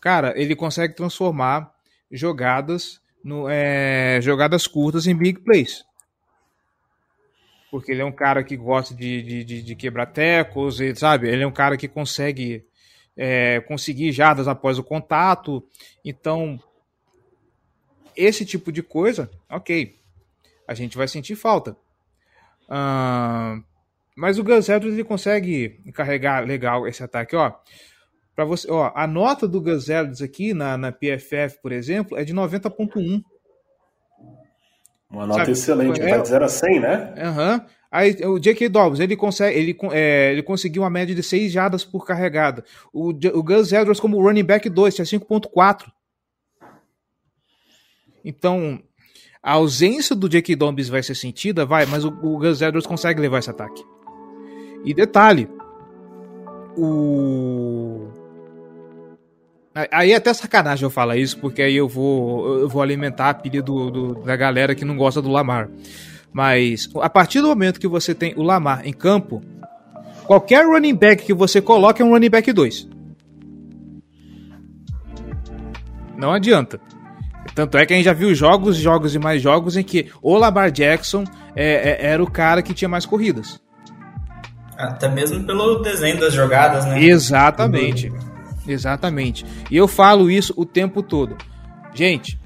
cara, 0.00 0.34
ele 0.36 0.54
consegue 0.54 0.94
transformar 0.94 1.72
jogadas 2.12 3.00
no, 3.24 3.48
é, 3.48 4.20
jogadas 4.20 4.66
curtas 4.66 5.06
em 5.06 5.16
big 5.16 5.40
plays. 5.40 5.82
Porque 7.70 7.90
ele 7.90 8.02
é 8.02 8.04
um 8.04 8.12
cara 8.12 8.44
que 8.44 8.56
gosta 8.56 8.94
de, 8.94 9.22
de, 9.22 9.44
de, 9.44 9.62
de 9.62 9.74
quebrar 9.74 10.06
tecos, 10.06 10.80
e, 10.80 10.94
sabe? 10.94 11.28
Ele 11.28 11.42
é 11.42 11.46
um 11.46 11.52
cara 11.52 11.76
que 11.76 11.88
consegue 11.88 12.64
é, 13.16 13.60
conseguir 13.60 14.12
jardas 14.12 14.46
após 14.46 14.78
o 14.78 14.84
contato. 14.84 15.66
Então, 16.04 16.60
esse 18.16 18.44
tipo 18.44 18.70
de 18.72 18.82
coisa, 18.82 19.30
ok. 19.50 19.96
A 20.66 20.74
gente 20.74 20.96
vai 20.96 21.08
sentir 21.08 21.36
falta. 21.36 21.76
Uh, 22.64 23.62
mas 24.16 24.38
o 24.38 24.44
Gus 24.44 24.68
Edwards 24.68 24.94
ele 24.94 25.04
consegue 25.04 25.80
carregar 25.92 26.46
legal 26.46 26.86
esse 26.86 27.02
ataque, 27.02 27.36
ó. 27.36 27.52
Para 28.34 28.44
você, 28.44 28.70
ó, 28.70 28.90
a 28.94 29.06
nota 29.06 29.46
do 29.46 29.60
Gus 29.60 29.88
Edwards 29.88 30.22
aqui 30.22 30.54
na, 30.54 30.76
na 30.76 30.90
PFF, 30.90 31.60
por 31.62 31.72
exemplo, 31.72 32.16
é 32.18 32.24
de 32.24 32.34
90.1. 32.34 33.22
Uma 35.10 35.26
nota 35.26 35.40
Sabe? 35.40 35.52
excelente, 35.52 36.00
é, 36.00 36.08
vai 36.08 36.22
de 36.22 36.28
0 36.28 36.44
a 36.44 36.48
100, 36.48 36.80
né? 36.80 37.14
Aham. 37.18 37.52
Uhum. 37.54 37.60
Aí 37.94 38.16
o 38.26 38.40
J.K. 38.40 38.68
Dobbs, 38.68 38.98
ele 38.98 39.14
consegue, 39.14 39.56
ele, 39.56 39.78
é, 39.92 40.32
ele 40.32 40.42
conseguiu 40.42 40.82
uma 40.82 40.90
média 40.90 41.14
de 41.14 41.22
6 41.22 41.52
jadas 41.52 41.84
por 41.84 42.04
carregada. 42.04 42.64
O, 42.92 43.10
o 43.10 43.42
Gus 43.42 43.72
Edwards 43.72 44.00
como 44.00 44.20
running 44.20 44.42
back 44.42 44.68
2, 44.68 44.96
tinha 44.96 45.04
5.4. 45.04 45.92
Então, 48.24 48.80
a 49.42 49.52
ausência 49.52 50.16
do 50.16 50.28
J.K. 50.28 50.56
Dobbs 50.56 50.88
vai 50.88 51.02
ser 51.02 51.14
sentida, 51.14 51.66
vai, 51.66 51.84
mas 51.86 52.04
o, 52.04 52.08
o 52.08 52.38
Gus 52.38 52.62
Edwards 52.62 52.86
consegue 52.86 53.20
levar 53.20 53.38
esse 53.38 53.50
ataque. 53.50 53.84
E 54.84 54.94
detalhe, 54.94 55.48
o 56.76 58.08
Aí 59.90 60.12
é 60.12 60.16
até 60.16 60.32
sacanagem 60.32 60.84
eu 60.84 60.90
falar 60.90 61.16
isso, 61.16 61.36
porque 61.38 61.60
aí 61.60 61.74
eu 61.74 61.88
vou, 61.88 62.60
eu 62.60 62.68
vou 62.68 62.80
alimentar 62.80 63.30
a 63.30 63.34
pilha 63.34 63.60
do, 63.60 63.90
do, 63.90 64.14
da 64.22 64.36
galera 64.36 64.72
que 64.72 64.84
não 64.84 64.96
gosta 64.96 65.20
do 65.20 65.28
Lamar. 65.28 65.68
Mas 66.32 66.88
a 67.00 67.10
partir 67.10 67.40
do 67.40 67.48
momento 67.48 67.80
que 67.80 67.88
você 67.88 68.14
tem 68.14 68.34
o 68.36 68.42
Lamar 68.42 68.86
em 68.86 68.92
campo, 68.92 69.42
qualquer 70.26 70.64
running 70.64 70.94
back 70.94 71.24
que 71.24 71.34
você 71.34 71.60
coloque 71.60 72.00
é 72.00 72.04
um 72.04 72.10
running 72.10 72.30
back 72.30 72.52
2. 72.52 72.88
Não 76.16 76.32
adianta. 76.32 76.80
Tanto 77.54 77.78
é 77.78 77.86
que 77.86 77.92
a 77.92 77.96
gente 77.96 78.04
já 78.04 78.12
viu 78.12 78.34
jogos, 78.34 78.76
jogos 78.76 79.14
e 79.14 79.18
mais 79.18 79.40
jogos 79.40 79.76
em 79.76 79.82
que 79.84 80.10
o 80.20 80.36
Lamar 80.36 80.70
Jackson 80.70 81.24
é, 81.54 81.90
é, 82.04 82.06
era 82.06 82.22
o 82.22 82.30
cara 82.30 82.62
que 82.62 82.74
tinha 82.74 82.88
mais 82.88 83.06
corridas. 83.06 83.60
Até 84.76 85.08
mesmo 85.08 85.44
pelo 85.44 85.80
desenho 85.80 86.18
das 86.18 86.34
jogadas, 86.34 86.84
né? 86.84 87.02
Exatamente. 87.04 88.12
Exatamente. 88.66 89.46
E 89.70 89.76
eu 89.76 89.86
falo 89.86 90.28
isso 90.28 90.52
o 90.56 90.64
tempo 90.64 91.00
todo. 91.00 91.36
Gente, 91.94 92.40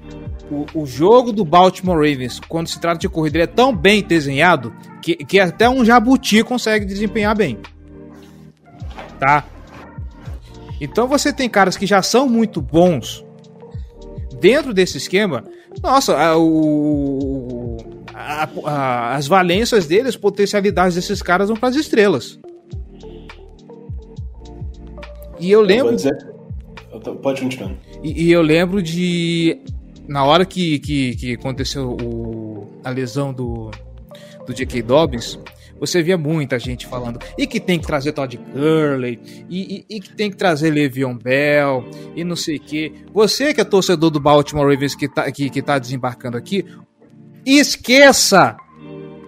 o, 0.51 0.65
o, 0.75 0.85
jogo 0.85 1.31
do 1.31 1.43
Baltimore 1.43 1.95
Ravens, 1.95 2.39
quando 2.47 2.67
se 2.67 2.79
trata 2.79 2.99
de 2.99 3.09
corrida, 3.09 3.37
ele 3.37 3.43
é 3.45 3.47
tão 3.47 3.75
bem 3.75 4.03
desenhado 4.03 4.71
que, 5.01 5.15
que 5.15 5.39
até 5.39 5.67
um 5.67 5.83
jabuti 5.83 6.43
consegue 6.43 6.85
desempenhar 6.85 7.35
bem. 7.35 7.57
Tá? 9.17 9.43
Então 10.79 11.07
você 11.07 11.33
tem 11.33 11.49
caras 11.49 11.75
que 11.75 11.87
já 11.87 12.03
são 12.03 12.29
muito 12.29 12.61
bons 12.61 13.25
dentro 14.39 14.73
desse 14.73 14.97
esquema. 14.97 15.43
Nossa, 15.81 16.17
a, 16.17 16.37
o, 16.37 17.77
a, 18.13 18.49
a, 18.65 19.15
as 19.15 19.27
valências 19.27 19.85
deles, 19.85 20.09
as 20.09 20.17
potencialidades 20.17 20.95
desses 20.95 21.21
caras 21.21 21.49
vão 21.49 21.57
para 21.57 21.69
as 21.69 21.75
estrelas. 21.75 22.39
E 25.39 25.51
eu 25.51 25.61
lembro. 25.61 25.95
Eu 26.91 26.99
tô... 26.99 27.15
Pode 27.15 27.41
continuar. 27.41 27.73
E, 28.03 28.25
e, 28.25 28.31
eu 28.31 28.41
lembro 28.41 28.81
de. 28.81 29.61
Na 30.07 30.25
hora 30.25 30.45
que, 30.45 30.79
que, 30.79 31.15
que 31.15 31.33
aconteceu 31.33 31.95
o, 32.01 32.67
a 32.83 32.89
lesão 32.89 33.31
do, 33.31 33.71
do 34.45 34.53
J.K. 34.53 34.81
Dobbins, 34.81 35.39
você 35.79 36.03
via 36.03 36.17
muita 36.17 36.59
gente 36.59 36.85
falando 36.85 37.19
e 37.37 37.47
que 37.47 37.59
tem 37.59 37.79
que 37.79 37.87
trazer 37.87 38.11
Todd 38.11 38.37
Gurley 38.37 39.19
e, 39.49 39.85
e, 39.89 39.95
e, 39.95 39.99
que 39.99 40.13
tem 40.13 40.29
que 40.29 40.37
trazer 40.37 40.71
Le'Veon 40.71 41.15
Bell 41.15 41.85
e 42.15 42.23
não 42.23 42.35
sei 42.35 42.57
o 42.57 42.59
que. 42.59 42.93
Você 43.13 43.53
que 43.53 43.61
é 43.61 43.63
torcedor 43.63 44.09
do 44.09 44.19
Baltimore 44.19 44.71
Ravens 44.71 44.95
que 44.95 45.07
tá, 45.07 45.31
que, 45.31 45.49
que 45.49 45.61
tá 45.61 45.79
desembarcando 45.79 46.37
aqui, 46.37 46.65
esqueça 47.45 48.57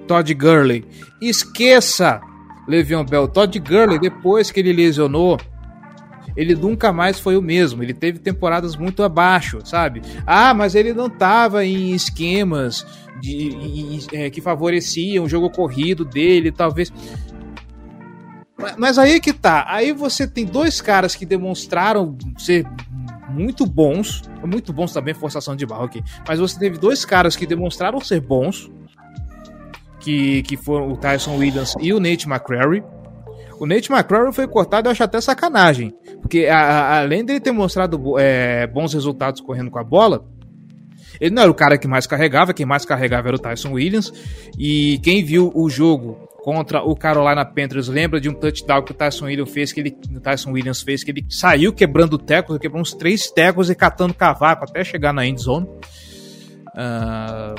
Todd 0.08 0.34
Gurley, 0.34 0.86
esqueça 1.22 2.22
Le'Veon 2.68 3.06
Bell. 3.06 3.28
Todd 3.28 3.58
Gurley, 3.60 4.00
depois 4.00 4.52
que 4.52 4.60
ele 4.60 4.74
lesionou, 4.74 5.38
ele 6.36 6.56
nunca 6.56 6.92
mais 6.92 7.20
foi 7.20 7.38
o 7.38 7.42
mesmo. 7.42 7.84
Ele 7.84 7.94
teve 7.94 8.20
temporadas 8.20 8.76
muito 8.76 9.04
abaixo, 9.04 9.60
sabe? 9.64 10.02
Ah, 10.26 10.54
mas 10.54 10.76
ele 10.76 10.94
não 10.94 11.08
estava 11.08 11.66
em 11.66 11.92
esquemas 11.92 12.86
de, 13.22 13.50
em, 13.50 14.00
é, 14.12 14.30
que 14.30 14.42
favoreciam 14.42 15.26
o 15.26 15.30
jogo 15.30 15.50
corrido 15.50 16.04
dele, 16.04 16.52
talvez. 16.52 16.92
Mas 18.78 18.98
aí 18.98 19.20
que 19.20 19.34
tá. 19.34 19.66
Aí 19.68 19.92
você 19.92 20.28
tem 20.28 20.46
dois 20.46 20.82
caras 20.82 21.16
que 21.16 21.26
demonstraram 21.26 22.18
ser 22.38 22.66
muito 23.30 23.66
bons. 23.66 24.24
Muito 24.44 24.72
bons 24.74 24.94
também, 24.94 25.14
forçação 25.14 25.56
de 25.56 25.66
barro 25.66 25.86
aqui. 25.86 26.04
Mas 26.28 26.40
você 26.40 26.60
teve 26.60 26.78
dois 26.78 27.06
caras 27.06 27.36
que 27.36 27.46
demonstraram 27.46 28.00
ser 28.00 28.22
bons. 28.22 28.70
Que, 30.00 30.42
que 30.44 30.58
foram 30.58 30.92
o 30.92 30.98
Tyson 30.98 31.38
Williams 31.38 31.76
e 31.80 31.94
o 31.94 32.00
Nate 32.00 32.28
McCrary. 32.28 32.84
O 33.62 33.68
Nate 33.68 33.92
McCrary 33.92 34.34
foi 34.34 34.48
cortado, 34.48 34.88
eu 34.88 34.92
acho 34.92 35.04
até 35.04 35.22
sacanagem. 35.22 35.94
Porque 36.20 36.48
a, 36.48 36.58
a, 36.58 37.00
além 37.02 37.24
dele 37.24 37.40
ter 37.40 37.52
mostrado 37.52 38.18
é, 38.18 38.66
bons 38.66 38.92
resultados 38.92 39.40
correndo 39.40 39.70
com 39.70 39.78
a 39.78 39.84
bola, 39.84 40.26
ele 41.20 41.36
não 41.36 41.44
era 41.44 41.52
o 41.52 41.54
cara 41.54 41.78
que 41.78 41.88
mais 41.88 42.08
carregava, 42.08 42.56
quem 42.56 42.66
mais 42.66 42.86
carregava 42.86 43.28
era 43.28 43.38
o 43.38 43.40
Tyson 43.40 43.74
Williams. 43.74 44.12
E 44.58 45.00
quem 45.04 45.24
viu 45.24 45.52
o 45.54 45.70
jogo 45.70 46.28
contra 46.44 46.82
o 46.82 46.96
Carolina 46.96 47.46
Panthers 47.46 47.88
lembra 47.88 48.20
de 48.20 48.28
um 48.28 48.34
touchdown 48.34 48.82
que 48.82 48.94
o 48.94 48.96
Tyson 48.96 49.26
Williams 49.26 49.52
fez, 49.52 49.72
que 49.72 49.80
ele, 49.80 49.92
Tyson 49.92 50.54
Williams 50.54 50.82
fez, 50.82 51.04
que 51.04 51.12
ele 51.12 51.24
saiu 51.30 51.72
quebrando 51.72 52.18
tecos, 52.18 52.58
quebrou 52.58 52.82
uns 52.82 52.96
três 52.96 53.30
tecos 53.30 53.70
e 53.70 53.76
catando 53.76 54.16
cavaco 54.16 54.64
até 54.64 54.84
chegar 54.84 55.14
na 55.14 55.24
end 55.24 55.40
zone. 55.40 55.68
Uh, 56.70 57.54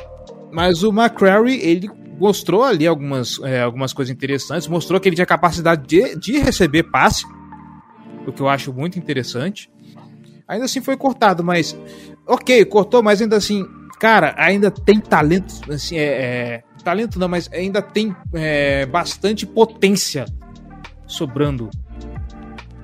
mas 0.51 0.83
o 0.83 0.89
McCrary, 0.89 1.61
ele 1.61 1.89
mostrou 2.23 2.63
ali 2.63 2.87
algumas, 2.87 3.41
é, 3.43 3.63
algumas 3.63 3.93
coisas 3.93 4.15
interessantes, 4.15 4.69
mostrou 4.69 5.01
que 5.01 5.09
ele 5.09 5.17
tinha 5.17 5.27
capacidade 5.27 5.85
de, 5.89 6.17
de 6.17 6.39
receber 6.39 6.85
passe, 6.85 7.27
o 8.25 8.33
que 8.33 8.41
eu 8.41 8.49
acho 8.49 8.73
muito 8.73 8.97
interessante. 8.97 9.69
Ainda 10.47 10.67
assim 10.67 10.81
foi 10.81 10.97
cortado, 10.97 11.43
mas. 11.43 11.77
Ok, 12.25 12.65
cortou, 12.67 13.03
mas 13.03 13.21
ainda 13.21 13.37
assim. 13.37 13.67
Cara, 13.99 14.35
ainda 14.39 14.71
tem 14.71 15.01
talento. 15.01 15.53
Assim, 15.69 15.97
é, 15.97 16.05
é 16.05 16.63
talento 16.85 17.19
não, 17.19 17.27
mas 17.27 17.51
ainda 17.53 17.83
tem 17.83 18.15
é, 18.33 18.87
bastante 18.87 19.45
potência 19.45 20.25
sobrando 21.05 21.71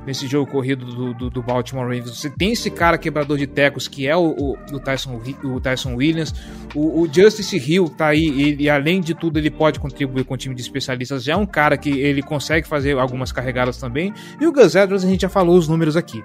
nesse 0.09 0.27
jogo 0.27 0.51
corrido 0.51 0.87
do, 0.87 1.13
do, 1.13 1.29
do, 1.29 1.43
Baltimore 1.43 1.85
Ravens. 1.85 2.17
Você 2.17 2.31
tem 2.31 2.53
esse 2.53 2.71
cara 2.71 2.97
quebrador 2.97 3.37
de 3.37 3.47
tecos 3.47 3.87
que 3.87 4.09
é 4.09 4.17
o, 4.17 4.31
o, 4.31 4.57
o 4.73 4.81
Tyson, 4.81 5.21
o 5.45 5.61
Tyson 5.61 5.97
Williams, 5.97 6.35
o, 6.75 7.03
o, 7.03 7.13
Justice 7.13 7.59
Hill 7.59 7.91
tá 7.91 8.07
aí 8.07 8.57
e, 8.59 8.71
além 8.71 9.03
de 9.03 9.15
tudo 9.15 9.39
ele 9.39 9.51
pode 9.51 9.79
contribuir 9.79 10.25
com 10.25 10.33
o 10.33 10.37
time 10.39 10.55
de 10.55 10.63
especialistas. 10.63 11.23
Já 11.23 11.35
é 11.35 11.37
um 11.37 11.45
cara 11.45 11.77
que 11.77 11.91
ele 11.91 12.23
consegue 12.23 12.67
fazer 12.67 12.99
algumas 12.99 13.31
carregadas 13.31 13.77
também. 13.77 14.15
E 14.41 14.47
o 14.47 14.53
Gus 14.53 14.75
Edwards 14.75 15.05
a 15.05 15.09
gente 15.11 15.21
já 15.21 15.29
falou 15.29 15.59
os 15.59 15.69
números 15.69 15.95
aqui. 15.95 16.25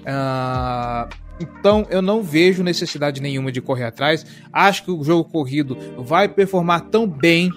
Uh, 0.00 1.14
então 1.38 1.86
eu 1.90 2.00
não 2.00 2.22
vejo 2.22 2.62
necessidade 2.62 3.20
nenhuma 3.20 3.52
de 3.52 3.60
correr 3.60 3.84
atrás. 3.84 4.24
Acho 4.50 4.84
que 4.84 4.90
o 4.90 5.04
jogo 5.04 5.28
corrido 5.28 5.76
vai 5.98 6.28
performar 6.28 6.80
tão 6.88 7.06
bem 7.06 7.50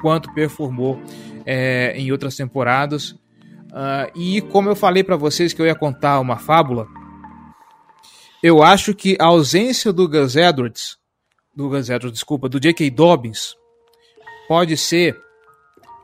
quanto 0.00 0.34
performou 0.34 1.00
é, 1.46 1.94
em 1.96 2.10
outras 2.10 2.34
temporadas. 2.34 3.14
Uh, 3.74 4.06
e 4.14 4.40
como 4.40 4.68
eu 4.68 4.76
falei 4.76 5.02
para 5.02 5.16
vocês 5.16 5.52
que 5.52 5.60
eu 5.60 5.66
ia 5.66 5.74
contar 5.74 6.20
uma 6.20 6.38
fábula, 6.38 6.86
eu 8.40 8.62
acho 8.62 8.94
que 8.94 9.16
a 9.20 9.26
ausência 9.26 9.92
do 9.92 10.08
Gus 10.08 10.36
Edwards, 10.36 10.96
do 11.52 11.68
Gus 11.68 11.90
Edwards, 11.90 12.12
desculpa, 12.12 12.48
do 12.48 12.60
J.K. 12.60 12.88
Dobbins, 12.90 13.56
pode 14.46 14.76
ser 14.76 15.20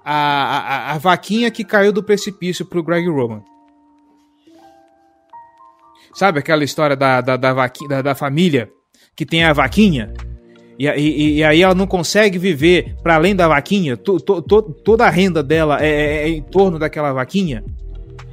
a, 0.04 0.14
a, 0.14 0.92
a 0.94 0.98
vaquinha 0.98 1.48
que 1.48 1.62
caiu 1.62 1.92
do 1.92 2.02
precipício 2.02 2.66
pro 2.66 2.82
Greg 2.82 3.08
Roman. 3.08 3.44
Sabe 6.12 6.40
aquela 6.40 6.64
história 6.64 6.96
da, 6.96 7.20
da, 7.20 7.36
da, 7.36 7.54
da, 7.54 8.02
da 8.02 8.14
família 8.16 8.68
que 9.14 9.24
tem 9.24 9.44
a 9.44 9.52
vaquinha? 9.52 10.12
E, 10.80 10.86
e, 10.86 11.32
e, 11.34 11.44
aí 11.44 11.60
ela 11.60 11.74
não 11.74 11.86
consegue 11.86 12.38
viver 12.38 12.96
para 13.02 13.16
além 13.16 13.36
da 13.36 13.46
vaquinha, 13.46 13.98
to, 13.98 14.18
to, 14.18 14.40
to, 14.40 14.62
toda 14.62 15.04
a 15.04 15.10
renda 15.10 15.42
dela 15.42 15.76
é, 15.78 15.90
é, 15.90 16.22
é, 16.22 16.28
em 16.30 16.40
torno 16.40 16.78
daquela 16.78 17.12
vaquinha. 17.12 17.62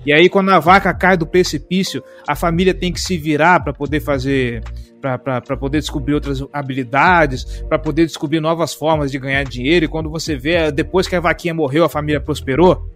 E 0.05 0.13
aí 0.13 0.29
quando 0.29 0.47
a 0.51 0.57
vaca 0.57 0.93
cai 0.93 1.17
do 1.17 1.27
precipício, 1.27 2.01
a 2.25 2.35
família 2.35 2.73
tem 2.73 2.93
que 2.93 3.01
se 3.01 3.17
virar 3.17 3.59
para 3.59 3.73
poder 3.73 3.99
fazer, 3.99 4.63
para 5.01 5.57
poder 5.57 5.79
descobrir 5.79 6.13
outras 6.13 6.41
habilidades, 6.53 7.43
para 7.67 7.77
poder 7.77 8.05
descobrir 8.05 8.39
novas 8.39 8.73
formas 8.73 9.11
de 9.11 9.19
ganhar 9.19 9.43
dinheiro. 9.43 9.83
E 9.83 9.89
quando 9.89 10.09
você 10.09 10.37
vê, 10.37 10.71
depois 10.71 11.05
que 11.05 11.17
a 11.17 11.19
vaquinha 11.19 11.53
morreu, 11.53 11.83
a 11.83 11.89
família 11.89 12.21
prosperou. 12.21 12.89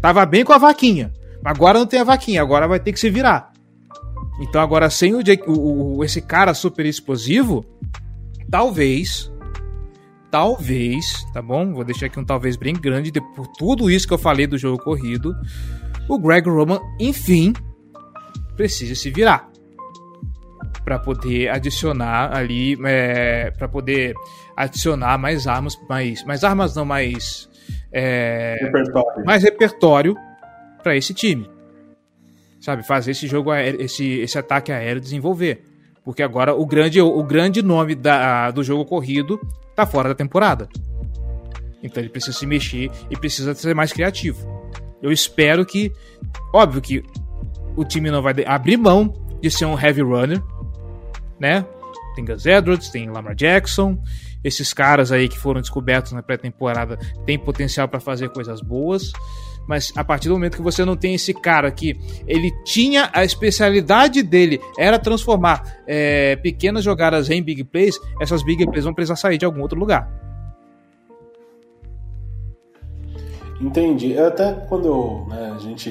Tava 0.00 0.24
bem 0.24 0.42
com 0.42 0.54
a 0.54 0.58
vaquinha, 0.58 1.12
agora 1.44 1.78
não 1.78 1.86
tem 1.86 2.00
a 2.00 2.04
vaquinha, 2.04 2.40
agora 2.40 2.66
vai 2.66 2.80
ter 2.80 2.94
que 2.94 3.00
se 3.00 3.10
virar. 3.10 3.52
Então 4.40 4.60
agora 4.60 4.90
sem 4.90 5.14
o, 5.14 5.20
o, 5.46 5.96
o 5.98 6.04
esse 6.04 6.20
cara 6.20 6.54
super 6.54 6.84
explosivo, 6.84 7.64
talvez, 8.50 9.32
talvez, 10.30 11.24
tá 11.32 11.40
bom? 11.40 11.72
Vou 11.72 11.84
deixar 11.84 12.06
aqui 12.06 12.18
um 12.18 12.24
talvez 12.24 12.56
bem 12.56 12.74
grande, 12.74 13.12
por 13.34 13.46
tudo 13.58 13.90
isso 13.90 14.06
que 14.06 14.14
eu 14.14 14.18
falei 14.18 14.46
do 14.46 14.58
jogo 14.58 14.82
corrido, 14.82 15.34
o 16.08 16.18
Greg 16.18 16.48
Roman, 16.48 16.80
enfim, 17.00 17.52
precisa 18.56 18.94
se 18.94 19.10
virar 19.10 19.50
para 20.84 21.00
poder 21.00 21.48
adicionar 21.48 22.32
ali, 22.32 22.78
é, 22.84 23.50
para 23.50 23.66
poder 23.66 24.14
adicionar 24.56 25.18
mais 25.18 25.48
armas, 25.48 25.76
mais, 25.88 26.24
mais 26.24 26.44
armas 26.44 26.76
não, 26.76 26.84
mais 26.84 27.48
é, 27.92 28.56
repertório. 28.60 29.24
mais 29.24 29.42
repertório 29.42 30.16
para 30.82 30.96
esse 30.96 31.12
time, 31.12 31.50
sabe? 32.60 32.86
Fazer 32.86 33.10
esse 33.10 33.26
jogo, 33.26 33.52
esse, 33.52 34.20
esse 34.20 34.38
ataque 34.38 34.70
aéreo 34.70 35.00
desenvolver. 35.00 35.64
Porque 36.06 36.22
agora 36.22 36.54
o 36.54 36.64
grande, 36.64 37.00
o 37.00 37.22
grande 37.24 37.60
nome 37.62 37.96
da, 37.96 38.52
do 38.52 38.62
jogo 38.62 38.84
corrido 38.84 39.40
tá 39.74 39.84
fora 39.84 40.10
da 40.10 40.14
temporada. 40.14 40.68
Então 41.82 42.00
ele 42.00 42.08
precisa 42.08 42.38
se 42.38 42.46
mexer 42.46 42.92
e 43.10 43.16
precisa 43.16 43.52
ser 43.56 43.74
mais 43.74 43.92
criativo. 43.92 44.46
Eu 45.02 45.10
espero 45.10 45.66
que. 45.66 45.92
Óbvio 46.54 46.80
que 46.80 47.02
o 47.74 47.84
time 47.84 48.08
não 48.08 48.22
vai 48.22 48.32
abrir 48.46 48.76
mão 48.76 49.12
de 49.42 49.50
ser 49.50 49.64
um 49.64 49.76
heavy 49.76 50.02
runner, 50.02 50.40
né? 51.40 51.66
Tem 52.14 52.24
Gus 52.24 52.46
Edwards, 52.46 52.88
tem 52.88 53.10
Lamar 53.10 53.34
Jackson. 53.34 54.00
Esses 54.44 54.72
caras 54.72 55.10
aí 55.10 55.28
que 55.28 55.36
foram 55.36 55.60
descobertos 55.60 56.12
na 56.12 56.22
pré-temporada 56.22 56.96
têm 57.26 57.36
potencial 57.36 57.88
para 57.88 57.98
fazer 57.98 58.28
coisas 58.28 58.60
boas 58.60 59.10
mas 59.66 59.92
a 59.96 60.04
partir 60.04 60.28
do 60.28 60.34
momento 60.34 60.56
que 60.56 60.62
você 60.62 60.84
não 60.84 60.96
tem 60.96 61.14
esse 61.14 61.34
cara 61.34 61.70
que 61.70 61.98
ele 62.26 62.52
tinha 62.64 63.10
a 63.12 63.24
especialidade 63.24 64.22
dele 64.22 64.60
era 64.78 64.98
transformar 64.98 65.62
é, 65.86 66.36
pequenas 66.36 66.84
jogadas 66.84 67.30
em 67.30 67.42
big 67.42 67.64
plays, 67.64 67.98
essas 68.20 68.42
big 68.42 68.64
plays 68.66 68.84
vão 68.84 68.94
precisar 68.94 69.16
sair 69.16 69.38
de 69.38 69.44
algum 69.44 69.60
outro 69.60 69.78
lugar. 69.78 70.26
Entendi. 73.60 74.18
Até 74.18 74.52
quando 74.68 75.26
né, 75.28 75.52
a 75.54 75.58
gente 75.58 75.90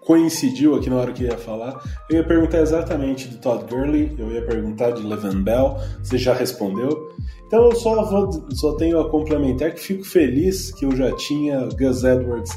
coincidiu 0.00 0.74
aqui 0.74 0.90
na 0.90 0.96
hora 0.96 1.12
que 1.12 1.24
ia 1.24 1.38
falar, 1.38 1.80
eu 2.10 2.16
ia 2.16 2.24
perguntar 2.24 2.58
exatamente 2.58 3.28
do 3.28 3.38
Todd 3.38 3.64
Gurley, 3.64 4.14
eu 4.18 4.30
ia 4.32 4.44
perguntar 4.44 4.90
de 4.90 5.02
Levan 5.02 5.42
Bell, 5.42 5.76
você 6.02 6.18
já 6.18 6.34
respondeu. 6.34 7.10
Então 7.52 7.66
eu 7.66 7.76
só, 7.76 8.02
vou, 8.02 8.46
só 8.52 8.72
tenho 8.76 8.98
a 8.98 9.10
complementar 9.10 9.74
que 9.74 9.80
fico 9.80 10.04
feliz 10.04 10.72
que 10.72 10.86
eu 10.86 10.96
já 10.96 11.14
tinha 11.14 11.68
Gus 11.78 12.02
Edwards 12.02 12.50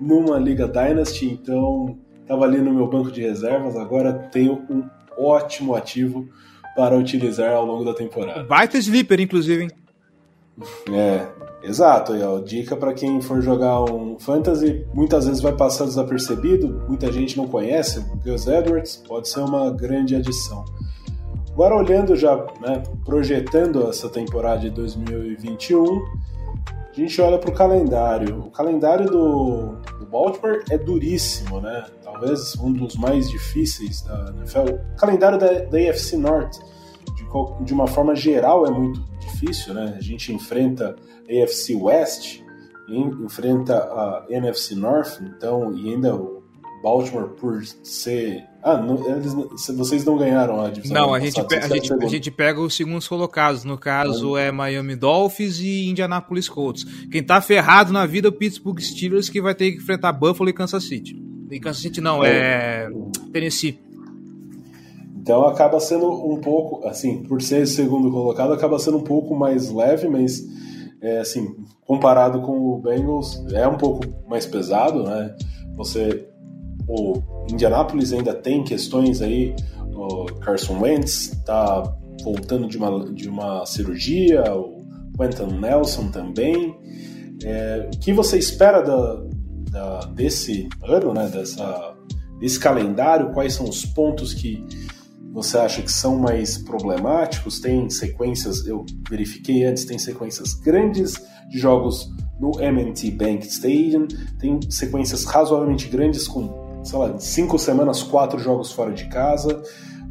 numa 0.00 0.38
Liga 0.38 0.66
Dynasty, 0.66 1.26
então 1.26 1.98
estava 2.22 2.46
ali 2.46 2.56
no 2.56 2.72
meu 2.72 2.88
banco 2.88 3.12
de 3.12 3.20
reservas, 3.20 3.76
agora 3.76 4.14
tenho 4.32 4.54
um 4.70 4.84
ótimo 5.18 5.74
ativo 5.74 6.26
para 6.74 6.96
utilizar 6.96 7.52
ao 7.52 7.66
longo 7.66 7.84
da 7.84 7.92
temporada. 7.92 8.42
Baita 8.44 8.78
sleeper, 8.78 9.20
inclusive, 9.20 9.64
hein? 9.64 9.70
É, 10.94 11.26
exato. 11.62 12.16
E, 12.16 12.22
ó, 12.22 12.38
dica 12.38 12.74
para 12.74 12.94
quem 12.94 13.20
for 13.20 13.42
jogar 13.42 13.84
um 13.84 14.18
fantasy, 14.18 14.86
muitas 14.94 15.26
vezes 15.26 15.42
vai 15.42 15.52
passar 15.52 15.84
desapercebido, 15.84 16.86
muita 16.88 17.12
gente 17.12 17.36
não 17.36 17.46
conhece. 17.46 18.02
Gus 18.24 18.46
Edwards 18.46 18.96
pode 19.06 19.28
ser 19.28 19.40
uma 19.40 19.70
grande 19.70 20.16
adição. 20.16 20.64
Agora 21.58 21.74
olhando 21.74 22.14
já, 22.14 22.36
né, 22.60 22.84
projetando 23.04 23.88
essa 23.88 24.08
temporada 24.08 24.60
de 24.60 24.70
2021, 24.70 26.04
a 26.88 26.94
gente 26.94 27.20
olha 27.20 27.36
para 27.36 27.50
o 27.50 27.52
calendário. 27.52 28.38
O 28.46 28.50
calendário 28.52 29.06
do, 29.06 29.72
do, 29.98 30.06
Baltimore 30.06 30.62
é 30.70 30.78
duríssimo, 30.78 31.60
né? 31.60 31.84
Talvez 32.04 32.54
um 32.60 32.72
dos 32.72 32.94
mais 32.94 33.28
difíceis 33.28 34.02
da 34.02 34.32
NFL. 34.36 34.72
O 34.92 34.96
calendário 34.96 35.36
da, 35.36 35.64
da 35.64 35.78
AFC 35.78 36.16
North, 36.16 36.60
de, 37.16 37.64
de 37.64 37.74
uma 37.74 37.88
forma 37.88 38.14
geral, 38.14 38.64
é 38.64 38.70
muito 38.70 39.00
difícil, 39.18 39.74
né? 39.74 39.96
A 39.98 40.00
gente 40.00 40.32
enfrenta 40.32 40.94
a 41.28 41.42
AFC 41.42 41.74
West, 41.74 42.40
enfrenta 42.88 43.78
a 43.78 44.24
NFC 44.30 44.76
North, 44.76 45.20
então, 45.22 45.74
e 45.74 45.92
ainda 45.92 46.14
o 46.14 46.37
Baltimore 46.82 47.28
por 47.30 47.64
ser 47.82 48.44
ah, 48.62 48.76
não, 48.76 49.08
eles, 49.08 49.32
vocês 49.76 50.04
não 50.04 50.18
ganharam 50.18 50.60
a 50.60 50.68
divisão. 50.68 50.94
Não, 50.94 51.14
a 51.14 51.20
gente, 51.20 51.42
pe 51.44 51.56
a, 51.56 51.68
gente, 51.68 51.92
a 51.92 52.08
gente 52.08 52.30
pega 52.30 52.60
os 52.60 52.74
segundos 52.74 53.06
colocados. 53.06 53.64
No 53.64 53.78
caso 53.78 54.36
é 54.36 54.50
Miami 54.50 54.96
Dolphins 54.96 55.60
e 55.60 55.88
Indianapolis 55.88 56.48
Colts. 56.48 56.84
Quem 57.10 57.22
tá 57.22 57.40
ferrado 57.40 57.92
na 57.92 58.04
vida 58.04 58.28
é 58.28 58.30
o 58.30 58.32
Pittsburgh 58.32 58.80
Steelers, 58.80 59.28
que 59.28 59.40
vai 59.40 59.54
ter 59.54 59.72
que 59.72 59.78
enfrentar 59.78 60.12
Buffalo 60.12 60.50
e 60.50 60.52
Kansas 60.52 60.84
City. 60.84 61.16
E 61.50 61.60
Kansas 61.60 61.80
City 61.80 62.00
não, 62.00 62.22
é, 62.22 62.30
é 62.30 62.90
Tennessee. 63.32 63.80
Então 65.16 65.46
acaba 65.46 65.78
sendo 65.78 66.10
um 66.10 66.40
pouco, 66.40 66.86
assim, 66.86 67.22
por 67.22 67.40
ser 67.40 67.66
segundo 67.66 68.10
colocado, 68.10 68.52
acaba 68.52 68.78
sendo 68.78 68.98
um 68.98 69.04
pouco 69.04 69.36
mais 69.36 69.70
leve, 69.70 70.08
mas 70.08 70.44
é, 71.00 71.20
assim, 71.20 71.54
comparado 71.86 72.40
com 72.42 72.58
o 72.58 72.78
Bengals, 72.78 73.44
é 73.52 73.66
um 73.68 73.78
pouco 73.78 74.04
mais 74.28 74.46
pesado, 74.46 75.04
né? 75.04 75.34
Você 75.76 76.27
o 76.88 77.22
Indianapolis 77.50 78.12
ainda 78.12 78.34
tem 78.34 78.64
questões 78.64 79.20
aí, 79.20 79.54
o 79.92 80.26
Carson 80.40 80.80
Wentz 80.80 81.32
está 81.32 81.82
voltando 82.22 82.66
de 82.66 82.78
uma, 82.78 83.12
de 83.12 83.28
uma 83.28 83.66
cirurgia, 83.66 84.42
o 84.54 84.84
Quentin 85.16 85.58
Nelson 85.58 86.08
também. 86.08 86.76
É, 87.44 87.90
o 87.92 87.98
que 87.98 88.12
você 88.12 88.38
espera 88.38 88.80
da, 88.80 89.22
da, 89.70 90.00
desse 90.06 90.68
ano, 90.82 91.12
né, 91.12 91.28
dessa, 91.28 91.94
desse 92.40 92.58
calendário? 92.58 93.32
Quais 93.32 93.54
são 93.54 93.68
os 93.68 93.84
pontos 93.84 94.32
que 94.32 94.64
você 95.32 95.58
acha 95.58 95.82
que 95.82 95.92
são 95.92 96.18
mais 96.18 96.58
problemáticos? 96.58 97.60
Tem 97.60 97.90
sequências, 97.90 98.66
eu 98.66 98.84
verifiquei 99.10 99.64
antes, 99.64 99.84
tem 99.84 99.98
sequências 99.98 100.54
grandes 100.54 101.14
de 101.50 101.58
jogos 101.58 102.08
no 102.40 102.60
M&T 102.60 103.10
Bank 103.10 103.46
Stadium, 103.46 104.06
tem 104.38 104.60
sequências 104.70 105.24
razoavelmente 105.24 105.88
grandes 105.88 106.28
com 106.28 106.67
sei 106.88 106.98
lá, 106.98 107.18
cinco 107.18 107.58
semanas, 107.58 108.02
quatro 108.02 108.38
jogos 108.38 108.72
fora 108.72 108.92
de 108.92 109.06
casa. 109.08 109.62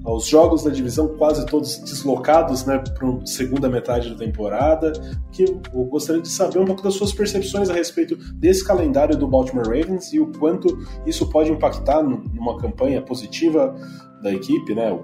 os 0.05 0.27
jogos 0.27 0.63
da 0.63 0.69
divisão 0.69 1.07
quase 1.17 1.45
todos 1.47 1.79
deslocados 1.79 2.65
né, 2.65 2.77
para 2.77 3.09
a 3.09 3.25
segunda 3.25 3.67
metade 3.67 4.11
da 4.11 4.15
temporada. 4.15 4.93
Que 5.31 5.43
eu 5.43 5.83
gostaria 5.85 6.21
de 6.21 6.29
saber 6.29 6.59
um 6.59 6.65
pouco 6.65 6.83
das 6.83 6.93
suas 6.93 7.11
percepções 7.11 7.69
a 7.69 7.73
respeito 7.73 8.15
desse 8.35 8.63
calendário 8.63 9.17
do 9.17 9.27
Baltimore 9.27 9.65
Ravens 9.65 10.13
e 10.13 10.19
o 10.19 10.31
quanto 10.33 10.77
isso 11.05 11.27
pode 11.29 11.51
impactar 11.51 12.03
numa 12.03 12.57
campanha 12.57 13.01
positiva 13.01 13.75
da 14.21 14.31
equipe, 14.31 14.75
né? 14.75 14.97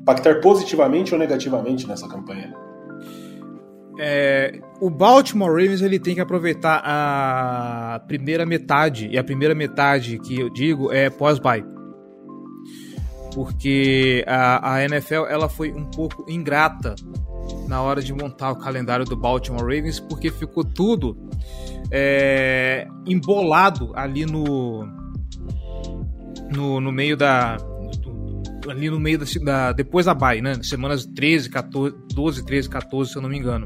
Impactar 0.00 0.40
positivamente 0.40 1.14
ou 1.14 1.20
negativamente 1.20 1.86
nessa 1.86 2.08
campanha. 2.08 2.52
É, 4.02 4.58
o 4.80 4.88
Baltimore 4.88 5.50
Ravens 5.50 5.82
ele 5.82 5.98
tem 5.98 6.14
que 6.14 6.22
aproveitar 6.22 6.80
a 6.82 8.00
primeira 8.08 8.46
metade 8.46 9.06
e 9.12 9.18
a 9.18 9.22
primeira 9.22 9.54
metade 9.54 10.18
que 10.18 10.40
eu 10.40 10.48
digo 10.48 10.90
é 10.90 11.10
pós-bye. 11.10 11.62
Porque 13.34 14.24
a, 14.26 14.76
a 14.76 14.84
NFL 14.84 15.26
ela 15.28 15.50
foi 15.50 15.70
um 15.70 15.84
pouco 15.84 16.24
ingrata 16.30 16.94
na 17.68 17.82
hora 17.82 18.00
de 18.00 18.14
montar 18.14 18.52
o 18.52 18.56
calendário 18.56 19.04
do 19.04 19.14
Baltimore 19.14 19.60
Ravens, 19.60 20.00
porque 20.00 20.30
ficou 20.30 20.64
tudo 20.64 21.28
é, 21.90 22.88
embolado 23.06 23.92
ali 23.94 24.24
no, 24.24 24.86
no, 26.50 26.80
no 26.80 26.90
meio 26.90 27.18
da 27.18 27.58
ali 28.68 28.90
no 28.90 28.98
meio 29.00 29.18
da, 29.18 29.24
da 29.44 29.72
depois 29.72 30.06
da 30.06 30.14
bye, 30.14 30.40
né? 30.40 30.54
Semanas 30.62 31.06
13, 31.06 31.50
14, 31.50 31.96
12, 32.12 32.44
13, 32.44 32.68
14, 32.68 33.12
se 33.12 33.16
eu 33.16 33.22
não 33.22 33.28
me 33.28 33.38
engano. 33.38 33.64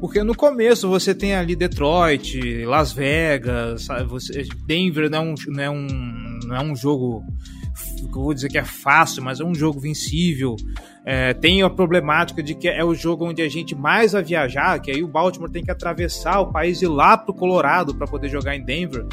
Porque 0.00 0.22
no 0.22 0.34
começo 0.34 0.88
você 0.88 1.14
tem 1.14 1.34
ali 1.34 1.56
Detroit, 1.56 2.64
Las 2.66 2.92
Vegas, 2.92 3.86
você, 4.06 4.44
Denver 4.66 5.08
não 5.08 5.18
é 5.18 5.20
um, 5.22 5.34
não 5.48 5.62
é 5.62 5.70
um, 5.70 6.38
não 6.46 6.56
é 6.56 6.62
um 6.62 6.76
jogo 6.76 7.22
que 7.74 8.18
eu 8.18 8.22
vou 8.22 8.34
dizer 8.34 8.48
que 8.48 8.58
é 8.58 8.64
fácil, 8.64 9.22
mas 9.22 9.40
é 9.40 9.44
um 9.44 9.54
jogo 9.54 9.80
vencível. 9.80 10.56
É, 11.06 11.34
tem 11.34 11.62
a 11.62 11.70
problemática 11.70 12.42
de 12.42 12.54
que 12.54 12.68
é 12.68 12.84
o 12.84 12.94
jogo 12.94 13.26
onde 13.26 13.42
a 13.42 13.48
gente 13.48 13.74
mais 13.74 14.12
vai 14.12 14.22
viajar, 14.22 14.78
que 14.78 14.90
aí 14.90 15.02
o 15.02 15.08
Baltimore 15.08 15.50
tem 15.50 15.62
que 15.62 15.70
atravessar 15.70 16.40
o 16.40 16.52
país 16.52 16.80
e 16.80 16.84
ir 16.84 16.88
lá 16.88 17.16
pro 17.16 17.34
Colorado 17.34 17.94
para 17.94 18.06
poder 18.06 18.28
jogar 18.28 18.56
em 18.56 18.64
Denver. 18.64 19.06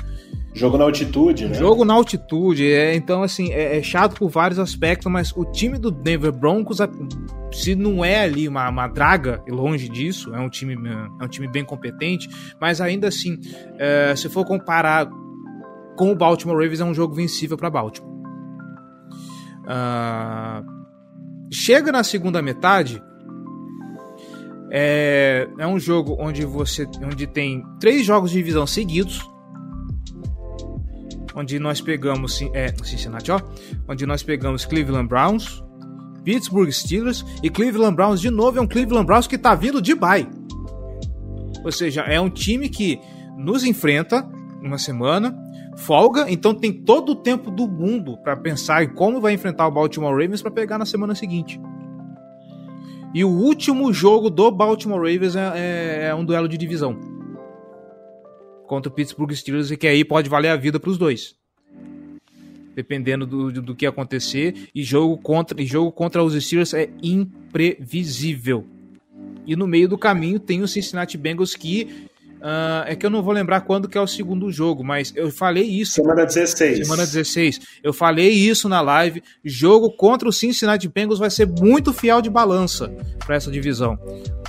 Jogo 0.53 0.77
na 0.77 0.83
altitude, 0.83 1.47
né? 1.47 1.53
Jogo 1.53 1.85
na 1.85 1.93
altitude, 1.93 2.69
é, 2.71 2.93
então 2.93 3.23
assim, 3.23 3.51
é, 3.53 3.77
é, 3.77 3.83
chato 3.83 4.15
por 4.15 4.29
vários 4.29 4.59
aspectos, 4.59 5.09
mas 5.09 5.31
o 5.35 5.45
time 5.45 5.77
do 5.77 5.89
Denver 5.89 6.31
Broncos, 6.31 6.79
se 7.53 7.73
não 7.73 8.03
é 8.03 8.21
ali 8.21 8.47
uma, 8.47 8.69
uma 8.69 8.87
draga, 8.87 9.41
longe 9.47 9.87
disso, 9.87 10.35
é 10.35 10.39
um 10.39 10.49
time, 10.49 10.75
é 11.21 11.23
um 11.23 11.27
time 11.27 11.47
bem 11.47 11.63
competente, 11.63 12.27
mas 12.59 12.81
ainda 12.81 13.07
assim, 13.07 13.39
é, 13.79 14.13
se 14.15 14.27
for 14.27 14.45
comparar 14.45 15.09
com 15.95 16.11
o 16.11 16.15
Baltimore 16.15 16.57
Ravens, 16.57 16.81
é 16.81 16.85
um 16.85 16.93
jogo 16.93 17.13
vencível 17.13 17.55
para 17.55 17.69
Baltimore. 17.69 18.11
Uh, 19.61 20.65
chega 21.51 21.91
na 21.91 22.03
segunda 22.03 22.41
metade. 22.41 23.01
É, 24.73 25.49
é 25.59 25.67
um 25.67 25.77
jogo 25.77 26.15
onde 26.17 26.45
você 26.45 26.87
onde 27.03 27.27
tem 27.27 27.63
três 27.79 28.05
jogos 28.05 28.31
de 28.31 28.37
divisão 28.37 28.65
seguidos. 28.65 29.21
Onde 31.35 31.59
nós 31.59 31.79
pegamos 31.79 32.41
é, 32.53 32.73
Cincinnati, 32.83 33.31
ó, 33.31 33.39
onde 33.87 34.05
nós 34.05 34.21
pegamos 34.21 34.65
Cleveland 34.65 35.07
Browns, 35.07 35.63
Pittsburgh 36.23 36.69
Steelers 36.71 37.25
e 37.41 37.49
Cleveland 37.49 37.95
Browns 37.95 38.21
de 38.21 38.29
novo 38.29 38.57
é 38.57 38.61
um 38.61 38.67
Cleveland 38.67 39.05
Browns 39.05 39.27
que 39.27 39.35
está 39.35 39.55
vindo 39.55 39.81
de 39.81 39.95
bye. 39.95 40.27
Ou 41.63 41.71
seja, 41.71 42.01
é 42.01 42.19
um 42.19 42.29
time 42.29 42.69
que 42.69 42.99
nos 43.37 43.63
enfrenta 43.63 44.27
uma 44.61 44.77
semana, 44.77 45.35
folga, 45.77 46.29
então 46.29 46.53
tem 46.53 46.71
todo 46.71 47.13
o 47.13 47.15
tempo 47.15 47.49
do 47.49 47.67
mundo 47.67 48.17
para 48.17 48.35
pensar 48.35 48.83
em 48.83 48.89
como 48.89 49.21
vai 49.21 49.33
enfrentar 49.33 49.67
o 49.67 49.71
Baltimore 49.71 50.11
Ravens 50.11 50.41
para 50.41 50.51
pegar 50.51 50.77
na 50.77 50.85
semana 50.85 51.15
seguinte. 51.15 51.59
E 53.13 53.25
o 53.25 53.29
último 53.29 53.91
jogo 53.91 54.29
do 54.29 54.49
Baltimore 54.51 54.99
Ravens 54.99 55.35
é, 55.35 55.51
é, 55.55 56.07
é 56.07 56.15
um 56.15 56.23
duelo 56.23 56.47
de 56.47 56.57
divisão 56.57 57.11
contra 58.71 58.89
o 58.89 58.95
Pittsburgh 58.95 59.33
Steelers 59.33 59.69
e 59.69 59.75
que 59.75 59.85
aí 59.85 60.05
pode 60.05 60.29
valer 60.29 60.47
a 60.47 60.55
vida 60.55 60.79
para 60.79 60.89
os 60.89 60.97
dois. 60.97 61.35
Dependendo 62.73 63.25
do, 63.25 63.51
do, 63.51 63.75
que 63.75 63.85
acontecer, 63.85 64.69
e 64.73 64.81
jogo 64.81 65.17
contra 65.17 65.61
e 65.61 65.65
jogo 65.65 65.91
contra 65.91 66.23
os 66.23 66.41
Steelers 66.41 66.73
é 66.73 66.89
imprevisível. 67.03 68.65
E 69.45 69.57
no 69.57 69.67
meio 69.67 69.89
do 69.89 69.97
caminho 69.97 70.39
tem 70.39 70.61
o 70.61 70.69
Cincinnati 70.69 71.17
Bengals 71.17 71.53
que 71.53 72.07
Uh, 72.41 72.81
é 72.87 72.95
que 72.95 73.05
eu 73.05 73.09
não 73.11 73.21
vou 73.21 73.31
lembrar 73.31 73.61
quando 73.61 73.87
que 73.87 73.95
é 73.95 74.01
o 74.01 74.07
segundo 74.07 74.51
jogo, 74.51 74.83
mas 74.83 75.13
eu 75.15 75.29
falei 75.29 75.63
isso. 75.63 75.93
Semana 75.93 76.25
16. 76.25 76.79
Semana 76.79 77.05
16. 77.05 77.59
Eu 77.83 77.93
falei 77.93 78.29
isso 78.29 78.67
na 78.67 78.81
live. 78.81 79.21
Jogo 79.45 79.91
contra 79.91 80.27
o 80.27 80.33
Cincinnati 80.33 80.87
Bengals 80.87 81.19
vai 81.19 81.29
ser 81.29 81.47
muito 81.47 81.93
fiel 81.93 82.19
de 82.19 82.31
balança 82.31 82.91
para 83.23 83.35
essa 83.35 83.51
divisão. 83.51 83.95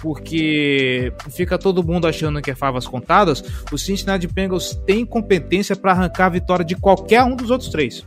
Porque 0.01 1.13
fica 1.31 1.59
todo 1.59 1.85
mundo 1.85 2.07
achando 2.07 2.41
que 2.41 2.51
é 2.51 2.55
favas 2.55 2.87
contadas. 2.87 3.45
O 3.71 3.77
Cincinnati 3.77 4.27
Bengals 4.27 4.75
tem 4.87 5.05
competência 5.05 5.77
para 5.77 5.93
arrancar 5.93 6.27
a 6.27 6.31
vitória 6.31 6.65
de 6.65 6.75
qualquer 6.75 7.23
um 7.25 7.37
dos 7.37 7.51
outros 7.51 7.69
três. 7.69 8.07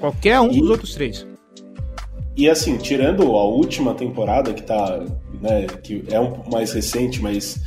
Qualquer 0.00 0.40
um 0.40 0.50
e, 0.50 0.58
dos 0.58 0.70
outros 0.70 0.94
três. 0.94 1.26
E 2.34 2.48
assim, 2.48 2.78
tirando 2.78 3.36
a 3.36 3.44
última 3.44 3.92
temporada 3.92 4.54
que 4.54 4.62
tá, 4.62 5.04
né, 5.42 5.66
que 5.82 6.02
é 6.08 6.18
um 6.18 6.42
mais 6.50 6.72
recente, 6.72 7.20
mas 7.20 7.60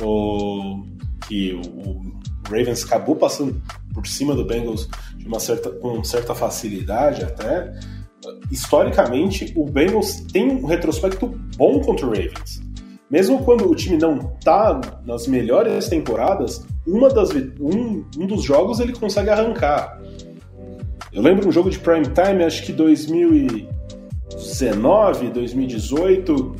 o, 0.00 0.84
que 1.26 1.52
o 1.52 2.12
Ravens 2.44 2.84
acabou 2.84 3.16
passando 3.16 3.60
por 3.92 4.06
cima 4.06 4.34
do 4.34 4.44
Bengals 4.44 4.88
de 5.16 5.26
uma 5.26 5.40
certa, 5.40 5.70
com 5.70 6.02
certa 6.02 6.34
facilidade 6.34 7.22
até. 7.22 7.72
Historicamente, 8.50 9.52
o 9.56 9.64
Bengals 9.64 10.20
tem 10.32 10.50
um 10.50 10.66
retrospecto 10.66 11.26
bom 11.56 11.80
contra 11.80 12.06
o 12.06 12.10
Ravens. 12.10 12.62
Mesmo 13.10 13.44
quando 13.44 13.70
o 13.70 13.74
time 13.74 13.98
não 13.98 14.18
tá 14.42 14.80
nas 15.04 15.26
melhores 15.26 15.88
temporadas, 15.88 16.64
uma 16.86 17.10
das, 17.10 17.30
um, 17.60 18.04
um 18.16 18.26
dos 18.26 18.42
jogos 18.42 18.80
ele 18.80 18.92
consegue 18.92 19.28
arrancar. 19.28 20.00
Eu 21.12 21.20
lembro 21.20 21.46
um 21.46 21.52
jogo 21.52 21.68
de 21.68 21.78
prime 21.78 22.06
time, 22.06 22.42
acho 22.42 22.62
que 22.64 22.72
2019, 24.34 25.30
2018, 25.30 26.56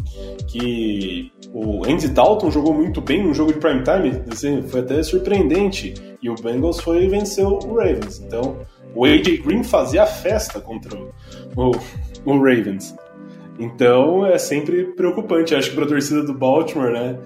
que 0.48 1.32
o 1.52 1.84
Andy 1.86 2.08
Dalton 2.08 2.50
jogou 2.50 2.74
muito 2.74 3.00
bem 3.00 3.22
no 3.22 3.34
jogo 3.34 3.52
de 3.52 3.58
prime 3.58 3.82
time, 3.82 4.22
assim, 4.30 4.62
foi 4.62 4.80
até 4.80 5.02
surpreendente. 5.02 5.94
E 6.22 6.30
o 6.30 6.34
Bengals 6.34 6.80
foi 6.80 7.04
e 7.04 7.08
venceu 7.08 7.58
o 7.64 7.74
Ravens. 7.74 8.20
Então, 8.20 8.58
o 8.94 9.04
AJ 9.04 9.42
Green 9.44 9.64
fazia 9.64 10.06
festa 10.06 10.60
contra 10.60 10.96
o, 10.96 11.72
o, 12.24 12.38
Ravens. 12.38 12.94
Então, 13.58 14.24
é 14.24 14.38
sempre 14.38 14.84
preocupante. 14.92 15.54
Acho 15.54 15.70
que 15.70 15.76
para 15.76 15.84
a 15.84 15.88
torcida 15.88 16.22
do 16.22 16.34
Baltimore, 16.34 16.92
né? 16.92 17.18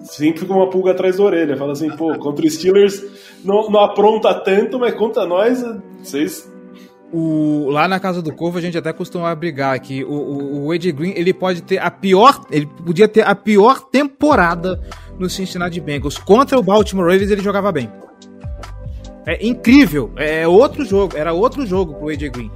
Sempre 0.00 0.46
com 0.46 0.54
uma 0.54 0.70
pulga 0.70 0.92
atrás 0.92 1.16
da 1.16 1.24
orelha. 1.24 1.56
Fala 1.56 1.72
assim, 1.72 1.90
pô, 1.90 2.16
contra 2.18 2.46
os 2.46 2.54
Steelers 2.54 3.04
não, 3.44 3.68
não 3.70 3.80
apronta 3.80 4.32
tanto, 4.34 4.78
mas 4.78 4.94
contra 4.94 5.26
nós, 5.26 5.64
vocês 6.02 6.50
o, 7.12 7.68
lá 7.70 7.88
na 7.88 7.98
Casa 7.98 8.22
do 8.22 8.32
Corvo 8.32 8.58
a 8.58 8.60
gente 8.60 8.78
até 8.78 8.92
costuma 8.92 9.34
brigar 9.34 9.78
que 9.80 10.04
o, 10.04 10.12
o, 10.12 10.66
o 10.66 10.74
Ed 10.74 10.90
Green 10.92 11.12
ele 11.16 11.32
pode 11.32 11.62
ter 11.62 11.78
a 11.78 11.90
pior, 11.90 12.44
ele 12.50 12.66
podia 12.66 13.08
ter 13.08 13.26
a 13.26 13.34
pior 13.34 13.80
temporada 13.80 14.80
no 15.18 15.28
Cincinnati 15.28 15.80
Bengals. 15.80 16.18
Contra 16.18 16.58
o 16.58 16.62
Baltimore 16.62 17.06
Ravens 17.06 17.30
ele 17.30 17.42
jogava 17.42 17.72
bem. 17.72 17.90
É 19.26 19.46
incrível, 19.46 20.12
é 20.16 20.46
outro 20.46 20.84
jogo, 20.84 21.16
era 21.16 21.32
outro 21.32 21.66
jogo 21.66 21.94
pro 21.94 22.08
AJ 22.08 22.30
Green. 22.30 22.50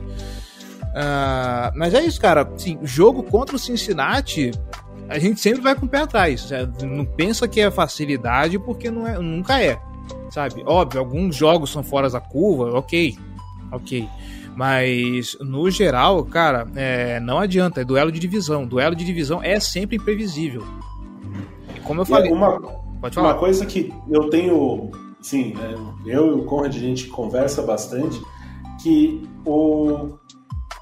Uh, 0.94 1.72
mas 1.74 1.92
é 1.92 2.04
isso, 2.04 2.20
cara. 2.20 2.48
Sim, 2.56 2.78
jogo 2.82 3.22
contra 3.24 3.56
o 3.56 3.58
Cincinnati, 3.58 4.52
a 5.08 5.18
gente 5.18 5.40
sempre 5.40 5.60
vai 5.60 5.74
com 5.74 5.86
o 5.86 5.88
pé 5.88 5.98
atrás. 5.98 6.48
Não 6.82 7.04
pensa 7.04 7.48
que 7.48 7.60
é 7.60 7.70
facilidade, 7.70 8.58
porque 8.58 8.90
não 8.90 9.06
é, 9.06 9.18
nunca 9.18 9.60
é. 9.60 9.78
Sabe? 10.30 10.62
Óbvio, 10.66 11.00
alguns 11.00 11.36
jogos 11.36 11.70
são 11.70 11.82
fora 11.82 12.08
da 12.08 12.20
curva, 12.20 12.78
ok. 12.78 13.16
Ok. 13.72 14.08
Mas, 14.56 15.36
no 15.40 15.68
geral, 15.70 16.24
cara, 16.24 16.66
é, 16.76 17.18
não 17.20 17.38
adianta, 17.38 17.80
é 17.80 17.84
duelo 17.84 18.12
de 18.12 18.20
divisão. 18.20 18.66
Duelo 18.66 18.94
de 18.94 19.04
divisão 19.04 19.42
é 19.42 19.58
sempre 19.58 19.96
imprevisível. 19.96 20.64
Como 21.82 22.00
eu 22.00 22.06
falei. 22.06 22.32
Uma, 22.32 22.60
pode 23.00 23.14
falar. 23.14 23.28
Uma 23.28 23.38
coisa 23.38 23.66
que 23.66 23.92
eu 24.10 24.30
tenho. 24.30 24.90
Sim, 25.20 25.54
é, 25.58 26.14
eu 26.14 26.28
e 26.28 26.40
o 26.40 26.44
Conrad 26.44 26.74
a 26.74 26.78
gente 26.78 27.06
conversa 27.06 27.62
bastante, 27.62 28.20
que 28.82 29.22
o, 29.44 30.18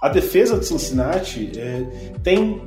a 0.02 0.08
defesa 0.08 0.58
de 0.58 0.66
Cincinnati 0.66 1.52
é, 1.56 2.12
tem 2.22 2.60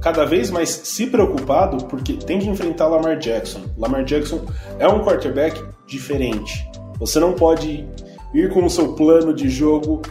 cada 0.00 0.24
vez 0.24 0.50
mais 0.50 0.70
se 0.70 1.06
preocupado 1.06 1.84
porque 1.84 2.14
tem 2.14 2.38
que 2.38 2.48
enfrentar 2.48 2.88
Lamar 2.88 3.18
Jackson. 3.18 3.60
Lamar 3.76 4.04
Jackson 4.04 4.44
é 4.78 4.88
um 4.88 5.04
quarterback 5.04 5.62
diferente. 5.86 6.66
Você 6.98 7.20
não 7.20 7.34
pode 7.34 7.86
ir 8.34 8.50
com 8.50 8.64
o 8.64 8.70
seu 8.70 8.94
plano 8.94 9.34
de 9.34 9.48
jogo 9.48 10.02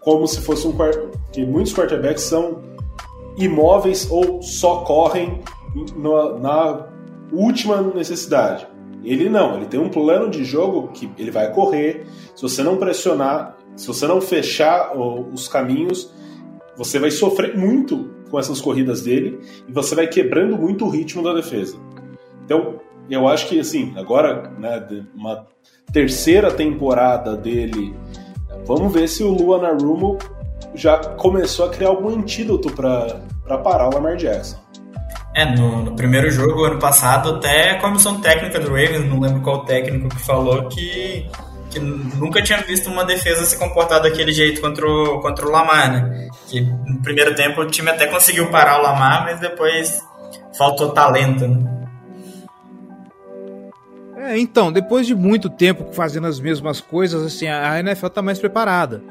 como 0.00 0.26
se 0.26 0.40
fosse 0.40 0.66
um 0.66 0.74
que 1.32 1.44
muitos 1.44 1.74
quarterbacks 1.74 2.24
são 2.24 2.62
imóveis 3.36 4.10
ou 4.10 4.42
só 4.42 4.80
correm 4.80 5.40
na, 5.96 6.38
na 6.38 6.86
última 7.32 7.80
necessidade. 7.82 8.66
Ele 9.04 9.28
não, 9.28 9.56
ele 9.56 9.66
tem 9.66 9.80
um 9.80 9.88
plano 9.88 10.28
de 10.28 10.44
jogo 10.44 10.88
que 10.88 11.10
ele 11.18 11.30
vai 11.30 11.52
correr. 11.52 12.06
Se 12.34 12.42
você 12.42 12.62
não 12.62 12.76
pressionar, 12.76 13.56
Se 13.76 13.86
você 13.86 14.06
não 14.06 14.20
fechar 14.20 14.92
os 14.96 15.48
caminhos, 15.48 16.12
você 16.76 16.98
vai 16.98 17.10
sofrer 17.10 17.56
muito 17.56 18.10
com 18.30 18.38
essas 18.38 18.60
corridas 18.60 19.02
dele 19.02 19.40
e 19.68 19.72
você 19.72 19.94
vai 19.94 20.06
quebrando 20.06 20.56
muito 20.56 20.84
o 20.84 20.90
ritmo 20.90 21.22
da 21.22 21.32
defesa. 21.32 21.76
Então, 22.44 22.80
eu 23.08 23.26
acho 23.26 23.48
que 23.48 23.58
assim, 23.58 23.92
agora, 23.96 24.50
né, 24.58 24.86
uma 25.14 25.46
terceira 25.92 26.50
temporada 26.52 27.36
dele, 27.36 27.94
vamos 28.66 28.92
ver 28.92 29.08
se 29.08 29.22
o 29.22 29.32
Luan 29.32 29.66
Arumo 29.66 30.18
já 30.74 30.98
começou 30.98 31.66
a 31.66 31.70
criar 31.70 31.88
algum 31.88 32.08
antídoto 32.08 32.70
para 32.72 33.58
parar 33.58 33.88
o 33.88 33.94
Lamar 33.94 34.16
Jackson. 34.16 34.58
É, 35.34 35.44
no, 35.44 35.84
no, 35.84 35.94
primeiro 35.94 36.30
jogo, 36.30 36.64
ano 36.64 36.78
passado, 36.78 37.36
até 37.36 37.70
a 37.70 37.80
comissão 37.80 38.20
técnica 38.20 38.58
do 38.58 38.68
Ravens, 38.68 39.06
não 39.06 39.20
lembro 39.20 39.40
qual 39.42 39.64
técnico 39.64 40.08
que 40.08 40.20
falou 40.20 40.68
que, 40.68 41.26
que 41.70 41.78
nunca 41.78 42.42
tinha 42.42 42.60
visto 42.62 42.90
uma 42.90 43.04
defesa 43.04 43.44
se 43.44 43.56
comportar 43.56 44.02
daquele 44.02 44.32
jeito 44.32 44.60
contra 44.60 44.84
o, 44.84 45.20
contra 45.20 45.46
o 45.46 45.50
Lamar, 45.50 45.92
né? 45.92 46.28
Que 46.48 46.60
no 46.60 47.00
primeiro 47.00 47.34
tempo 47.36 47.60
o 47.60 47.66
time 47.66 47.90
até 47.90 48.06
conseguiu 48.06 48.50
parar 48.50 48.80
o 48.80 48.82
Lamar, 48.82 49.24
mas 49.24 49.38
depois 49.38 50.04
faltou 50.58 50.90
talento, 50.90 51.46
né? 51.46 51.79
É, 54.30 54.38
então, 54.38 54.70
depois 54.70 55.08
de 55.08 55.14
muito 55.14 55.50
tempo 55.50 55.92
fazendo 55.92 56.28
as 56.28 56.38
mesmas 56.38 56.80
coisas, 56.80 57.20
assim, 57.26 57.48
a 57.48 57.80
NFL 57.80 58.06
tá 58.06 58.22
mais 58.22 58.38
preparada. 58.38 59.02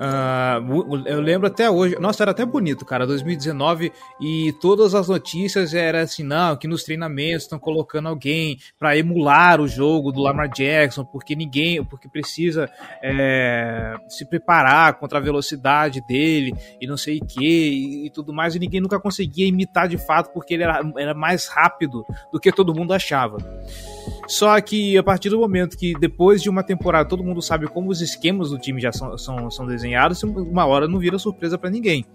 Uh, 0.00 1.06
eu 1.06 1.20
lembro 1.20 1.46
até 1.46 1.68
hoje, 1.68 1.98
nossa, 2.00 2.22
era 2.22 2.30
até 2.30 2.46
bonito, 2.46 2.86
cara, 2.86 3.06
2019 3.06 3.92
e 4.18 4.50
todas 4.58 4.94
as 4.94 5.08
notícias 5.08 5.74
eram 5.74 5.98
assim, 5.98 6.22
não, 6.22 6.56
que 6.56 6.66
nos 6.66 6.84
treinamentos 6.84 7.42
estão 7.42 7.58
colocando 7.58 8.08
alguém 8.08 8.58
para 8.78 8.96
emular 8.96 9.60
o 9.60 9.68
jogo 9.68 10.10
do 10.10 10.22
Lamar 10.22 10.48
Jackson, 10.48 11.04
porque 11.04 11.36
ninguém, 11.36 11.84
porque 11.84 12.08
precisa 12.08 12.70
é, 13.02 13.94
se 14.08 14.24
preparar 14.24 14.94
contra 14.94 15.18
a 15.18 15.20
velocidade 15.20 16.00
dele 16.06 16.54
e 16.80 16.86
não 16.86 16.96
sei 16.96 17.18
o 17.18 17.26
que 17.26 17.44
e, 17.44 18.06
e, 18.06 18.10
tudo 18.10 18.32
mais, 18.32 18.54
e 18.54 18.58
ninguém 18.58 18.80
nunca 18.80 18.98
conseguia 18.98 19.46
imitar 19.46 19.86
de 19.86 19.98
fato 19.98 20.32
porque 20.32 20.54
ele 20.54 20.62
era, 20.62 20.80
era 20.96 21.12
mais 21.12 21.46
rápido 21.46 22.06
do 22.32 22.40
que 22.40 22.50
todo 22.50 22.74
mundo 22.74 22.94
achava. 22.94 23.36
Só 24.30 24.60
que 24.60 24.96
a 24.96 25.02
partir 25.02 25.28
do 25.28 25.40
momento 25.40 25.76
que 25.76 25.92
depois 25.98 26.40
de 26.40 26.48
uma 26.48 26.62
temporada 26.62 27.08
todo 27.08 27.24
mundo 27.24 27.42
sabe 27.42 27.66
como 27.66 27.90
os 27.90 28.00
esquemas 28.00 28.50
do 28.50 28.58
time 28.58 28.80
já 28.80 28.92
são, 28.92 29.18
são, 29.18 29.50
são 29.50 29.66
desenhados 29.66 30.22
uma 30.22 30.64
hora 30.64 30.86
não 30.86 31.00
vira 31.00 31.18
surpresa 31.18 31.58
para 31.58 31.68
ninguém. 31.68 32.06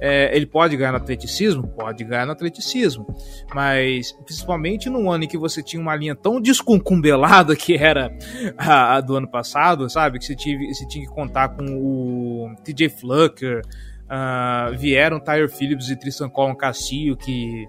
É, 0.00 0.34
ele 0.36 0.46
pode 0.46 0.76
ganhar 0.76 0.92
no 0.92 0.98
atleticismo? 0.98 1.66
Pode 1.66 2.04
ganhar 2.04 2.26
no 2.26 2.30
atleticismo. 2.30 3.12
Mas, 3.52 4.12
principalmente 4.24 4.88
no 4.88 5.10
ano 5.10 5.24
em 5.24 5.26
que 5.26 5.36
você 5.36 5.60
tinha 5.60 5.82
uma 5.82 5.96
linha 5.96 6.14
tão 6.14 6.40
desconcumbelada 6.40 7.56
que 7.56 7.74
era 7.74 8.16
a, 8.56 8.94
a 8.94 9.00
do 9.00 9.16
ano 9.16 9.28
passado, 9.28 9.90
sabe? 9.90 10.20
Que 10.20 10.26
você, 10.26 10.36
tive, 10.36 10.72
você 10.72 10.86
tinha 10.86 11.04
que 11.04 11.12
contar 11.12 11.48
com 11.48 11.64
o 11.64 12.54
TJ 12.62 12.88
Flucker, 12.88 13.62
uh, 14.04 14.78
vieram 14.78 15.18
Tyre 15.18 15.48
Phillips 15.48 15.90
e 15.90 15.96
Tristan 15.96 16.28
Colin 16.28 16.54
Castillo, 16.54 17.16
que 17.16 17.66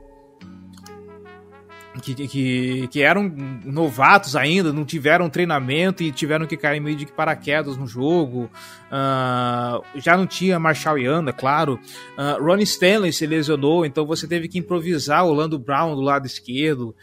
que, 1.99 2.15
que, 2.15 2.87
que, 2.87 3.01
eram 3.01 3.31
novatos 3.63 4.35
ainda, 4.35 4.73
não 4.73 4.85
tiveram 4.85 5.29
treinamento 5.29 6.03
e 6.03 6.11
tiveram 6.11 6.45
que 6.45 6.57
cair 6.57 6.79
meio 6.79 6.95
de 6.95 7.05
paraquedas 7.05 7.77
no 7.77 7.85
jogo. 7.87 8.49
Uh, 8.87 9.83
já 9.95 10.17
não 10.17 10.25
tinha 10.25 10.59
Marshall 10.59 10.99
Yanda, 10.99 11.33
claro. 11.33 11.79
Uh, 12.17 12.43
Ronnie 12.43 12.63
Stanley 12.63 13.13
se 13.13 13.25
lesionou, 13.27 13.85
então 13.85 14.05
você 14.05 14.27
teve 14.27 14.47
que 14.47 14.59
improvisar 14.59 15.25
o 15.25 15.33
Lando 15.33 15.59
Brown 15.59 15.95
do 15.95 16.01
lado 16.01 16.25
esquerdo, 16.25 16.95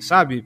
sabe? 0.00 0.44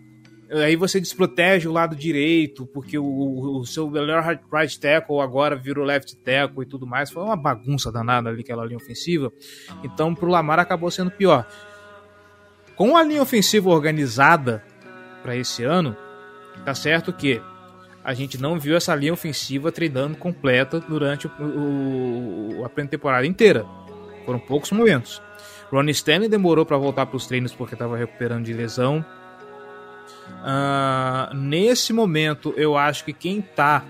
Aí 0.51 0.76
você 0.76 1.01
desprotege 1.01 1.66
o 1.66 1.72
lado 1.72 1.97
direito, 1.97 2.66
porque 2.66 2.99
o, 2.99 3.59
o 3.61 3.64
seu 3.64 3.91
melhor 3.91 4.22
right 4.53 4.78
tackle 4.78 5.20
agora 5.20 5.57
virou 5.57 5.85
left 5.85 6.16
tackle 6.18 6.62
e 6.62 6.66
tudo 6.66 6.87
mais. 6.87 7.11
Foi 7.11 7.22
uma 7.22 7.37
bagunça 7.37 7.91
danada 7.91 8.28
ali, 8.28 8.43
aquela 8.43 8.64
linha 8.64 8.76
ofensiva. 8.76 9.32
Então, 9.82 10.14
pro 10.14 10.28
Lamar 10.28 10.59
acabou 10.59 10.91
sendo 10.91 11.11
pior. 11.11 11.47
Com 12.77 12.97
a 12.97 13.03
linha 13.03 13.22
ofensiva 13.22 13.70
organizada 13.70 14.62
para 15.22 15.37
esse 15.37 15.62
ano, 15.62 15.97
tá 16.64 16.75
certo 16.75 17.12
que 17.12 17.41
a 18.03 18.12
gente 18.12 18.41
não 18.41 18.59
viu 18.59 18.77
essa 18.77 18.95
linha 18.95 19.12
ofensiva 19.12 19.72
treinando 19.72 20.16
completa 20.16 20.81
durante 20.81 21.27
o, 21.27 21.31
o, 22.61 22.64
a 22.64 22.68
pré-temporada 22.68 23.27
inteira. 23.27 23.64
Foram 24.27 24.39
poucos 24.39 24.70
momentos. 24.72 25.22
Ronnie 25.70 25.93
Stanley 25.93 26.29
demorou 26.29 26.66
para 26.66 26.77
voltar 26.77 27.07
para 27.07 27.16
os 27.16 27.27
treinos 27.27 27.55
porque 27.55 27.75
estava 27.75 27.97
recuperando 27.97 28.45
de 28.45 28.53
lesão. 28.53 29.05
Uh, 30.43 31.35
nesse 31.35 31.93
momento, 31.93 32.53
eu 32.57 32.77
acho 32.77 33.05
que 33.05 33.12
quem 33.12 33.39
está 33.39 33.85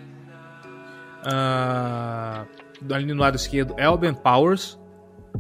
uh, 1.27 2.95
ali 2.95 3.07
no 3.07 3.21
lado 3.21 3.37
esquerdo 3.37 3.75
é 3.77 3.89
o 3.89 3.97
Ben 3.97 4.15
Powers 4.15 4.79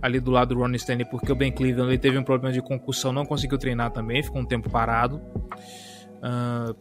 ali 0.02 0.20
do 0.20 0.30
lado 0.30 0.54
do 0.54 0.60
Ronnie 0.60 0.76
Stanley, 0.76 1.04
porque 1.04 1.30
o 1.30 1.34
Ben 1.34 1.52
Cleveland 1.52 1.90
ele 1.90 1.98
teve 1.98 2.18
um 2.18 2.24
problema 2.24 2.52
de 2.52 2.60
concussão, 2.60 3.12
não 3.12 3.24
conseguiu 3.24 3.58
treinar 3.58 3.90
também, 3.90 4.22
ficou 4.22 4.40
um 4.40 4.46
tempo 4.46 4.70
parado. 4.70 5.20
Uh, 6.22 6.74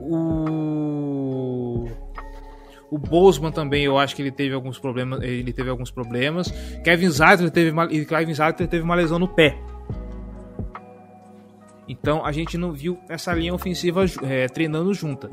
o 0.00 1.36
o 2.90 3.50
também, 3.50 3.84
eu 3.84 3.98
acho 3.98 4.14
que 4.14 4.22
ele 4.22 4.30
teve 4.30 4.54
alguns 4.54 4.78
problemas. 4.78 5.20
Ele 5.22 5.52
teve 5.52 5.68
alguns 5.68 5.90
problemas. 5.90 6.50
Kevin 6.84 7.10
Zeitler 7.10 7.50
teve 7.50 7.70
uma, 7.70 7.86
Kevin 7.88 8.34
Zeitler 8.34 8.68
teve 8.68 8.84
uma 8.84 8.94
lesão 8.94 9.18
no 9.18 9.28
pé. 9.28 9.58
Então 11.88 12.24
a 12.24 12.32
gente 12.32 12.58
não 12.58 12.72
viu 12.72 12.98
essa 13.08 13.32
linha 13.32 13.54
ofensiva 13.54 14.04
é, 14.22 14.46
treinando 14.48 14.92
junta. 14.92 15.30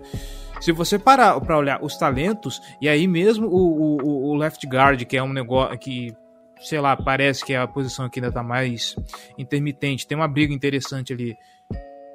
Se 0.61 0.71
você 0.71 0.97
parar 0.97 1.39
para 1.41 1.57
olhar 1.57 1.83
os 1.83 1.97
talentos, 1.97 2.61
e 2.81 2.87
aí 2.87 3.07
mesmo 3.07 3.47
o, 3.47 3.97
o, 4.01 4.31
o, 4.31 4.35
left 4.35 4.65
guard, 4.65 5.03
que 5.03 5.17
é 5.17 5.23
um 5.23 5.33
negócio 5.33 5.77
que, 5.77 6.15
sei 6.61 6.79
lá, 6.79 6.95
parece 6.95 7.43
que 7.43 7.53
é 7.53 7.57
a 7.57 7.67
posição 7.67 8.09
que 8.09 8.19
ainda 8.19 8.31
tá 8.31 8.43
mais 8.43 8.95
intermitente, 9.37 10.07
tem 10.07 10.17
uma 10.17 10.27
briga 10.27 10.53
interessante 10.53 11.11
ali. 11.11 11.35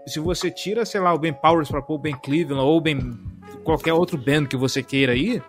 Se 0.07 0.19
você 0.21 0.51
tira, 0.51 0.87
sei 0.87 1.01
lá, 1.01 1.13
o 1.13 1.19
Ben 1.19 1.35
Powers 1.35 1.69
para 1.69 1.83
pôr 1.83 1.97
o 1.97 1.99
Ben 1.99 2.17
Cleveland 2.17 2.65
ou 2.65 2.81
Ben 2.81 2.99
qualquer 3.63 3.93
outro 3.93 4.17
Ben 4.17 4.47
que 4.47 4.57
você 4.57 4.83
queira 4.83 5.13
aí, 5.13 5.43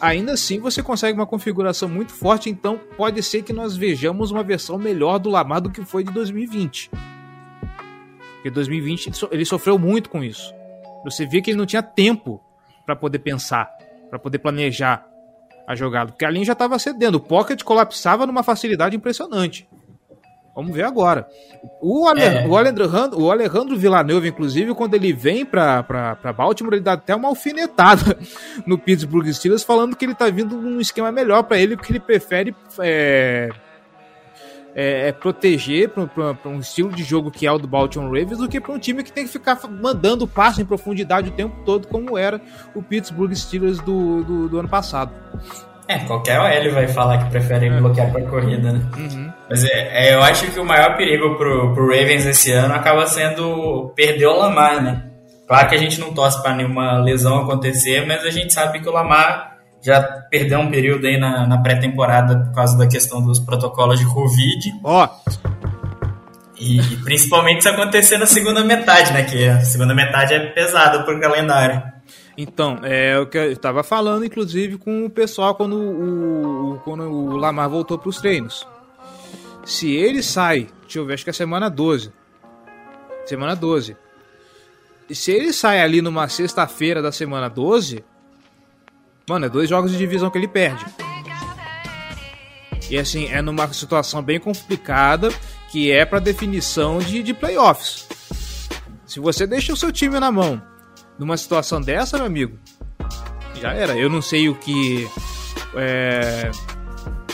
ainda 0.00 0.34
assim 0.34 0.60
você 0.60 0.82
consegue 0.82 1.18
uma 1.18 1.26
configuração 1.26 1.88
muito 1.88 2.12
forte, 2.12 2.48
então 2.48 2.78
pode 2.96 3.20
ser 3.24 3.42
que 3.42 3.52
nós 3.52 3.76
vejamos 3.76 4.30
uma 4.30 4.44
versão 4.44 4.78
melhor 4.78 5.18
do 5.18 5.30
Lamar 5.30 5.60
do 5.60 5.70
que 5.70 5.84
foi 5.84 6.04
de 6.04 6.12
2020. 6.12 6.90
Porque 8.44 8.50
2020 8.50 9.10
ele 9.30 9.44
sofreu 9.46 9.78
muito 9.78 10.10
com 10.10 10.22
isso. 10.22 10.54
Você 11.02 11.24
via 11.24 11.40
que 11.40 11.50
ele 11.50 11.56
não 11.56 11.64
tinha 11.64 11.82
tempo 11.82 12.42
para 12.84 12.94
poder 12.94 13.20
pensar, 13.20 13.70
para 14.10 14.18
poder 14.18 14.38
planejar 14.38 15.02
a 15.66 15.74
jogada, 15.74 16.12
porque 16.12 16.26
a 16.26 16.30
linha 16.30 16.44
já 16.44 16.52
estava 16.52 16.78
cedendo. 16.78 17.14
O 17.14 17.20
pocket 17.20 17.62
colapsava 17.62 18.26
numa 18.26 18.42
facilidade 18.42 18.94
impressionante. 18.94 19.66
Vamos 20.54 20.76
ver 20.76 20.82
agora. 20.82 21.26
O, 21.80 22.06
Ale, 22.06 22.20
é. 22.20 22.46
o, 22.46 22.54
Alejandro, 22.54 23.18
o 23.18 23.30
Alejandro 23.30 23.78
Villanova, 23.78 24.28
inclusive, 24.28 24.74
quando 24.74 24.92
ele 24.92 25.10
vem 25.10 25.46
para 25.46 25.82
Baltimore, 26.36 26.74
ele 26.74 26.82
dá 26.82 26.92
até 26.92 27.16
uma 27.16 27.28
alfinetada 27.28 28.18
no 28.66 28.76
Pittsburgh 28.76 29.26
Steelers, 29.32 29.62
falando 29.62 29.96
que 29.96 30.04
ele 30.04 30.14
tá 30.14 30.28
vindo 30.28 30.60
num 30.60 30.80
esquema 30.80 31.10
melhor 31.10 31.44
para 31.44 31.58
ele, 31.58 31.76
porque 31.76 31.92
ele 31.92 32.00
prefere 32.00 32.54
é, 32.78 33.48
é, 34.74 35.08
é 35.08 35.12
proteger 35.12 35.88
para 35.88 36.48
um 36.48 36.58
estilo 36.58 36.90
de 36.90 37.02
jogo 37.02 37.30
que 37.30 37.46
é 37.46 37.52
o 37.52 37.58
do 37.58 37.68
Baltimore 37.68 38.08
Ravens 38.08 38.38
do 38.38 38.48
que 38.48 38.60
para 38.60 38.72
um 38.72 38.78
time 38.78 39.02
que 39.02 39.12
tem 39.12 39.24
que 39.24 39.32
ficar 39.32 39.58
mandando 39.68 40.26
passo 40.26 40.60
em 40.60 40.64
profundidade 40.64 41.28
o 41.28 41.32
tempo 41.32 41.62
todo, 41.64 41.86
como 41.88 42.18
era 42.18 42.40
o 42.74 42.82
Pittsburgh 42.82 43.32
Steelers 43.34 43.78
do, 43.80 44.24
do, 44.24 44.48
do 44.48 44.58
ano 44.58 44.68
passado. 44.68 45.12
É, 45.86 45.98
qualquer 45.98 46.40
OL 46.40 46.72
vai 46.72 46.88
falar 46.88 47.18
que 47.18 47.30
prefere 47.30 47.66
é. 47.66 47.78
bloquear 47.78 48.10
para 48.10 48.22
corrida, 48.22 48.72
né? 48.72 48.80
Uhum. 48.96 49.32
Mas 49.50 49.64
é, 49.64 50.08
é, 50.08 50.14
eu 50.14 50.22
acho 50.22 50.50
que 50.50 50.58
o 50.58 50.64
maior 50.64 50.96
perigo 50.96 51.36
pro, 51.36 51.74
pro 51.74 51.86
Ravens 51.86 52.24
esse 52.24 52.52
ano 52.52 52.74
acaba 52.74 53.06
sendo 53.06 53.92
perder 53.94 54.26
o 54.26 54.36
Lamar, 54.38 54.82
né? 54.82 55.10
Claro 55.46 55.68
que 55.68 55.74
a 55.74 55.78
gente 55.78 56.00
não 56.00 56.14
torce 56.14 56.42
para 56.42 56.54
nenhuma 56.54 56.98
lesão 57.00 57.42
acontecer, 57.42 58.06
mas 58.06 58.24
a 58.24 58.30
gente 58.30 58.52
sabe 58.52 58.80
que 58.80 58.88
o 58.88 58.92
Lamar 58.92 59.53
já 59.84 60.02
perdeu 60.02 60.60
um 60.60 60.70
período 60.70 61.06
aí 61.06 61.18
na, 61.18 61.46
na 61.46 61.58
pré-temporada 61.58 62.46
por 62.46 62.54
causa 62.54 62.76
da 62.78 62.86
questão 62.86 63.22
dos 63.22 63.38
protocolos 63.38 63.98
de 64.00 64.06
Covid. 64.06 64.80
Ó. 64.82 65.06
Oh. 65.06 65.54
E, 66.58 66.80
e, 66.80 66.96
principalmente 67.02 67.62
se 67.62 67.68
acontecer 67.68 68.16
na 68.16 68.26
segunda 68.26 68.64
metade, 68.64 69.12
né? 69.12 69.24
Que 69.24 69.46
a 69.46 69.60
segunda 69.60 69.94
metade 69.94 70.32
é 70.32 70.40
pesada 70.40 71.02
por 71.02 71.20
calendário. 71.20 71.82
Então, 72.36 72.78
é 72.82 73.18
o 73.18 73.26
que 73.26 73.36
eu 73.36 73.52
estava 73.52 73.82
falando, 73.82 74.24
inclusive, 74.24 74.78
com 74.78 75.04
o 75.04 75.10
pessoal 75.10 75.54
quando 75.54 75.76
o, 75.76 76.80
quando 76.82 77.02
o 77.02 77.36
Lamar 77.36 77.68
voltou 77.68 77.98
para 77.98 78.08
os 78.08 78.18
treinos. 78.18 78.66
Se 79.64 79.94
ele 79.94 80.22
sai, 80.22 80.68
deixa 80.82 80.98
eu 80.98 81.06
ver, 81.06 81.14
acho 81.14 81.24
que 81.24 81.30
é 81.30 81.32
semana 81.32 81.68
12. 81.68 82.10
Semana 83.26 83.54
12. 83.54 83.96
E 85.08 85.14
se 85.14 85.30
ele 85.30 85.52
sai 85.52 85.80
ali 85.80 86.00
numa 86.00 86.28
sexta-feira 86.28 87.02
da 87.02 87.12
semana 87.12 87.48
12, 87.48 88.02
Mano, 89.28 89.46
é 89.46 89.48
dois 89.48 89.68
jogos 89.68 89.90
de 89.90 89.98
divisão 89.98 90.30
que 90.30 90.38
ele 90.38 90.48
perde. 90.48 90.84
E 92.90 92.98
assim, 92.98 93.26
é 93.26 93.40
numa 93.40 93.72
situação 93.72 94.22
bem 94.22 94.38
complicada 94.38 95.30
que 95.70 95.90
é 95.90 96.04
para 96.04 96.18
definição 96.18 96.98
de, 96.98 97.22
de 97.22 97.32
playoffs. 97.32 98.06
Se 99.06 99.18
você 99.20 99.46
deixa 99.46 99.72
o 99.72 99.76
seu 99.76 99.90
time 99.90 100.20
na 100.20 100.30
mão 100.30 100.62
numa 101.18 101.36
situação 101.36 101.80
dessa, 101.80 102.16
meu 102.16 102.26
amigo, 102.26 102.58
já 103.60 103.72
era. 103.72 103.96
Eu 103.96 104.10
não 104.10 104.20
sei 104.20 104.48
o 104.48 104.54
que. 104.54 105.08
É, 105.76 106.50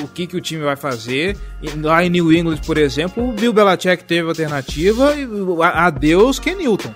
o 0.00 0.08
que, 0.08 0.26
que 0.26 0.36
o 0.36 0.40
time 0.40 0.62
vai 0.62 0.76
fazer. 0.76 1.36
Lá 1.82 2.04
em 2.04 2.10
New 2.10 2.32
England, 2.32 2.58
por 2.58 2.78
exemplo, 2.78 3.28
o 3.28 3.32
Bill 3.32 3.52
Belichick 3.52 4.04
teve 4.04 4.28
alternativa 4.28 5.14
e 5.16 5.26
adeus 5.62 6.38
Ken 6.38 6.54
Newton. 6.54 6.94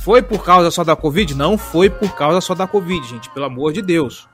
Foi 0.00 0.22
por 0.22 0.42
causa 0.42 0.70
só 0.70 0.82
da 0.82 0.96
Covid? 0.96 1.34
Não 1.34 1.58
foi 1.58 1.90
por 1.90 2.14
causa 2.14 2.40
só 2.40 2.54
da 2.54 2.66
Covid, 2.66 3.06
gente, 3.06 3.28
pelo 3.30 3.44
amor 3.44 3.72
de 3.72 3.82
Deus. 3.82 4.26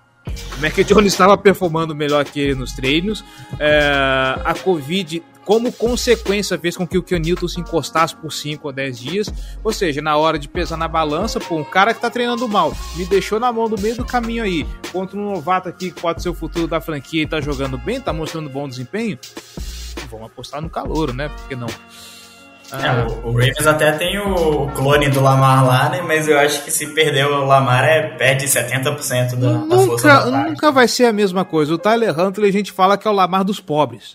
O 0.56 0.60
Mac 0.60 0.74
Jones 0.86 1.12
estava 1.12 1.36
performando 1.36 1.94
melhor 1.94 2.24
que 2.24 2.38
ele 2.38 2.54
nos 2.54 2.72
treinos. 2.72 3.24
É, 3.58 4.40
a 4.44 4.54
Covid, 4.54 5.24
como 5.44 5.72
consequência, 5.72 6.56
fez 6.56 6.76
com 6.76 6.86
que 6.86 6.96
o 6.96 7.02
Ken 7.02 7.18
Newton 7.18 7.48
se 7.48 7.60
encostasse 7.60 8.14
por 8.14 8.32
5 8.32 8.64
ou 8.64 8.72
10 8.72 8.98
dias. 8.98 9.32
Ou 9.64 9.72
seja, 9.72 10.00
na 10.00 10.16
hora 10.16 10.38
de 10.38 10.48
pesar 10.48 10.76
na 10.76 10.86
balança, 10.86 11.40
pô, 11.40 11.56
um 11.56 11.64
cara 11.64 11.92
que 11.92 12.00
tá 12.00 12.10
treinando 12.10 12.46
mal 12.46 12.72
me 12.96 13.04
deixou 13.04 13.40
na 13.40 13.52
mão 13.52 13.68
do 13.68 13.80
meio 13.80 13.96
do 13.96 14.04
caminho 14.04 14.44
aí, 14.44 14.64
contra 14.92 15.18
um 15.18 15.32
novato 15.32 15.68
aqui 15.68 15.90
que 15.90 16.00
pode 16.00 16.22
ser 16.22 16.28
o 16.28 16.34
futuro 16.34 16.68
da 16.68 16.80
franquia 16.80 17.22
e 17.22 17.26
tá 17.26 17.40
jogando 17.40 17.76
bem, 17.76 18.00
tá 18.00 18.12
mostrando 18.12 18.48
bom 18.48 18.68
desempenho. 18.68 19.18
Vamos 20.10 20.26
apostar 20.26 20.62
no 20.62 20.70
calor, 20.70 21.12
né? 21.12 21.28
Por 21.28 21.48
que 21.48 21.56
não? 21.56 21.68
É, 22.72 22.88
ah. 22.88 23.06
o, 23.06 23.28
o, 23.28 23.32
Ravens 23.32 23.66
até 23.66 23.92
tem 23.92 24.18
o 24.18 24.68
clone 24.74 25.08
do 25.08 25.20
Lamar 25.20 25.64
lá, 25.64 25.88
né? 25.88 26.02
Mas 26.02 26.26
eu 26.26 26.38
acho 26.38 26.64
que 26.64 26.70
se 26.70 26.88
perder 26.88 27.26
o 27.26 27.44
Lamar, 27.44 27.84
é, 27.84 28.08
perde 28.16 28.46
70% 28.46 29.36
da, 29.36 29.52
nunca, 29.52 29.76
da 29.76 29.82
força 29.82 30.08
da 30.08 30.44
Nunca 30.48 30.72
vai 30.72 30.88
ser 30.88 31.04
a 31.04 31.12
mesma 31.12 31.44
coisa. 31.44 31.72
O 31.72 31.78
Tyler 31.78 32.18
Huntley 32.18 32.48
a 32.48 32.52
gente 32.52 32.72
fala 32.72 32.98
que 32.98 33.06
é 33.06 33.10
o 33.10 33.14
Lamar 33.14 33.44
dos 33.44 33.60
pobres. 33.60 34.14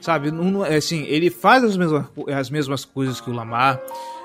Sabe? 0.00 0.30
Não, 0.30 0.64
é 0.64 0.76
assim, 0.76 1.04
ele 1.04 1.30
faz 1.30 1.64
as 1.64 1.76
mesmas, 1.76 2.04
as 2.34 2.50
mesmas 2.50 2.84
coisas 2.84 3.20
que 3.20 3.30
o 3.30 3.32
Lamar. 3.32 3.80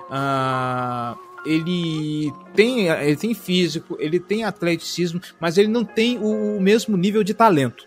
Ah, 0.10 1.16
ele 1.46 2.34
tem, 2.54 2.88
ele 2.88 3.16
tem 3.16 3.34
físico, 3.34 3.96
ele 4.00 4.20
tem 4.20 4.44
atleticismo, 4.44 5.22
mas 5.40 5.58
ele 5.58 5.70
não 5.70 5.86
tem 5.86 6.18
o, 6.18 6.58
o 6.58 6.62
mesmo 6.62 6.98
nível 6.98 7.24
de 7.24 7.34
talento. 7.34 7.86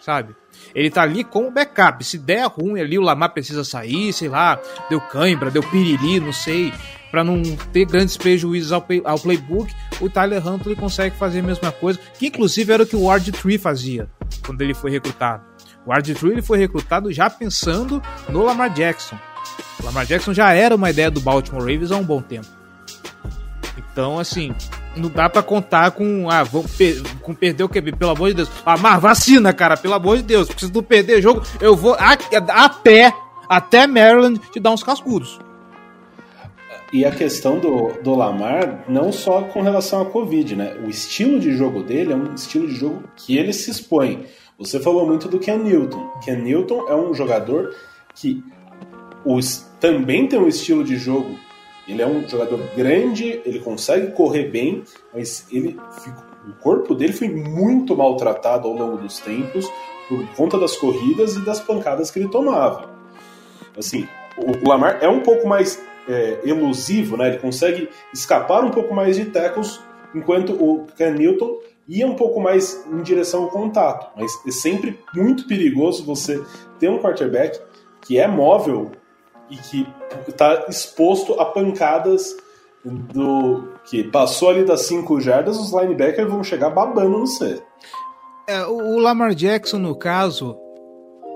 Sabe? 0.00 0.34
Ele 0.74 0.90
tá 0.90 1.02
ali 1.02 1.24
como 1.24 1.50
backup. 1.50 2.04
Se 2.04 2.18
der 2.18 2.46
ruim 2.46 2.80
ali, 2.80 2.98
o 2.98 3.02
Lamar 3.02 3.32
precisa 3.32 3.64
sair, 3.64 4.12
sei 4.12 4.28
lá, 4.28 4.60
deu 4.88 5.00
cãibra, 5.00 5.50
deu 5.50 5.62
piriri, 5.62 6.20
não 6.20 6.32
sei. 6.32 6.72
Para 7.10 7.24
não 7.24 7.42
ter 7.72 7.86
grandes 7.86 8.16
prejuízos 8.18 8.70
ao, 8.70 8.82
play, 8.82 9.00
ao, 9.04 9.18
playbook, 9.18 9.72
o 9.98 10.10
Tyler 10.10 10.46
Huntley 10.46 10.76
consegue 10.76 11.16
fazer 11.16 11.38
a 11.38 11.42
mesma 11.42 11.72
coisa, 11.72 11.98
que 12.18 12.26
inclusive 12.26 12.70
era 12.70 12.82
o 12.82 12.86
que 12.86 12.94
o 12.94 13.04
Ward 13.04 13.32
Tree 13.32 13.56
fazia 13.56 14.08
quando 14.44 14.60
ele 14.60 14.74
foi 14.74 14.90
recrutado. 14.90 15.42
O 15.86 15.90
Ward 15.90 16.14
Tree 16.14 16.32
ele 16.32 16.42
foi 16.42 16.58
recrutado 16.58 17.10
já 17.10 17.30
pensando 17.30 18.02
no 18.28 18.44
Lamar 18.44 18.70
Jackson. 18.74 19.18
O 19.80 19.86
Lamar 19.86 20.04
Jackson 20.04 20.34
já 20.34 20.52
era 20.52 20.76
uma 20.76 20.90
ideia 20.90 21.10
do 21.10 21.20
Baltimore 21.20 21.62
Ravens 21.62 21.90
há 21.90 21.96
um 21.96 22.04
bom 22.04 22.20
tempo. 22.20 22.46
Então, 23.76 24.18
assim, 24.18 24.54
não 24.98 25.08
dá 25.08 25.28
para 25.28 25.42
contar 25.42 25.90
com, 25.92 26.28
ah, 26.30 26.42
vou 26.42 26.64
per 26.76 27.02
com 27.22 27.34
perder 27.34 27.64
o 27.64 27.68
QB, 27.68 27.96
pelo 27.96 28.10
amor 28.10 28.28
de 28.28 28.34
Deus. 28.34 28.50
Ah, 28.64 28.76
mas 28.76 29.00
vacina, 29.00 29.52
cara, 29.52 29.76
pelo 29.76 29.94
amor 29.94 30.16
de 30.18 30.24
Deus. 30.24 30.48
Porque 30.48 30.66
se 30.66 30.72
tu 30.72 30.82
perder 30.82 31.22
jogo, 31.22 31.42
eu 31.60 31.76
vou 31.76 31.94
a, 31.94 32.16
a 32.64 32.68
pé 32.68 33.12
até 33.48 33.86
Maryland 33.86 34.40
te 34.52 34.60
dar 34.60 34.72
uns 34.72 34.82
cascudos. 34.82 35.38
E 36.92 37.04
a 37.04 37.10
questão 37.10 37.58
do, 37.58 37.92
do 38.02 38.14
Lamar, 38.14 38.84
não 38.88 39.12
só 39.12 39.42
com 39.42 39.60
relação 39.60 40.00
à 40.00 40.06
Covid, 40.06 40.56
né? 40.56 40.74
O 40.84 40.88
estilo 40.88 41.38
de 41.38 41.54
jogo 41.54 41.82
dele 41.82 42.12
é 42.12 42.16
um 42.16 42.34
estilo 42.34 42.66
de 42.66 42.74
jogo 42.74 43.02
que 43.14 43.36
ele 43.36 43.52
se 43.52 43.70
expõe. 43.70 44.24
Você 44.58 44.80
falou 44.80 45.06
muito 45.06 45.28
do 45.28 45.38
Ken 45.38 45.58
Newton. 45.58 46.10
Ken 46.24 46.36
Newton 46.36 46.86
é 46.88 46.94
um 46.94 47.12
jogador 47.12 47.74
que 48.14 48.42
os, 49.24 49.66
também 49.78 50.26
tem 50.26 50.38
um 50.38 50.48
estilo 50.48 50.82
de 50.82 50.96
jogo 50.96 51.38
ele 51.88 52.02
é 52.02 52.06
um 52.06 52.26
jogador 52.28 52.60
grande, 52.76 53.40
ele 53.44 53.60
consegue 53.60 54.12
correr 54.12 54.44
bem, 54.44 54.84
mas 55.12 55.46
ele 55.50 55.78
o 56.46 56.52
corpo 56.62 56.94
dele 56.94 57.12
foi 57.12 57.28
muito 57.28 57.96
maltratado 57.96 58.68
ao 58.68 58.74
longo 58.74 58.96
dos 58.96 59.18
tempos 59.18 59.70
por 60.08 60.26
conta 60.34 60.58
das 60.58 60.76
corridas 60.76 61.36
e 61.36 61.44
das 61.44 61.60
pancadas 61.60 62.10
que 62.10 62.18
ele 62.18 62.28
tomava. 62.28 62.88
Assim, 63.76 64.08
o 64.36 64.68
Lamar 64.68 64.98
é 65.02 65.08
um 65.08 65.20
pouco 65.20 65.46
mais 65.46 65.82
é, 66.08 66.40
elusivo, 66.44 67.16
né? 67.16 67.28
Ele 67.28 67.38
consegue 67.38 67.88
escapar 68.12 68.64
um 68.64 68.70
pouco 68.70 68.94
mais 68.94 69.16
de 69.16 69.26
tackles, 69.26 69.80
enquanto 70.14 70.52
o 70.52 70.86
Ken 70.96 71.10
Newton 71.10 71.58
ia 71.86 72.06
um 72.06 72.14
pouco 72.14 72.40
mais 72.40 72.84
em 72.90 73.02
direção 73.02 73.44
ao 73.44 73.50
contato. 73.50 74.10
Mas 74.16 74.32
é 74.46 74.50
sempre 74.50 74.98
muito 75.14 75.46
perigoso 75.46 76.04
você 76.04 76.42
ter 76.78 76.88
um 76.88 76.98
quarterback 76.98 77.60
que 78.00 78.18
é 78.18 78.26
móvel 78.26 78.90
e 79.50 79.56
que 79.56 79.86
está 80.28 80.66
exposto 80.68 81.40
a 81.40 81.46
pancadas 81.46 82.36
do 82.84 83.74
que 83.84 84.04
passou 84.04 84.50
ali 84.50 84.64
das 84.64 84.82
5 84.82 85.20
jardas, 85.20 85.58
os 85.58 85.72
linebackers 85.72 86.28
vão 86.28 86.42
chegar 86.42 86.70
babando 86.70 87.18
no 87.18 87.26
C. 87.26 87.60
É, 88.46 88.64
o 88.64 88.98
Lamar 88.98 89.34
Jackson, 89.34 89.78
no 89.78 89.94
caso, 89.94 90.56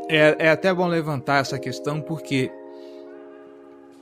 é, 0.09 0.47
é 0.47 0.51
até 0.51 0.73
bom 0.73 0.87
levantar 0.87 1.41
essa 1.41 1.59
questão 1.59 2.01
porque 2.01 2.51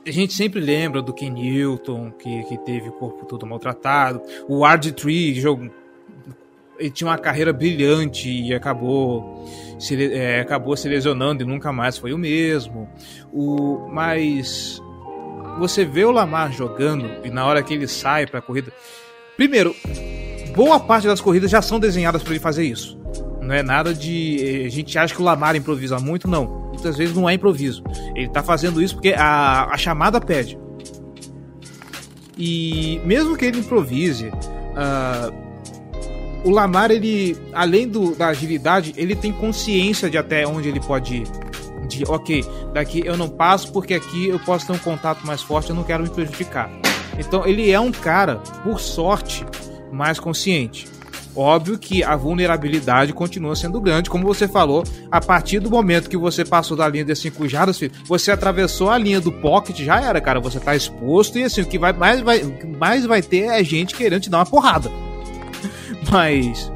a 0.05 0.11
gente 0.11 0.33
sempre 0.33 0.59
lembra 0.59 1.01
do 1.01 1.13
Ken 1.13 1.29
Newton, 1.29 2.11
que, 2.11 2.43
que 2.45 2.57
teve 2.59 2.89
o 2.89 2.93
corpo 2.93 3.25
todo 3.25 3.45
maltratado, 3.45 4.21
o 4.47 4.61
RG3, 4.61 5.35
jogo, 5.35 5.69
ele 6.79 6.89
tinha 6.89 7.07
uma 7.09 7.17
carreira 7.17 7.53
brilhante 7.53 8.29
e 8.29 8.53
acabou 8.53 9.45
se, 9.81 10.13
é, 10.13 10.39
acabou 10.39 10.77
se 10.77 10.87
lesionando 10.87 11.41
e 11.41 11.45
nunca 11.45 11.73
mais 11.73 11.97
foi 11.97 12.13
o 12.13 12.17
mesmo. 12.17 12.87
O, 13.33 13.87
mas 13.91 14.81
você 15.57 15.83
vê 15.83 16.05
o 16.05 16.11
Lamar 16.11 16.53
jogando 16.53 17.09
e 17.23 17.29
na 17.29 17.45
hora 17.45 17.63
que 17.63 17.73
ele 17.73 17.87
sai 17.87 18.27
para 18.27 18.39
a 18.39 18.41
corrida. 18.41 18.71
Primeiro, 19.35 19.75
boa 20.55 20.79
parte 20.79 21.07
das 21.07 21.19
corridas 21.19 21.49
já 21.49 21.61
são 21.61 21.79
desenhadas 21.79 22.21
para 22.21 22.31
ele 22.31 22.39
fazer 22.39 22.63
isso. 22.63 22.99
Não 23.41 23.55
é 23.55 23.63
nada 23.63 23.91
de. 23.91 24.65
A 24.67 24.69
gente 24.69 24.97
acha 24.97 25.15
que 25.15 25.21
o 25.21 25.25
Lamar 25.25 25.55
improvisa 25.55 25.97
muito, 25.97 26.27
não. 26.27 26.69
Muitas 26.69 26.95
vezes 26.95 27.15
não 27.15 27.27
é 27.27 27.33
improviso. 27.33 27.83
Ele 28.15 28.29
tá 28.29 28.43
fazendo 28.43 28.81
isso 28.81 28.93
porque 28.93 29.13
a, 29.17 29.65
a 29.65 29.77
chamada 29.77 30.21
pede. 30.21 30.59
E 32.37 33.01
mesmo 33.03 33.35
que 33.35 33.45
ele 33.45 33.59
improvise, 33.59 34.27
uh, 34.27 35.50
o 36.43 36.49
Lamar, 36.49 36.91
ele, 36.91 37.37
além 37.53 37.87
do, 37.87 38.15
da 38.15 38.27
agilidade, 38.27 38.93
ele 38.97 39.15
tem 39.15 39.31
consciência 39.31 40.09
de 40.09 40.17
até 40.17 40.45
onde 40.47 40.67
ele 40.67 40.79
pode 40.79 41.17
ir. 41.17 41.27
De, 41.87 42.03
ok, 42.07 42.43
daqui 42.73 43.01
eu 43.05 43.17
não 43.17 43.27
passo 43.27 43.71
porque 43.71 43.93
aqui 43.93 44.27
eu 44.27 44.39
posso 44.39 44.65
ter 44.65 44.73
um 44.73 44.77
contato 44.77 45.25
mais 45.25 45.41
forte, 45.41 45.69
eu 45.69 45.75
não 45.75 45.83
quero 45.83 46.03
me 46.03 46.09
prejudicar. 46.09 46.69
Então 47.17 47.45
ele 47.45 47.69
é 47.69 47.79
um 47.79 47.91
cara, 47.91 48.37
por 48.63 48.79
sorte, 48.79 49.45
mais 49.91 50.19
consciente. 50.19 50.87
Óbvio 51.35 51.77
que 51.77 52.03
a 52.03 52.15
vulnerabilidade 52.15 53.13
continua 53.13 53.55
sendo 53.55 53.79
grande, 53.79 54.09
como 54.09 54.25
você 54.25 54.47
falou, 54.47 54.83
a 55.09 55.21
partir 55.21 55.59
do 55.59 55.69
momento 55.69 56.09
que 56.09 56.17
você 56.17 56.43
passou 56.43 56.75
da 56.75 56.87
linha 56.87 57.05
de 57.05 57.15
5 57.15 57.47
jardas, 57.47 57.79
você 58.05 58.31
atravessou 58.31 58.89
a 58.89 58.97
linha 58.97 59.21
do 59.21 59.31
pocket, 59.31 59.79
já 59.79 60.01
era, 60.01 60.19
cara, 60.19 60.41
você 60.41 60.59
tá 60.59 60.75
exposto 60.75 61.39
e 61.39 61.43
assim, 61.43 61.61
o 61.61 61.65
que 61.65 61.79
vai, 61.79 61.93
mais, 61.93 62.19
vai, 62.21 62.41
mais 62.77 63.05
vai 63.05 63.21
ter 63.21 63.45
é 63.45 63.63
gente 63.63 63.95
querendo 63.95 64.23
te 64.23 64.29
dar 64.29 64.39
uma 64.39 64.45
porrada. 64.45 64.91
Mas 66.11 66.69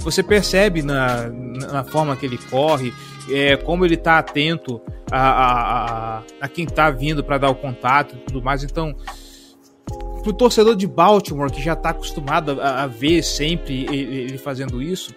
você 0.00 0.22
percebe 0.22 0.80
na, 0.80 1.28
na 1.28 1.82
forma 1.82 2.14
que 2.14 2.24
ele 2.24 2.38
corre, 2.38 2.94
é, 3.28 3.56
como 3.56 3.84
ele 3.84 3.94
está 3.94 4.18
atento 4.18 4.80
a, 5.10 6.18
a, 6.18 6.22
a, 6.40 6.48
quem 6.48 6.64
está 6.64 6.88
vindo 6.90 7.24
para 7.24 7.38
dar 7.38 7.50
o 7.50 7.56
contato 7.56 8.14
e 8.14 8.18
tudo 8.18 8.40
mais. 8.40 8.62
Então, 8.62 8.94
para 10.22 10.30
o 10.30 10.32
torcedor 10.32 10.76
de 10.76 10.86
Baltimore, 10.86 11.50
que 11.50 11.60
já 11.60 11.72
está 11.72 11.90
acostumado 11.90 12.60
a, 12.60 12.84
a, 12.84 12.86
ver 12.86 13.22
sempre 13.24 13.84
ele, 13.86 14.16
ele 14.16 14.38
fazendo 14.38 14.80
isso, 14.80 15.12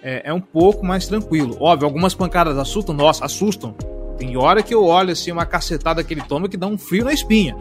é, 0.00 0.30
é, 0.30 0.32
um 0.32 0.40
pouco 0.40 0.86
mais 0.86 1.08
tranquilo. 1.08 1.56
Óbvio, 1.58 1.86
algumas 1.86 2.14
pancadas 2.14 2.56
assustam, 2.56 2.94
nossa, 2.94 3.24
assustam. 3.24 3.72
Tem 4.16 4.36
hora 4.36 4.62
que 4.62 4.72
eu 4.72 4.84
olho 4.84 5.10
assim, 5.10 5.32
uma 5.32 5.46
cacetada 5.46 6.04
que 6.04 6.14
ele 6.14 6.22
toma 6.22 6.48
que 6.48 6.56
dá 6.56 6.68
um 6.68 6.78
frio 6.78 7.04
na 7.04 7.12
espinha 7.12 7.56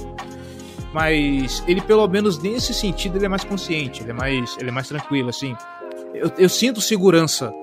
mas 0.98 1.64
ele 1.68 1.80
pelo 1.80 2.08
menos 2.08 2.40
nesse 2.42 2.74
sentido 2.74 3.18
ele 3.18 3.28
é 3.28 3.30
mais 3.30 3.44
consciente, 3.44 4.02
ele 4.02 4.10
é 4.10 4.14
mais, 4.16 4.58
ele 4.60 4.70
é 4.70 4.72
mais 4.72 4.88
tranquilo, 4.88 5.30
assim. 5.30 5.56
Eu, 6.12 6.32
eu 6.40 6.50
sinto 6.50 6.82
segurança, 6.82 7.54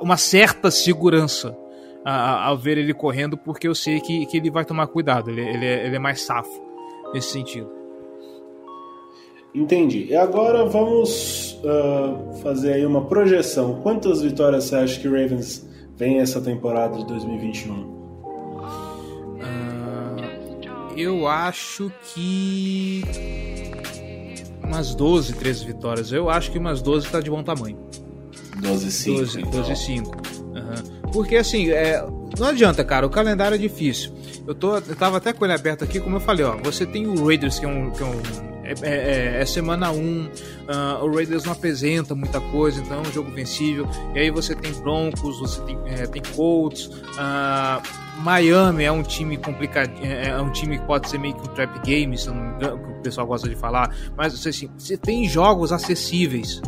uma 0.00 0.16
certa 0.16 0.70
segurança 0.70 1.58
ao 2.04 2.56
ver 2.56 2.78
ele 2.78 2.94
correndo, 2.94 3.36
porque 3.36 3.66
eu 3.66 3.74
sei 3.74 4.00
que, 4.00 4.26
que 4.26 4.36
ele 4.36 4.48
vai 4.48 4.64
tomar 4.64 4.86
cuidado, 4.86 5.28
ele, 5.28 5.40
ele, 5.40 5.66
é, 5.66 5.86
ele 5.86 5.96
é 5.96 5.98
mais 5.98 6.22
safo 6.22 6.62
nesse 7.12 7.30
sentido. 7.30 7.68
Entendi. 9.52 10.06
E 10.10 10.14
agora 10.14 10.64
vamos 10.64 11.60
uh, 11.64 12.32
fazer 12.44 12.74
aí 12.74 12.86
uma 12.86 13.06
projeção. 13.06 13.80
Quantas 13.82 14.22
vitórias 14.22 14.64
você 14.64 14.76
acha 14.76 15.00
que 15.00 15.08
Ravens 15.08 15.68
vem 15.96 16.20
essa 16.20 16.40
temporada 16.40 16.96
de 16.96 17.06
2021? 17.08 18.01
Eu 20.96 21.26
acho 21.28 21.90
que. 22.12 23.02
Umas 24.62 24.94
12, 24.94 25.34
13 25.34 25.64
vitórias. 25.66 26.12
Eu 26.12 26.30
acho 26.30 26.50
que 26.50 26.58
umas 26.58 26.80
12 26.80 27.08
tá 27.08 27.20
de 27.20 27.30
bom 27.30 27.42
tamanho. 27.42 27.78
12 28.60 28.90
5. 28.90 29.18
12, 29.18 29.40
então. 29.40 29.50
12 29.50 29.76
5. 29.76 30.10
Uhum. 30.10 31.10
Porque 31.12 31.36
assim, 31.36 31.70
é, 31.70 32.04
não 32.38 32.48
adianta, 32.48 32.84
cara, 32.84 33.06
o 33.06 33.10
calendário 33.10 33.54
é 33.54 33.58
difícil. 33.58 34.12
Eu, 34.46 34.54
tô, 34.54 34.76
eu 34.76 34.96
tava 34.96 35.18
até 35.18 35.32
com 35.32 35.44
ele 35.44 35.54
aberto 35.54 35.84
aqui, 35.84 36.00
como 36.00 36.16
eu 36.16 36.20
falei, 36.20 36.44
ó. 36.44 36.56
Você 36.62 36.86
tem 36.86 37.06
o 37.06 37.26
Raiders, 37.26 37.58
que 37.58 37.64
é 37.64 37.68
um, 37.68 37.90
que 37.90 38.02
é 38.02 38.06
um 38.06 38.20
É, 38.64 38.74
é, 38.82 39.38
é, 39.38 39.42
é 39.42 39.46
semana 39.46 39.90
1, 39.90 39.98
um, 39.98 40.24
uh, 40.24 41.04
o 41.04 41.14
Raiders 41.14 41.44
não 41.44 41.52
apresenta 41.52 42.14
muita 42.14 42.40
coisa, 42.40 42.80
então 42.80 42.98
é 42.98 43.00
um 43.08 43.12
jogo 43.12 43.30
vencível. 43.30 43.86
E 44.14 44.20
aí 44.20 44.30
você 44.30 44.54
tem 44.54 44.72
Broncos, 44.72 45.38
você 45.38 45.60
tem, 45.62 45.78
é, 45.86 46.06
tem 46.06 46.22
Colts, 46.34 46.86
uh, 46.86 47.82
Miami 48.18 48.84
é 48.84 48.92
um 48.92 49.02
time 49.02 49.36
complicado, 49.36 49.90
é, 50.02 50.28
é, 50.28 50.40
um 50.40 50.50
time 50.50 50.78
que 50.78 50.84
pode 50.86 51.08
ser 51.08 51.18
meio 51.18 51.34
que 51.34 51.48
um 51.48 51.54
trap 51.54 51.78
game, 51.84 52.16
se 52.16 52.28
não 52.28 52.54
engano, 52.54 52.78
que 52.78 52.92
o 52.92 53.02
pessoal 53.02 53.26
gosta 53.26 53.48
de 53.48 53.56
falar. 53.56 53.94
Mas 54.16 54.46
assim, 54.46 54.68
você 54.76 54.96
tem 54.96 55.28
jogos 55.28 55.72
acessíveis 55.72 56.60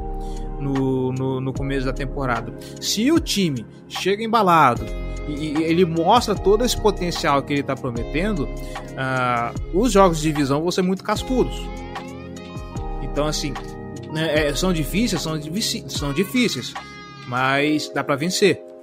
no, 0.59 1.13
no, 1.13 1.41
no 1.41 1.53
começo 1.53 1.85
da 1.85 1.93
temporada. 1.93 2.53
Se 2.81 3.13
o 3.13 3.21
time 3.21 3.67
chega 3.89 4.23
embalado 4.23 4.85
e, 5.29 5.63
ele 5.63 5.85
mostra 5.85 6.35
todo 6.35 6.65
esse 6.65 6.77
potencial 6.77 7.43
que 7.43 7.53
ele 7.53 7.61
está 7.61 7.77
prometendo, 7.77 8.45
uh, 8.45 9.79
os 9.79 9.93
jogos 9.93 10.21
de 10.21 10.33
divisão 10.33 10.63
vão 10.63 10.71
ser 10.71 10.83
muito 10.83 11.05
cascudos. 11.05 11.57
Então, 13.03 13.27
assim, 13.27 13.53
né, 14.13 14.49
é, 14.49 14.55
são 14.55 14.73
difíceis, 14.73 15.23
são, 15.23 15.39
são 15.89 16.13
difíceis, 16.13 16.73
mas 17.29 17.91
dá 17.95 18.03
para 18.03 18.17
vencer. 18.17 18.74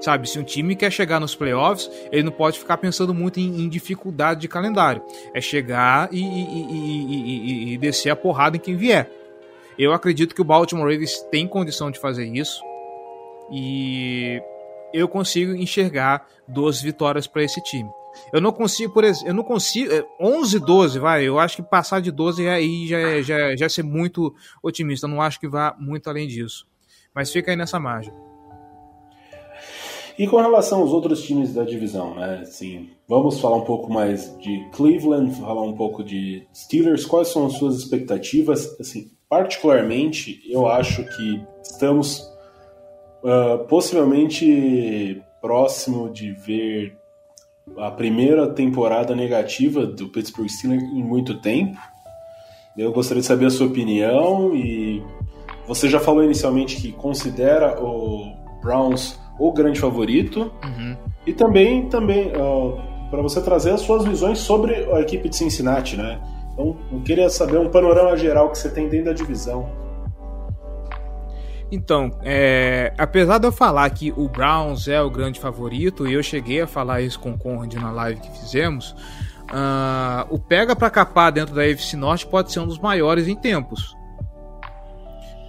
Sabe, 0.00 0.28
se 0.28 0.38
um 0.38 0.42
time 0.42 0.74
quer 0.74 0.90
chegar 0.90 1.20
nos 1.20 1.34
playoffs, 1.34 1.90
ele 2.10 2.22
não 2.22 2.32
pode 2.32 2.58
ficar 2.58 2.78
pensando 2.78 3.12
muito 3.12 3.38
em, 3.38 3.62
em 3.62 3.68
dificuldade 3.68 4.40
de 4.40 4.48
calendário. 4.48 5.02
É 5.34 5.40
chegar 5.40 6.08
e, 6.10 6.22
e, 6.22 7.74
e, 7.74 7.78
descer 7.78 8.10
a 8.10 8.16
porrada 8.16 8.56
em 8.56 8.60
quem 8.60 8.76
vier. 8.76 9.10
Eu 9.78 9.92
acredito 9.92 10.34
que 10.34 10.40
o 10.40 10.44
Baltimore 10.44 10.90
Ravens 10.90 11.20
tem 11.30 11.46
condição 11.46 11.90
de 11.90 11.98
fazer 11.98 12.24
isso. 12.26 12.62
E 13.52 14.42
eu 14.92 15.06
consigo 15.06 15.54
enxergar 15.54 16.26
duas 16.48 16.80
vitórias 16.80 17.26
para 17.26 17.42
esse 17.42 17.62
time. 17.62 17.90
Eu 18.32 18.40
não 18.40 18.52
consigo, 18.52 18.92
por 18.92 19.04
exemplo, 19.04 19.28
eu 19.28 19.34
não 19.34 19.44
consigo. 19.44 19.90
11, 20.18 20.56
é, 20.56 20.60
12, 20.60 20.98
vai. 20.98 21.24
Eu 21.24 21.38
acho 21.38 21.56
que 21.56 21.62
passar 21.62 22.00
de 22.00 22.10
12 22.10 22.48
aí 22.48 22.86
já, 22.86 22.98
é, 22.98 23.22
já, 23.22 23.38
é, 23.38 23.56
já 23.56 23.66
é 23.66 23.68
ser 23.68 23.82
muito 23.82 24.34
otimista. 24.62 25.06
Eu 25.06 25.10
não 25.10 25.20
acho 25.20 25.38
que 25.38 25.48
vá 25.48 25.76
muito 25.78 26.08
além 26.08 26.26
disso. 26.26 26.66
Mas 27.14 27.30
fica 27.30 27.50
aí 27.50 27.56
nessa 27.56 27.78
margem. 27.78 28.12
E 30.20 30.26
com 30.26 30.36
relação 30.36 30.82
aos 30.82 30.92
outros 30.92 31.22
times 31.22 31.54
da 31.54 31.64
divisão, 31.64 32.14
né? 32.14 32.40
Assim, 32.42 32.90
vamos 33.08 33.40
falar 33.40 33.56
um 33.56 33.64
pouco 33.64 33.90
mais 33.90 34.36
de 34.36 34.68
Cleveland, 34.70 35.34
falar 35.40 35.62
um 35.62 35.72
pouco 35.72 36.04
de 36.04 36.46
Steelers. 36.54 37.06
Quais 37.06 37.28
são 37.28 37.46
as 37.46 37.54
suas 37.54 37.78
expectativas? 37.78 38.78
Assim, 38.78 39.12
particularmente, 39.30 40.42
eu 40.46 40.66
acho 40.66 41.02
que 41.16 41.42
estamos 41.62 42.18
uh, 43.24 43.64
possivelmente 43.66 45.22
próximo 45.40 46.10
de 46.10 46.32
ver 46.32 46.94
a 47.78 47.90
primeira 47.90 48.46
temporada 48.46 49.16
negativa 49.16 49.86
do 49.86 50.10
Pittsburgh 50.10 50.50
Steelers 50.50 50.82
em 50.82 51.02
muito 51.02 51.40
tempo. 51.40 51.78
Eu 52.76 52.92
gostaria 52.92 53.22
de 53.22 53.26
saber 53.26 53.46
a 53.46 53.50
sua 53.50 53.68
opinião 53.68 54.54
e 54.54 55.02
você 55.66 55.88
já 55.88 55.98
falou 55.98 56.22
inicialmente 56.22 56.76
que 56.76 56.92
considera 56.92 57.82
o 57.82 58.36
Browns 58.60 59.18
o 59.40 59.50
grande 59.52 59.80
favorito 59.80 60.52
uhum. 60.62 60.96
e 61.26 61.32
também 61.32 61.88
também 61.88 62.28
uh, 62.28 62.78
para 63.10 63.22
você 63.22 63.40
trazer 63.40 63.70
as 63.70 63.80
suas 63.80 64.04
visões 64.04 64.38
sobre 64.38 64.74
a 64.92 65.00
equipe 65.00 65.28
de 65.28 65.34
Cincinnati, 65.34 65.96
né? 65.96 66.20
Então, 66.52 66.76
eu 66.92 67.00
queria 67.00 67.28
saber 67.30 67.58
um 67.58 67.70
panorama 67.70 68.16
geral 68.16 68.50
que 68.50 68.58
você 68.58 68.68
tem 68.68 68.88
dentro 68.88 69.06
da 69.06 69.12
divisão. 69.12 69.68
Então, 71.72 72.10
é, 72.22 72.92
apesar 72.98 73.38
de 73.38 73.46
eu 73.46 73.52
falar 73.52 73.88
que 73.90 74.12
o 74.16 74.28
Browns 74.28 74.88
é 74.88 75.00
o 75.00 75.08
grande 75.08 75.40
favorito, 75.40 76.06
e 76.06 76.12
eu 76.12 76.22
cheguei 76.22 76.60
a 76.60 76.66
falar 76.66 77.00
isso 77.00 77.18
com 77.18 77.30
o 77.30 77.38
Conrad 77.38 77.72
na 77.74 77.90
live 77.90 78.20
que 78.20 78.30
fizemos, 78.40 78.90
uh, 79.50 80.26
o 80.28 80.38
pega 80.38 80.76
para 80.76 80.90
capar 80.90 81.32
dentro 81.32 81.54
da 81.54 81.62
AFC 81.62 81.96
Norte 81.96 82.26
pode 82.26 82.52
ser 82.52 82.60
um 82.60 82.66
dos 82.66 82.78
maiores 82.78 83.26
em 83.26 83.36
tempos. 83.36 83.96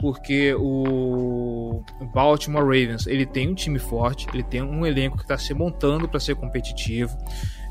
Porque 0.01 0.53
o 0.57 1.83
Baltimore 2.13 2.63
Ravens 2.63 3.05
ele 3.05 3.25
tem 3.25 3.49
um 3.49 3.53
time 3.53 3.77
forte, 3.77 4.27
ele 4.33 4.43
tem 4.43 4.61
um 4.61 4.85
elenco 4.85 5.17
que 5.17 5.23
está 5.23 5.37
se 5.37 5.53
montando 5.53 6.09
para 6.09 6.19
ser 6.19 6.35
competitivo. 6.35 7.15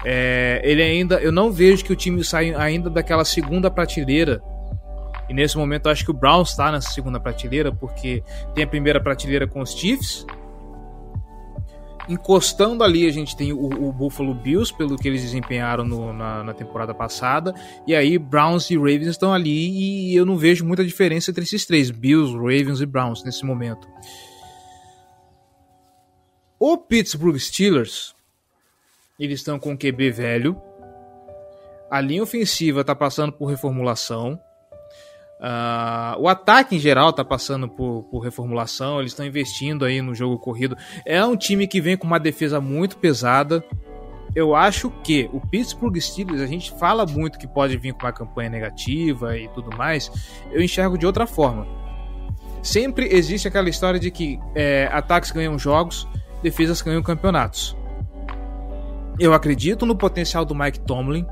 É, 0.04 0.60
ele 0.64 0.82
ainda, 0.82 1.16
eu 1.20 1.32
não 1.32 1.50
vejo 1.50 1.84
que 1.84 1.92
o 1.92 1.96
time 1.96 2.22
saia 2.24 2.58
ainda 2.58 2.88
daquela 2.88 3.24
segunda 3.24 3.70
prateleira 3.70 4.40
e 5.30 5.32
nesse 5.32 5.56
momento 5.56 5.86
eu 5.86 5.92
acho 5.92 6.04
que 6.04 6.10
o 6.10 6.14
Browns 6.14 6.50
está 6.50 6.72
nessa 6.72 6.90
segunda 6.90 7.20
prateleira, 7.20 7.70
porque 7.70 8.20
tem 8.52 8.64
a 8.64 8.66
primeira 8.66 9.00
prateleira 9.00 9.46
com 9.46 9.60
os 9.60 9.70
Chiefs. 9.70 10.26
Encostando 12.10 12.82
ali, 12.82 13.06
a 13.06 13.12
gente 13.12 13.36
tem 13.36 13.52
o, 13.52 13.64
o 13.64 13.92
Buffalo 13.92 14.34
Bills, 14.34 14.76
pelo 14.76 14.98
que 14.98 15.06
eles 15.06 15.22
desempenharam 15.22 15.84
no, 15.84 16.12
na, 16.12 16.42
na, 16.42 16.52
temporada 16.52 16.92
passada. 16.92 17.54
E 17.86 17.94
aí, 17.94 18.18
Browns 18.18 18.68
e 18.68 18.76
Ravens 18.76 19.06
estão 19.06 19.32
ali. 19.32 20.10
E 20.10 20.16
eu 20.16 20.26
não 20.26 20.36
vejo 20.36 20.64
muita 20.64 20.84
diferença 20.84 21.30
entre 21.30 21.44
esses 21.44 21.64
três: 21.64 21.88
Bills, 21.88 22.34
Ravens 22.34 22.80
e 22.80 22.86
Browns 22.86 23.22
nesse 23.22 23.44
momento. 23.46 23.86
O 26.58 26.76
Pittsburgh 26.76 27.38
Steelers, 27.38 28.12
eles 29.18 29.38
estão 29.38 29.56
com 29.56 29.78
QB 29.78 30.10
velho. 30.10 30.60
A 31.88 32.00
linha 32.00 32.24
ofensiva 32.24 32.80
está 32.80 32.94
passando 32.94 33.32
por 33.32 33.46
reformulação. 33.46 34.36
Uh, 35.40 36.20
o 36.20 36.28
ataque 36.28 36.76
em 36.76 36.78
geral 36.78 37.08
está 37.08 37.24
passando 37.24 37.66
por, 37.66 38.02
por, 38.10 38.20
reformulação, 38.20 39.00
eles 39.00 39.12
estão 39.12 39.24
investindo 39.24 39.86
aí 39.86 40.02
no 40.02 40.14
jogo 40.14 40.38
corrido. 40.38 40.76
É 41.06 41.24
um 41.24 41.34
time 41.34 41.66
que 41.66 41.80
vem 41.80 41.96
com 41.96 42.06
uma 42.06 42.20
defesa 42.20 42.60
muito 42.60 42.98
pesada. 42.98 43.64
Eu 44.36 44.54
acho 44.54 44.90
que 45.02 45.30
o 45.32 45.40
Pittsburgh 45.40 45.96
Steelers, 45.98 46.42
a 46.42 46.46
gente 46.46 46.70
fala 46.78 47.06
muito 47.06 47.38
que 47.38 47.48
pode 47.48 47.76
vir 47.78 47.94
com 47.94 48.04
uma 48.04 48.12
campanha 48.12 48.50
negativa 48.50 49.36
e 49.36 49.48
tudo 49.48 49.74
mais. 49.76 50.10
Eu 50.52 50.62
enxergo 50.62 50.98
de 50.98 51.06
outra 51.06 51.26
forma. 51.26 51.66
Sempre 52.62 53.08
existe 53.10 53.48
aquela 53.48 53.70
história 53.70 53.98
de 53.98 54.10
que 54.10 54.38
é, 54.54 54.90
ataques 54.92 55.30
ganham 55.30 55.58
jogos, 55.58 56.06
defesas 56.42 56.82
ganham 56.82 57.02
campeonatos. 57.02 57.74
Eu 59.18 59.32
acredito 59.32 59.86
no 59.86 59.96
potencial 59.96 60.44
do 60.44 60.54
Mike 60.54 60.80
Tomlin, 60.80 61.26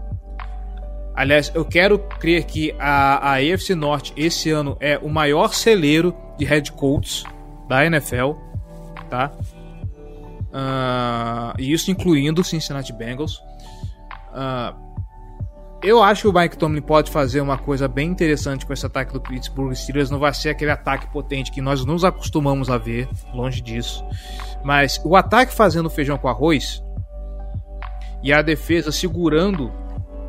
Aliás, 1.19 1.51
eu 1.53 1.65
quero 1.65 1.99
crer 1.99 2.45
que 2.45 2.73
a, 2.79 3.33
a 3.33 3.35
AFC 3.39 3.75
Norte 3.75 4.13
esse 4.17 4.51
ano 4.51 4.77
é 4.79 4.97
o 4.99 5.09
maior 5.09 5.53
celeiro 5.53 6.15
de 6.39 6.45
head 6.45 6.71
coaches 6.71 7.25
da 7.69 7.85
NFL, 7.85 8.35
tá? 9.11 9.33
Uh, 10.53 11.61
isso 11.61 11.91
incluindo 11.91 12.41
o 12.41 12.45
Cincinnati 12.45 12.93
Bengals. 12.93 13.43
Uh, 14.31 14.79
eu 15.83 16.01
acho 16.01 16.23
que 16.23 16.29
o 16.29 16.33
Mike 16.33 16.57
Tomlin 16.57 16.83
pode 16.83 17.11
fazer 17.11 17.41
uma 17.41 17.59
coisa 17.59 17.89
bem 17.89 18.11
interessante 18.11 18.65
com 18.65 18.73
esse 18.73 18.87
ataque 18.87 19.13
do 19.13 19.21
Pittsburgh 19.21 19.75
Steelers. 19.75 20.11
Não 20.11 20.21
vai 20.21 20.33
ser 20.33 20.51
aquele 20.51 20.71
ataque 20.71 21.09
potente 21.09 21.51
que 21.51 21.61
nós 21.61 21.85
nos 21.85 22.05
acostumamos 22.05 22.71
a 22.71 22.79
ver, 22.79 23.09
longe 23.35 23.61
disso. 23.61 24.05
Mas 24.63 25.01
o 25.05 25.17
ataque 25.17 25.53
fazendo 25.53 25.91
feijão 25.91 26.17
com 26.17 26.29
arroz 26.29 26.81
e 28.23 28.33
a 28.33 28.41
defesa 28.41 28.93
segurando 28.93 29.73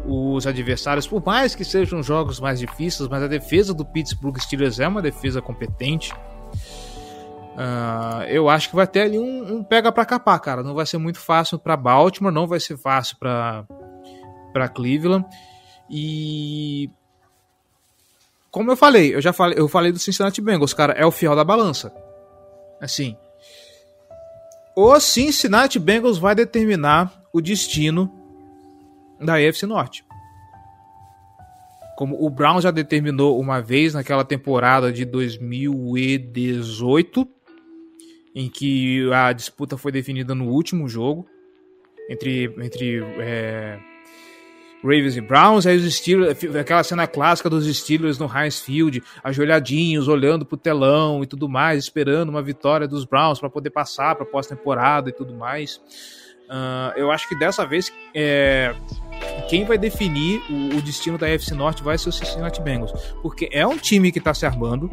os 0.06 0.48
adversários, 0.48 1.08
por 1.08 1.24
mais 1.26 1.56
que 1.56 1.64
sejam 1.64 2.02
jogos 2.02 2.40
mais 2.40 2.60
difíceis, 2.60 3.10
mas 3.10 3.22
a 3.24 3.28
defesa 3.28 3.74
do 3.74 3.86
Pittsburgh 3.86 4.38
Steelers 4.40 4.80
é 4.80 4.88
uma 4.88 5.02
defesa 5.02 5.42
competente. 5.42 6.14
Uh, 7.60 8.24
eu 8.30 8.48
acho 8.48 8.70
que 8.70 8.76
vai 8.76 8.88
ter 8.88 9.02
ali 9.02 9.20
um, 9.20 9.58
um 9.58 9.64
pega 9.64 9.92
para 9.92 10.06
capar, 10.06 10.40
cara. 10.40 10.64
Não 10.64 10.74
vai 10.74 10.86
ser 10.86 10.98
muito 10.98 11.20
fácil 11.20 11.60
para 11.60 11.76
Baltimore, 11.76 12.32
não 12.32 12.48
vai 12.48 12.60
ser 12.60 12.78
fácil 12.78 13.18
para 13.18 13.66
para 14.54 14.68
Cleveland. 14.68 15.26
E 15.90 16.90
como 18.52 18.72
eu 18.72 18.78
falei, 18.78 19.14
eu 19.14 19.22
já 19.22 19.32
falei, 19.32 19.60
eu 19.60 19.68
falei 19.68 19.92
do 19.92 20.00
Cincinnati 20.00 20.42
Bengals, 20.42 20.74
cara, 20.74 20.94
é 20.94 21.06
o 21.06 21.12
fiel 21.12 21.36
da 21.36 21.44
balança. 21.44 21.94
Assim, 22.82 23.16
o 24.76 25.00
Cincinnati 25.00 25.78
Bengals 25.78 26.18
vai 26.18 26.34
determinar 26.34 27.22
o 27.34 27.42
destino 27.42 28.19
da 29.20 29.36
AFC 29.36 29.66
Norte. 29.66 30.06
Como 31.98 32.24
o 32.24 32.30
Brown 32.30 32.62
já 32.62 32.70
determinou 32.72 33.40
uma 33.40 33.62
vez 33.62 33.94
naquela 33.94 34.24
temporada 34.24 34.92
de 34.92 35.06
2018, 35.06 37.28
em 38.34 38.50
que 38.50 39.12
a 39.12 39.34
disputa 39.34 39.78
foi 39.78 39.92
definida 39.92 40.34
no 40.34 40.50
último 40.50 40.88
jogo 40.88 41.28
entre, 42.10 42.46
entre 42.60 43.04
é, 43.20 43.78
Ravens 44.82 45.18
e 45.18 45.22
Browns, 45.22 45.68
aí 45.68 45.78
os 45.78 45.94
Steelers, 45.94 46.44
aquela 46.56 46.84
cena 46.84 47.06
clássica 47.06 47.50
dos 47.50 47.66
Steelers 47.78 48.18
no 48.18 48.30
Heinz 48.34 48.60
Field, 48.60 49.04
ajoelhadinhos, 49.24 50.08
olhando 50.08 50.46
pro 50.46 50.58
telão 50.58 51.22
e 51.22 51.28
tudo 51.28 51.50
mais, 51.50 51.84
esperando 51.84 52.30
uma 52.30 52.42
vitória 52.42 52.88
dos 52.88 53.06
Browns 53.06 53.40
para 53.40 53.50
poder 53.50 53.72
passar 53.72 54.16
para 54.16 54.26
pós-temporada 54.26 55.10
e 55.10 55.14
tudo 55.14 55.34
mais. 55.34 55.82
Uh, 56.50 56.96
eu 56.96 57.12
acho 57.12 57.28
que 57.30 57.38
dessa 57.38 57.66
vez 57.66 57.94
é, 58.16 58.74
quem 59.48 59.66
vai 59.66 59.78
definir 59.78 60.42
o, 60.50 60.78
o, 60.78 60.82
destino 60.82 61.18
da 61.18 61.28
FC 61.28 61.54
Norte 61.54 61.84
vai 61.84 61.98
ser 61.98 62.10
o 62.10 62.12
Cincinnati 62.12 62.62
Bengals, 62.62 62.92
porque 63.22 63.50
é 63.52 63.66
um 63.66 63.78
time 63.78 64.12
que 64.12 64.20
está 64.20 64.34
se 64.34 64.46
armando. 64.46 64.90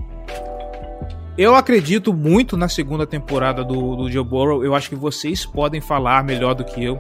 Eu 1.37 1.55
acredito 1.55 2.15
muito 2.15 2.57
na 2.57 2.69
segunda 2.69 3.07
temporada 3.07 3.63
do, 3.63 3.97
do 3.97 4.11
Joe 4.11 4.25
Burrow. 4.25 4.65
Eu 4.65 4.75
acho 4.75 4.89
que 4.89 4.97
vocês 4.97 5.45
podem 5.45 5.81
falar 5.81 6.25
melhor 6.25 6.55
do 6.55 6.65
que 6.65 6.83
eu. 6.83 6.99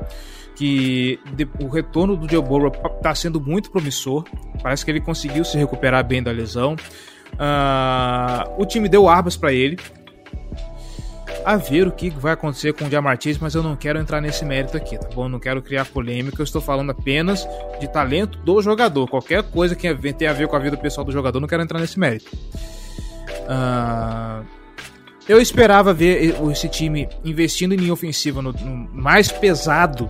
que 0.55 1.18
o 1.59 1.68
retorno 1.68 2.16
do 2.16 2.31
Joe 2.31 2.43
Burrow 2.43 2.70
está 2.97 3.14
sendo 3.14 3.41
muito 3.41 3.70
promissor. 3.70 4.24
Parece 4.62 4.85
que 4.85 4.91
ele 4.91 5.01
conseguiu 5.01 5.43
se 5.43 5.57
recuperar 5.57 6.05
bem 6.05 6.22
da 6.22 6.31
lesão. 6.31 6.77
Uh, 7.35 8.62
o 8.62 8.66
time 8.66 8.89
deu 8.91 9.09
armas 9.09 9.39
para 9.39 9.55
ele. 9.55 9.79
A 11.47 11.55
ver 11.55 11.86
o 11.86 11.92
que 11.92 12.11
vai 12.11 12.32
acontecer 12.32 12.72
com 12.72 12.86
o 12.86 12.88
Chase, 12.90 13.38
mas 13.40 13.55
eu 13.55 13.62
não 13.62 13.76
quero 13.76 14.01
entrar 14.01 14.20
nesse 14.20 14.44
mérito 14.44 14.76
aqui, 14.76 14.99
tá 14.99 15.07
bom? 15.14 15.28
Não 15.28 15.38
quero 15.38 15.62
criar 15.62 15.84
polêmica, 15.84 16.42
eu 16.42 16.44
estou 16.44 16.61
falando 16.61 16.90
apenas 16.90 17.47
de 17.78 17.86
talento 17.86 18.36
do 18.38 18.61
jogador. 18.61 19.09
Qualquer 19.09 19.44
coisa 19.44 19.76
que 19.76 19.94
tenha 20.12 20.32
a 20.32 20.34
ver 20.34 20.49
com 20.49 20.57
a 20.57 20.59
vida 20.59 20.76
pessoal 20.76 21.05
do 21.05 21.12
jogador, 21.12 21.38
não 21.38 21.47
quero 21.47 21.62
entrar 21.62 21.78
nesse 21.78 22.01
mérito. 22.01 22.36
Uh, 23.47 24.44
eu 25.28 25.40
esperava 25.40 25.94
ver 25.94 26.34
esse 26.51 26.68
time 26.68 27.09
investindo 27.24 27.74
em 27.74 27.76
linha 27.76 27.92
ofensiva 27.92 28.42
no, 28.42 28.51
no 28.53 28.90
mais 28.92 29.30
pesado 29.30 30.09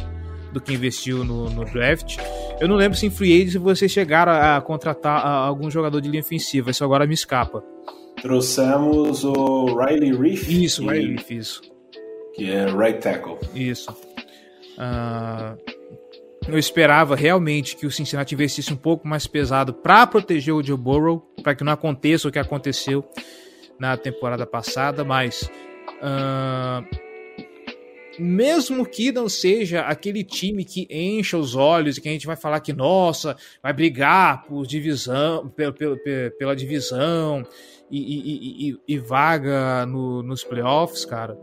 do 0.54 0.58
que 0.58 0.72
investiu 0.72 1.22
no, 1.22 1.50
no, 1.50 1.66
draft. 1.66 2.16
Eu 2.58 2.66
não 2.66 2.76
lembro 2.76 2.96
se 2.96 3.04
em 3.04 3.10
free 3.10 3.42
agent 3.42 3.60
vocês 3.60 3.92
chegaram 3.92 4.32
a, 4.32 4.58
contratar 4.62 5.18
a, 5.18 5.32
algum 5.32 5.70
jogador 5.70 6.00
de 6.00 6.08
linha 6.08 6.22
ofensiva, 6.22 6.70
isso 6.70 6.82
agora 6.82 7.06
me 7.06 7.12
escapa. 7.12 7.62
Trouxemos 8.26 9.22
o 9.22 9.66
Riley 9.66 10.12
Reef. 10.12 10.48
Isso, 10.48 10.82
que, 10.82 10.88
Riley 10.88 11.12
Reef, 11.12 11.30
isso. 11.30 11.62
Que 12.34 12.50
é 12.50 12.66
right 12.66 12.98
tackle. 12.98 13.38
Isso. 13.54 13.88
Uh, 14.72 15.56
eu 16.48 16.58
esperava 16.58 17.14
realmente 17.14 17.76
que 17.76 17.86
o 17.86 17.90
Cincinnati 17.90 18.34
investisse 18.34 18.72
um 18.72 18.76
pouco 18.76 19.06
mais 19.06 19.28
pesado 19.28 19.72
para 19.72 20.04
proteger 20.08 20.52
o 20.52 20.60
Joe 20.60 20.76
Burrow, 20.76 21.20
para 21.40 21.54
que 21.54 21.62
não 21.62 21.72
aconteça 21.72 22.26
o 22.26 22.32
que 22.32 22.40
aconteceu 22.40 23.08
na 23.78 23.96
temporada 23.96 24.44
passada, 24.44 25.04
mas 25.04 25.48
uh, 26.02 26.84
mesmo 28.18 28.84
que 28.84 29.12
não 29.12 29.28
seja 29.28 29.82
aquele 29.82 30.24
time 30.24 30.64
que 30.64 30.88
encha 30.90 31.38
os 31.38 31.54
olhos 31.54 31.96
e 31.96 32.00
que 32.00 32.08
a 32.08 32.12
gente 32.12 32.26
vai 32.26 32.34
falar 32.34 32.58
que, 32.58 32.72
nossa, 32.72 33.36
vai 33.62 33.72
brigar 33.72 34.42
por 34.46 34.66
divisão, 34.66 35.48
pela, 35.48 35.72
pela, 35.72 35.96
pela 36.36 36.56
divisão 36.56 37.46
e, 37.90 38.68
e, 38.70 38.78
e, 38.88 38.98
vaga 38.98 39.86
no, 39.86 40.22
nos 40.22 40.42
playoffs, 40.42 41.04
cara. 41.04 41.38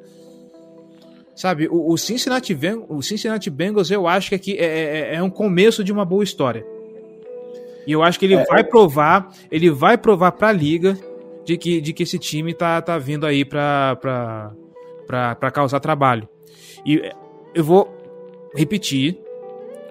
Sabe, 1.35 1.67
o, 1.67 1.91
o, 1.91 1.97
Cincinnati, 1.97 2.57
o 2.87 3.01
Cincinnati 3.01 3.49
Bengals 3.49 3.89
eu 3.89 4.07
acho 4.07 4.29
que 4.29 4.35
aqui 4.35 4.57
é, 4.57 4.65
é, 4.65 5.15
é 5.15 5.23
um 5.23 5.29
começo 5.29 5.83
de 5.83 5.91
uma 5.91 6.05
boa 6.05 6.23
história. 6.23 6.65
E 7.87 7.91
eu 7.91 8.03
acho 8.03 8.19
que 8.19 8.25
ele 8.25 8.35
é. 8.35 8.45
vai 8.45 8.63
provar, 8.63 9.33
ele 9.51 9.69
vai 9.69 9.97
provar 9.97 10.31
para 10.33 10.49
a 10.49 10.51
liga 10.51 10.97
de 11.43 11.57
que, 11.57 11.81
de 11.81 11.91
que 11.91 12.03
esse 12.03 12.17
time 12.17 12.53
tá, 12.53 12.81
tá 12.81 12.97
vindo 12.97 13.25
aí 13.25 13.43
para 13.43 14.45
causar 15.53 15.79
trabalho. 15.79 16.27
E 16.85 17.01
eu 17.53 17.63
vou 17.63 17.91
repetir. 18.55 19.19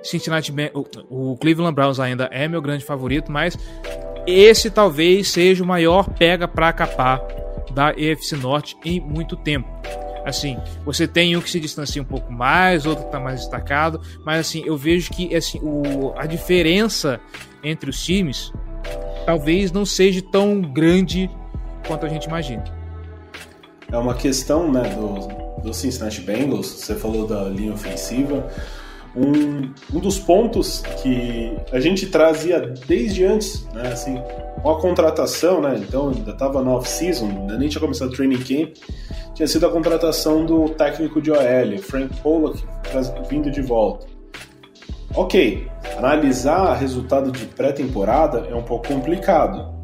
Cincinnati, 0.02 0.52
o, 0.74 1.32
o 1.32 1.36
Cleveland 1.36 1.74
Browns 1.74 2.00
ainda 2.00 2.24
é 2.32 2.48
meu 2.48 2.60
grande 2.60 2.84
favorito, 2.84 3.30
mas 3.30 3.56
esse 4.26 4.70
talvez 4.70 5.28
seja 5.28 5.62
o 5.62 5.66
maior 5.66 6.08
pega 6.08 6.46
para 6.46 6.72
capar 6.72 7.20
da 7.72 7.92
EFC 7.96 8.36
Norte 8.36 8.76
em 8.84 9.00
muito 9.00 9.36
tempo. 9.36 9.68
Assim, 10.24 10.56
você 10.84 11.08
tem 11.08 11.36
um 11.36 11.40
que 11.40 11.50
se 11.50 11.58
distancia 11.58 12.00
um 12.00 12.04
pouco 12.04 12.32
mais, 12.32 12.86
outro 12.86 13.02
que 13.02 13.08
está 13.08 13.18
mais 13.18 13.40
destacado, 13.40 14.00
mas 14.24 14.40
assim, 14.40 14.62
eu 14.64 14.76
vejo 14.76 15.10
que 15.10 15.34
assim, 15.34 15.58
o, 15.60 16.12
a 16.16 16.26
diferença 16.26 17.20
entre 17.62 17.90
os 17.90 18.02
times 18.02 18.52
talvez 19.26 19.72
não 19.72 19.84
seja 19.84 20.22
tão 20.22 20.60
grande 20.60 21.28
quanto 21.86 22.06
a 22.06 22.08
gente 22.08 22.26
imagina. 22.26 22.64
É 23.90 23.96
uma 23.96 24.14
questão 24.14 24.70
né, 24.70 24.82
do, 24.94 25.60
do 25.62 25.74
Cincinnati 25.74 26.20
Bengals, 26.20 26.66
você 26.66 26.94
falou 26.94 27.26
da 27.26 27.44
linha 27.44 27.72
ofensiva. 27.72 28.48
Um, 29.14 29.72
um 29.94 30.00
dos 30.00 30.18
pontos 30.18 30.82
que 31.02 31.54
a 31.70 31.78
gente 31.80 32.06
trazia 32.06 32.60
desde 32.86 33.24
antes, 33.24 33.66
né, 33.74 33.88
assim, 33.88 34.16
a 34.16 34.74
contratação, 34.80 35.60
né, 35.60 35.78
então 35.78 36.08
ainda 36.08 36.30
estava 36.30 36.62
na 36.62 36.72
off-season, 36.76 37.26
ainda 37.26 37.58
nem 37.58 37.68
tinha 37.68 37.80
começado 37.80 38.08
o 38.08 38.12
training 38.14 38.38
camp, 38.38 38.74
tinha 39.34 39.46
sido 39.46 39.66
a 39.66 39.70
contratação 39.70 40.46
do 40.46 40.70
técnico 40.70 41.20
de 41.20 41.30
OL, 41.30 41.78
Frank 41.82 42.14
Pollock, 42.22 42.64
vindo 43.28 43.50
de 43.50 43.60
volta. 43.60 44.06
Ok, 45.14 45.66
analisar 45.98 46.72
resultado 46.74 47.30
de 47.30 47.44
pré-temporada 47.44 48.46
é 48.48 48.54
um 48.54 48.62
pouco 48.62 48.88
complicado, 48.88 49.74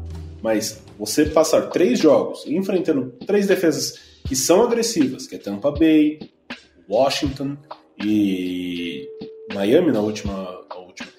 mas 0.41 0.83
você 0.97 1.25
passar 1.25 1.67
três 1.69 1.99
jogos 1.99 2.45
enfrentando 2.47 3.13
três 3.27 3.45
defesas 3.45 3.93
que 4.25 4.35
são 4.35 4.63
agressivas, 4.63 5.27
que 5.27 5.35
é 5.35 5.37
Tampa 5.37 5.71
Bay, 5.71 6.19
Washington 6.89 7.55
e 8.03 9.07
Miami 9.59 9.91
na 9.91 9.99
última, 9.99 10.57
última, 10.77 11.09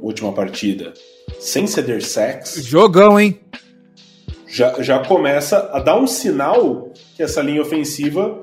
última 0.00 0.32
partida, 0.32 0.92
sem 1.38 1.64
ceder 1.68 2.04
sacks. 2.04 2.64
Jogão, 2.64 3.20
hein? 3.20 3.38
Já, 4.48 4.82
já 4.82 4.98
começa 5.04 5.70
a 5.72 5.78
dar 5.78 5.96
um 5.96 6.06
sinal 6.06 6.90
que 7.16 7.22
essa 7.22 7.40
linha 7.40 7.62
ofensiva 7.62 8.42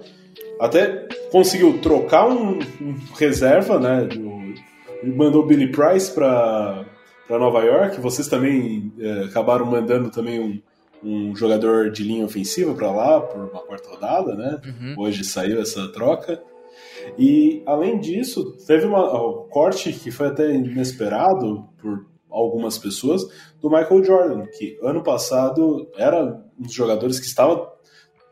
até 0.57 1.07
conseguiu 1.31 1.79
trocar 1.79 2.27
um, 2.29 2.59
um 2.81 2.95
reserva, 3.17 3.77
né? 3.77 4.05
Do, 4.05 4.39
mandou 5.13 5.45
Billy 5.45 5.67
Price 5.69 6.11
para 6.11 6.85
Nova 7.29 7.61
York. 7.63 7.99
Vocês 7.99 8.29
também 8.29 8.91
é, 8.97 9.25
acabaram 9.25 9.65
mandando 9.65 10.09
também 10.09 10.39
um, 10.39 10.61
um 11.03 11.35
jogador 11.35 11.91
de 11.91 12.03
linha 12.03 12.25
ofensiva 12.25 12.73
para 12.73 12.89
lá 12.89 13.19
por 13.19 13.41
uma 13.41 13.61
quarta 13.61 13.89
rodada, 13.89 14.33
né? 14.33 14.61
Uhum. 14.65 14.95
Hoje 14.97 15.25
saiu 15.25 15.61
essa 15.61 15.89
troca. 15.89 16.41
E 17.17 17.63
além 17.65 17.99
disso, 17.99 18.55
teve 18.65 18.85
uma, 18.85 19.13
um 19.13 19.47
corte 19.49 19.91
que 19.93 20.11
foi 20.11 20.27
até 20.27 20.53
inesperado 20.53 21.67
por 21.81 22.07
algumas 22.29 22.77
pessoas 22.77 23.23
do 23.59 23.69
Michael 23.69 24.03
Jordan, 24.03 24.45
que 24.57 24.77
ano 24.83 25.01
passado 25.01 25.89
era 25.97 26.23
um 26.57 26.63
dos 26.63 26.73
jogadores 26.73 27.19
que 27.19 27.25
estava 27.25 27.71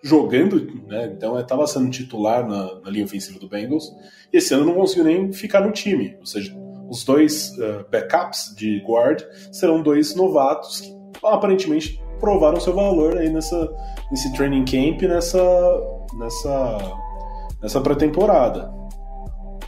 jogando, 0.03 0.65
né? 0.87 1.11
Então 1.15 1.39
estava 1.39 1.65
sendo 1.65 1.89
titular 1.89 2.47
na, 2.47 2.79
na, 2.81 2.89
linha 2.89 3.05
ofensiva 3.05 3.39
do 3.39 3.49
Bengals. 3.49 3.91
E 4.31 4.37
esse 4.37 4.53
ano 4.53 4.65
não 4.65 4.75
conseguiu 4.75 5.05
nem 5.05 5.33
ficar 5.33 5.61
no 5.61 5.71
time. 5.71 6.15
Ou 6.19 6.25
seja, 6.25 6.55
os 6.89 7.03
dois 7.03 7.51
uh, 7.57 7.85
backups 7.91 8.53
de 8.55 8.79
guard 8.87 9.23
serão 9.51 9.81
dois 9.81 10.15
novatos 10.15 10.81
que 10.81 10.95
aparentemente 11.23 11.99
provaram 12.19 12.59
seu 12.59 12.73
valor 12.73 13.17
aí 13.17 13.29
nessa, 13.29 13.69
nesse 14.11 14.31
training 14.33 14.65
camp, 14.65 15.01
nessa, 15.03 15.39
nessa, 16.17 16.77
nessa 17.61 17.81
pré-temporada. 17.81 18.71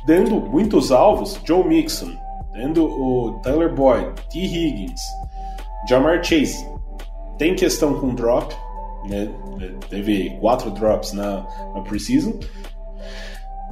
Dando 0.06 0.42
muitos 0.42 0.92
alvos, 0.92 1.40
Joe 1.46 1.68
Mixon, 1.68 2.12
dando 2.54 2.86
o 2.86 3.40
Tyler 3.42 3.74
Boyd, 3.74 4.14
T. 4.30 4.40
Higgins, 4.40 5.02
Jamar 5.88 6.24
Chase. 6.24 6.66
Tem 7.38 7.56
questão 7.56 8.00
com 8.00 8.14
drop, 8.14 8.54
né? 9.08 9.30
teve 9.90 10.38
quatro 10.40 10.72
drops 10.72 11.14
na, 11.14 11.46
na 11.74 11.82
preseason. 11.82 12.40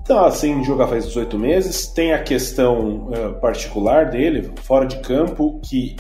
Tá 0.06 0.32
sem 0.32 0.64
jogar 0.64 0.88
faz 0.88 1.06
18 1.08 1.38
meses. 1.38 1.88
Tem 1.88 2.14
a 2.14 2.24
questão 2.24 3.10
uh, 3.10 3.34
particular 3.42 4.10
dele, 4.10 4.52
fora 4.62 4.86
de 4.86 5.00
campo, 5.00 5.60
que 5.62 5.98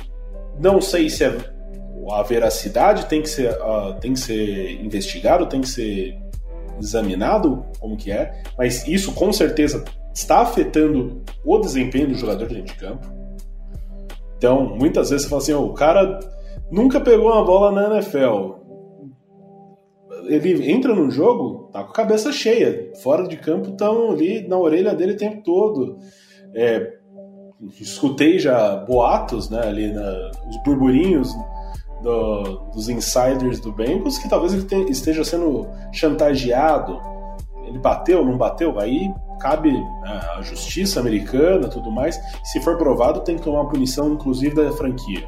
não 0.59 0.79
sei 0.79 1.09
se 1.09 1.25
é 1.25 1.57
a 2.09 2.23
veracidade 2.23 3.05
tem 3.07 3.21
que 3.21 3.29
ser, 3.29 3.51
uh, 3.51 3.93
tem 3.99 4.13
que 4.13 4.19
ser 4.19 4.81
investigado, 4.81 5.45
tem 5.47 5.59
que 5.59 5.67
ser 5.67 6.17
examinado 6.79 7.65
como 7.79 7.97
que 7.97 8.11
é, 8.11 8.41
mas 8.57 8.87
isso 8.87 9.13
com 9.13 9.31
certeza 9.31 9.83
está 10.13 10.39
afetando 10.39 11.21
o 11.45 11.57
desempenho 11.59 12.07
do 12.07 12.15
jogador 12.15 12.47
dentro 12.47 12.65
de 12.65 12.75
campo. 12.75 13.07
Então, 14.37 14.75
muitas 14.77 15.09
vezes 15.09 15.25
você 15.25 15.29
fala 15.29 15.41
assim, 15.41 15.53
oh, 15.53 15.65
o 15.65 15.73
cara 15.73 16.19
nunca 16.71 16.99
pegou 16.99 17.31
uma 17.31 17.43
bola 17.43 17.71
na 17.71 17.95
NFL. 17.95 18.57
Ele 20.27 20.71
entra 20.71 20.93
no 20.93 21.09
jogo, 21.09 21.69
tá 21.71 21.83
com 21.83 21.91
a 21.91 21.93
cabeça 21.93 22.31
cheia. 22.31 22.91
Fora 23.01 23.27
de 23.27 23.37
campo 23.37 23.69
estão 23.69 24.11
ali 24.11 24.47
na 24.47 24.57
orelha 24.57 24.93
dele 24.93 25.13
o 25.13 25.17
tempo 25.17 25.41
todo. 25.43 25.97
É, 26.53 26.97
escutei 27.79 28.37
já 28.37 28.75
boatos, 28.75 29.49
né, 29.49 29.61
ali 29.61 29.91
na, 29.91 30.31
os 30.49 30.63
burburinhos 30.63 31.33
do, 32.01 32.69
dos 32.73 32.89
insiders 32.89 33.59
do 33.59 33.71
Bengals 33.71 34.17
que 34.17 34.29
talvez 34.29 34.53
ele 34.53 34.63
te, 34.63 34.91
esteja 34.91 35.23
sendo 35.23 35.67
chantageado. 35.91 36.99
Ele 37.65 37.79
bateu, 37.79 38.23
não 38.23 38.37
bateu? 38.37 38.79
Aí 38.79 39.11
cabe 39.39 39.71
né, 39.71 40.21
a 40.35 40.41
justiça 40.41 40.99
americana 40.99 41.67
tudo 41.67 41.91
mais. 41.91 42.19
Se 42.43 42.61
for 42.61 42.77
provado, 42.77 43.21
tem 43.21 43.35
que 43.35 43.41
tomar 43.41 43.65
punição, 43.65 44.13
inclusive, 44.13 44.55
da 44.55 44.71
franquia. 44.71 45.27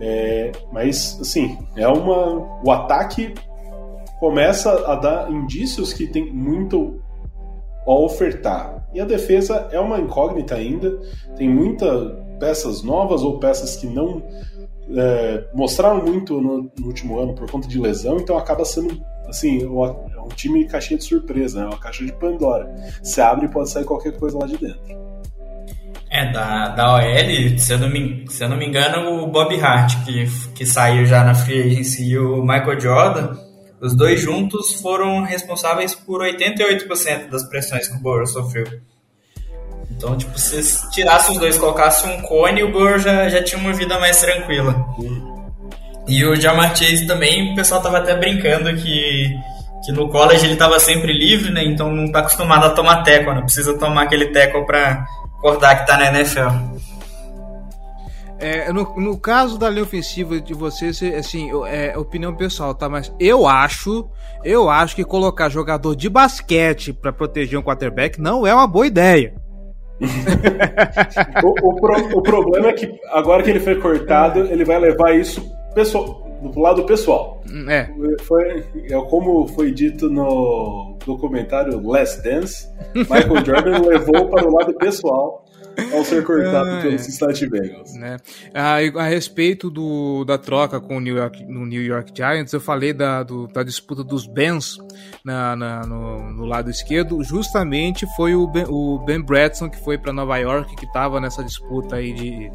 É, 0.00 0.52
mas, 0.72 1.18
assim, 1.20 1.58
é 1.76 1.86
uma. 1.88 2.60
O 2.64 2.70
ataque 2.70 3.34
começa 4.18 4.90
a 4.90 4.96
dar 4.96 5.30
indícios 5.30 5.92
que 5.92 6.06
tem 6.06 6.32
muito 6.32 7.00
a 7.86 7.92
ofertar. 7.92 8.86
E 8.92 9.00
a 9.00 9.04
defesa 9.04 9.68
é 9.70 9.78
uma 9.78 9.98
incógnita 9.98 10.54
ainda. 10.54 10.98
Tem 11.36 11.48
muitas 11.48 12.12
peças 12.38 12.82
novas 12.82 13.22
ou 13.22 13.38
peças 13.38 13.76
que 13.76 13.86
não 13.86 14.22
é, 14.90 15.44
mostraram 15.54 16.04
muito 16.04 16.40
no, 16.40 16.70
no, 16.78 16.86
último 16.86 17.18
ano 17.18 17.34
por 17.34 17.50
conta 17.50 17.66
de 17.66 17.78
lesão, 17.78 18.18
então 18.18 18.36
acaba 18.36 18.64
sendo 18.64 19.00
assim 19.26 19.64
uma, 19.64 19.90
um 19.90 20.28
time 20.28 20.66
caixinha 20.66 20.98
de 20.98 21.04
surpresa, 21.04 21.60
né? 21.60 21.66
uma 21.66 21.78
caixa 21.78 22.04
de 22.04 22.12
Pandora. 22.12 22.74
Você 23.02 23.20
abre 23.20 23.46
e 23.46 23.48
pode 23.48 23.70
sair 23.70 23.84
qualquer 23.84 24.18
coisa 24.18 24.38
lá 24.38 24.46
de 24.46 24.58
dentro. 24.58 25.04
É, 26.10 26.30
da, 26.30 26.68
da 26.68 26.94
OL, 26.94 27.58
se 27.58 27.72
eu, 27.72 27.78
não 27.78 27.90
me, 27.90 28.24
se 28.28 28.44
eu 28.44 28.48
não 28.48 28.56
me 28.56 28.66
engano, 28.66 29.24
o 29.24 29.26
Bob 29.26 29.52
Hart, 29.60 30.04
que, 30.04 30.26
que 30.54 30.64
saiu 30.64 31.04
já 31.06 31.24
na 31.24 31.34
Free 31.34 31.62
Agency, 31.62 32.04
e 32.10 32.18
o 32.18 32.40
Michael 32.40 32.78
Jordan, 32.78 33.36
os 33.80 33.96
dois 33.96 34.20
juntos 34.20 34.80
foram 34.80 35.24
responsáveis 35.24 35.94
por 35.94 36.22
88% 36.22 37.28
das 37.28 37.48
pressões 37.48 37.88
que 37.88 37.96
o 37.96 38.00
Burrow 38.00 38.26
sofreu. 38.26 38.64
Então, 39.96 40.16
tipo, 40.16 40.38
se 40.38 40.90
tirasse 40.90 41.32
os 41.32 41.38
dois, 41.38 41.56
colocasse 41.56 42.06
um 42.06 42.20
cone, 42.22 42.62
o 42.62 42.72
Burrow 42.72 42.98
já, 42.98 43.28
já 43.28 43.42
tinha 43.42 43.60
uma 43.60 43.72
vida 43.72 43.98
mais 43.98 44.20
tranquila. 44.20 44.84
E 46.06 46.24
o 46.24 46.36
Jamar 46.36 46.76
Chase 46.76 47.06
também, 47.06 47.52
o 47.52 47.54
pessoal 47.54 47.80
tava 47.80 47.98
até 47.98 48.14
brincando 48.16 48.74
que, 48.76 49.34
que 49.84 49.92
no 49.92 50.08
college 50.08 50.44
ele 50.44 50.56
tava 50.56 50.78
sempre 50.78 51.12
livre, 51.12 51.50
né? 51.50 51.64
Então 51.64 51.90
não 51.90 52.10
tá 52.10 52.20
acostumado 52.20 52.66
a 52.66 52.70
tomar 52.70 53.02
teco, 53.02 53.32
não 53.32 53.42
precisa 53.42 53.78
tomar 53.78 54.02
aquele 54.02 54.26
teco 54.26 54.66
pra 54.66 55.06
acordar 55.38 55.76
que 55.76 55.86
tá 55.86 55.96
na 55.96 56.08
NFL. 56.08 56.84
É, 58.38 58.70
no, 58.72 58.94
no 58.96 59.18
caso 59.18 59.56
da 59.56 59.70
linha 59.70 59.84
ofensiva 59.84 60.38
de 60.38 60.52
vocês, 60.52 61.02
assim, 61.02 61.50
é 61.66 61.96
opinião 61.96 62.34
pessoal, 62.34 62.74
tá? 62.74 62.88
Mas 62.88 63.10
eu 63.18 63.46
acho, 63.46 64.06
eu 64.44 64.68
acho 64.68 64.94
que 64.94 65.04
colocar 65.04 65.48
jogador 65.48 65.94
de 65.94 66.10
basquete 66.10 66.92
para 66.92 67.12
proteger 67.12 67.58
um 67.58 67.62
quarterback 67.62 68.20
não 68.20 68.46
é 68.46 68.52
uma 68.52 68.66
boa 68.66 68.86
ideia. 68.86 69.34
o, 71.42 71.68
o, 71.68 71.76
pro, 71.76 72.18
o, 72.18 72.22
problema 72.22 72.68
é 72.68 72.72
que 72.72 72.98
agora 73.10 73.42
que 73.42 73.50
ele 73.50 73.60
foi 73.60 73.80
cortado, 73.80 74.40
ele 74.40 74.64
vai 74.64 74.78
levar 74.78 75.14
isso 75.14 75.54
pessoal, 75.74 76.26
do 76.42 76.60
lado 76.60 76.84
pessoal. 76.84 77.40
Hum, 77.50 77.70
é. 77.70 77.88
Foi, 78.22 78.64
é 78.90 79.00
como 79.08 79.46
foi 79.48 79.70
dito 79.72 80.10
no 80.10 80.96
documentário 81.06 81.80
Last 81.86 82.22
Dance, 82.22 82.68
Michael 82.94 83.44
Jordan 83.44 83.86
levou 83.86 84.28
para 84.28 84.48
o 84.48 84.52
lado 84.52 84.74
pessoal 84.74 85.43
ao 85.92 86.04
ser 86.04 86.24
cortado 86.24 86.70
ah, 86.70 86.82
pelo 86.82 86.94
é. 86.94 86.98
Cincinnati 86.98 87.46
Bengals. 87.46 87.94
Né? 87.94 88.16
A, 88.54 88.76
a, 89.02 89.06
respeito 89.06 89.70
do, 89.70 90.24
da 90.24 90.38
troca 90.38 90.80
com 90.80 90.96
o 90.96 91.00
New 91.00 91.16
York, 91.16 91.44
no 91.44 91.66
New 91.66 91.82
York 91.82 92.12
Giants, 92.14 92.52
eu 92.52 92.60
falei 92.60 92.92
da, 92.92 93.22
do, 93.22 93.46
da 93.46 93.62
disputa 93.62 94.02
dos 94.02 94.26
Bens 94.26 94.78
na, 95.24 95.56
na 95.56 95.86
no, 95.86 96.32
no, 96.32 96.44
lado 96.44 96.70
esquerdo, 96.70 97.22
justamente 97.22 98.06
foi 98.16 98.34
o 98.34 98.46
Ben, 98.46 98.64
o 98.68 98.98
ben 99.04 99.20
Bradson 99.20 99.68
que 99.68 99.78
foi 99.82 99.98
para 99.98 100.12
Nova 100.12 100.36
York, 100.38 100.74
que 100.76 100.86
estava 100.86 101.20
nessa 101.20 101.42
disputa 101.42 101.96
aí 101.96 102.12
de, 102.12 102.50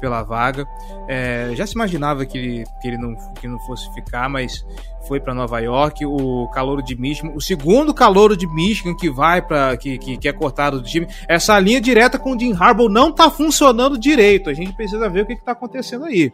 pela 0.00 0.22
vaga. 0.22 0.66
É, 1.08 1.50
já 1.54 1.66
se 1.66 1.74
imaginava 1.74 2.24
que 2.26 2.38
ele, 2.38 2.64
que 2.80 2.88
ele 2.88 2.98
não, 2.98 3.14
que 3.34 3.46
não 3.46 3.58
fosse 3.60 3.92
ficar, 3.94 4.28
mas 4.28 4.64
foi 5.08 5.18
para 5.18 5.34
Nova 5.34 5.58
York, 5.58 6.04
o 6.04 6.48
calouro 6.50 6.82
de 6.82 6.94
Michigan, 6.94 7.32
o 7.34 7.40
segundo 7.40 7.94
calouro 7.94 8.36
de 8.36 8.46
Michigan 8.46 8.94
que 8.94 9.10
vai 9.10 9.40
para 9.40 9.76
que, 9.78 9.96
que, 9.98 10.18
que, 10.18 10.28
é 10.28 10.32
cortado 10.32 10.80
do 10.80 10.86
time. 10.86 11.08
Essa 11.26 11.58
linha 11.58 11.80
direta 11.80 12.18
com 12.18 12.36
o 12.36 12.38
Jim 12.38 12.52
Harbaugh 12.52 12.90
não 12.90 13.10
tá 13.10 13.30
funcionando 13.30 13.98
direito. 13.98 14.50
A 14.50 14.54
gente 14.54 14.76
precisa 14.76 15.08
ver 15.08 15.22
o 15.22 15.26
que, 15.26 15.36
que 15.36 15.44
tá 15.44 15.52
acontecendo 15.52 16.04
aí. 16.04 16.30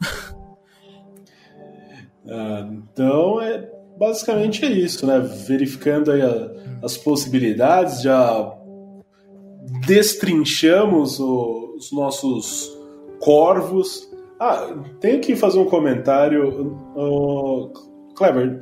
Ah, 2.26 2.66
então 2.72 3.38
é 3.38 3.68
basicamente 3.98 4.64
é 4.64 4.70
isso, 4.70 5.06
né? 5.06 5.18
Verificando 5.46 6.10
aí 6.10 6.22
a, 6.22 6.50
as 6.82 6.96
possibilidades, 6.96 8.00
já 8.00 8.50
destrinchamos 9.86 11.20
o, 11.20 11.74
os 11.76 11.92
nossos 11.92 12.74
corvos. 13.20 14.08
Ah, 14.38 14.74
tenho 15.00 15.20
que 15.20 15.36
fazer 15.36 15.58
um 15.58 15.66
comentário. 15.66 16.76
Clever, 18.14 18.60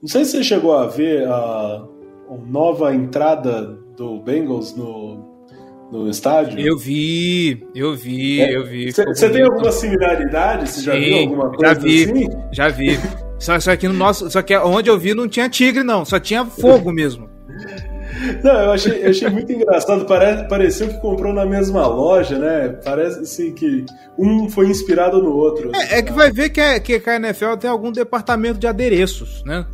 não 0.00 0.08
sei 0.08 0.24
se 0.24 0.32
você 0.32 0.44
chegou 0.44 0.76
a 0.76 0.86
ver 0.86 1.26
a, 1.26 1.32
a 1.32 2.36
nova 2.46 2.94
entrada 2.94 3.78
do 3.96 4.20
Bengals 4.20 4.76
no, 4.76 5.34
no 5.90 6.08
estádio. 6.08 6.58
Eu 6.58 6.76
vi, 6.76 7.66
eu 7.74 7.94
vi, 7.94 8.40
é, 8.40 8.56
eu 8.56 8.64
vi. 8.64 8.92
Você 8.92 9.30
tem 9.30 9.42
alguma 9.42 9.72
similaridade? 9.72 10.68
Você 10.68 10.82
já 10.82 10.94
viu 10.94 11.18
alguma 11.18 11.50
coisa 11.50 11.74
já 11.74 11.80
vi, 11.80 12.04
assim? 12.04 12.28
Já 12.52 12.68
vi. 12.68 12.98
Só, 13.36 13.60
só 13.60 13.76
que 13.76 13.86
no 13.88 13.92
nosso, 13.94 14.30
só 14.30 14.40
que 14.40 14.56
onde 14.56 14.88
eu 14.88 14.98
vi 14.98 15.12
não 15.12 15.28
tinha 15.28 15.50
tigre 15.50 15.82
não, 15.82 16.02
só 16.02 16.18
tinha 16.18 16.46
fogo 16.46 16.90
mesmo. 16.92 17.28
Não, 18.42 18.52
eu 18.52 18.72
achei, 18.72 19.04
eu 19.04 19.10
achei 19.10 19.28
muito 19.28 19.52
engraçado. 19.52 20.04
Parece, 20.04 20.48
pareceu 20.48 20.88
que 20.88 21.00
comprou 21.00 21.32
na 21.32 21.44
mesma 21.44 21.86
loja, 21.86 22.38
né? 22.38 22.68
Parece 22.84 23.20
assim 23.20 23.52
que 23.52 23.84
um 24.18 24.48
foi 24.48 24.68
inspirado 24.68 25.22
no 25.22 25.34
outro. 25.34 25.70
É, 25.74 25.98
é 25.98 26.02
que 26.02 26.12
vai 26.12 26.30
ver 26.30 26.50
que, 26.50 26.60
é, 26.60 26.78
que 26.80 27.00
a 27.08 27.16
NFL 27.16 27.56
tem 27.58 27.70
algum 27.70 27.90
departamento 27.92 28.58
de 28.58 28.66
adereços, 28.66 29.42
né? 29.44 29.66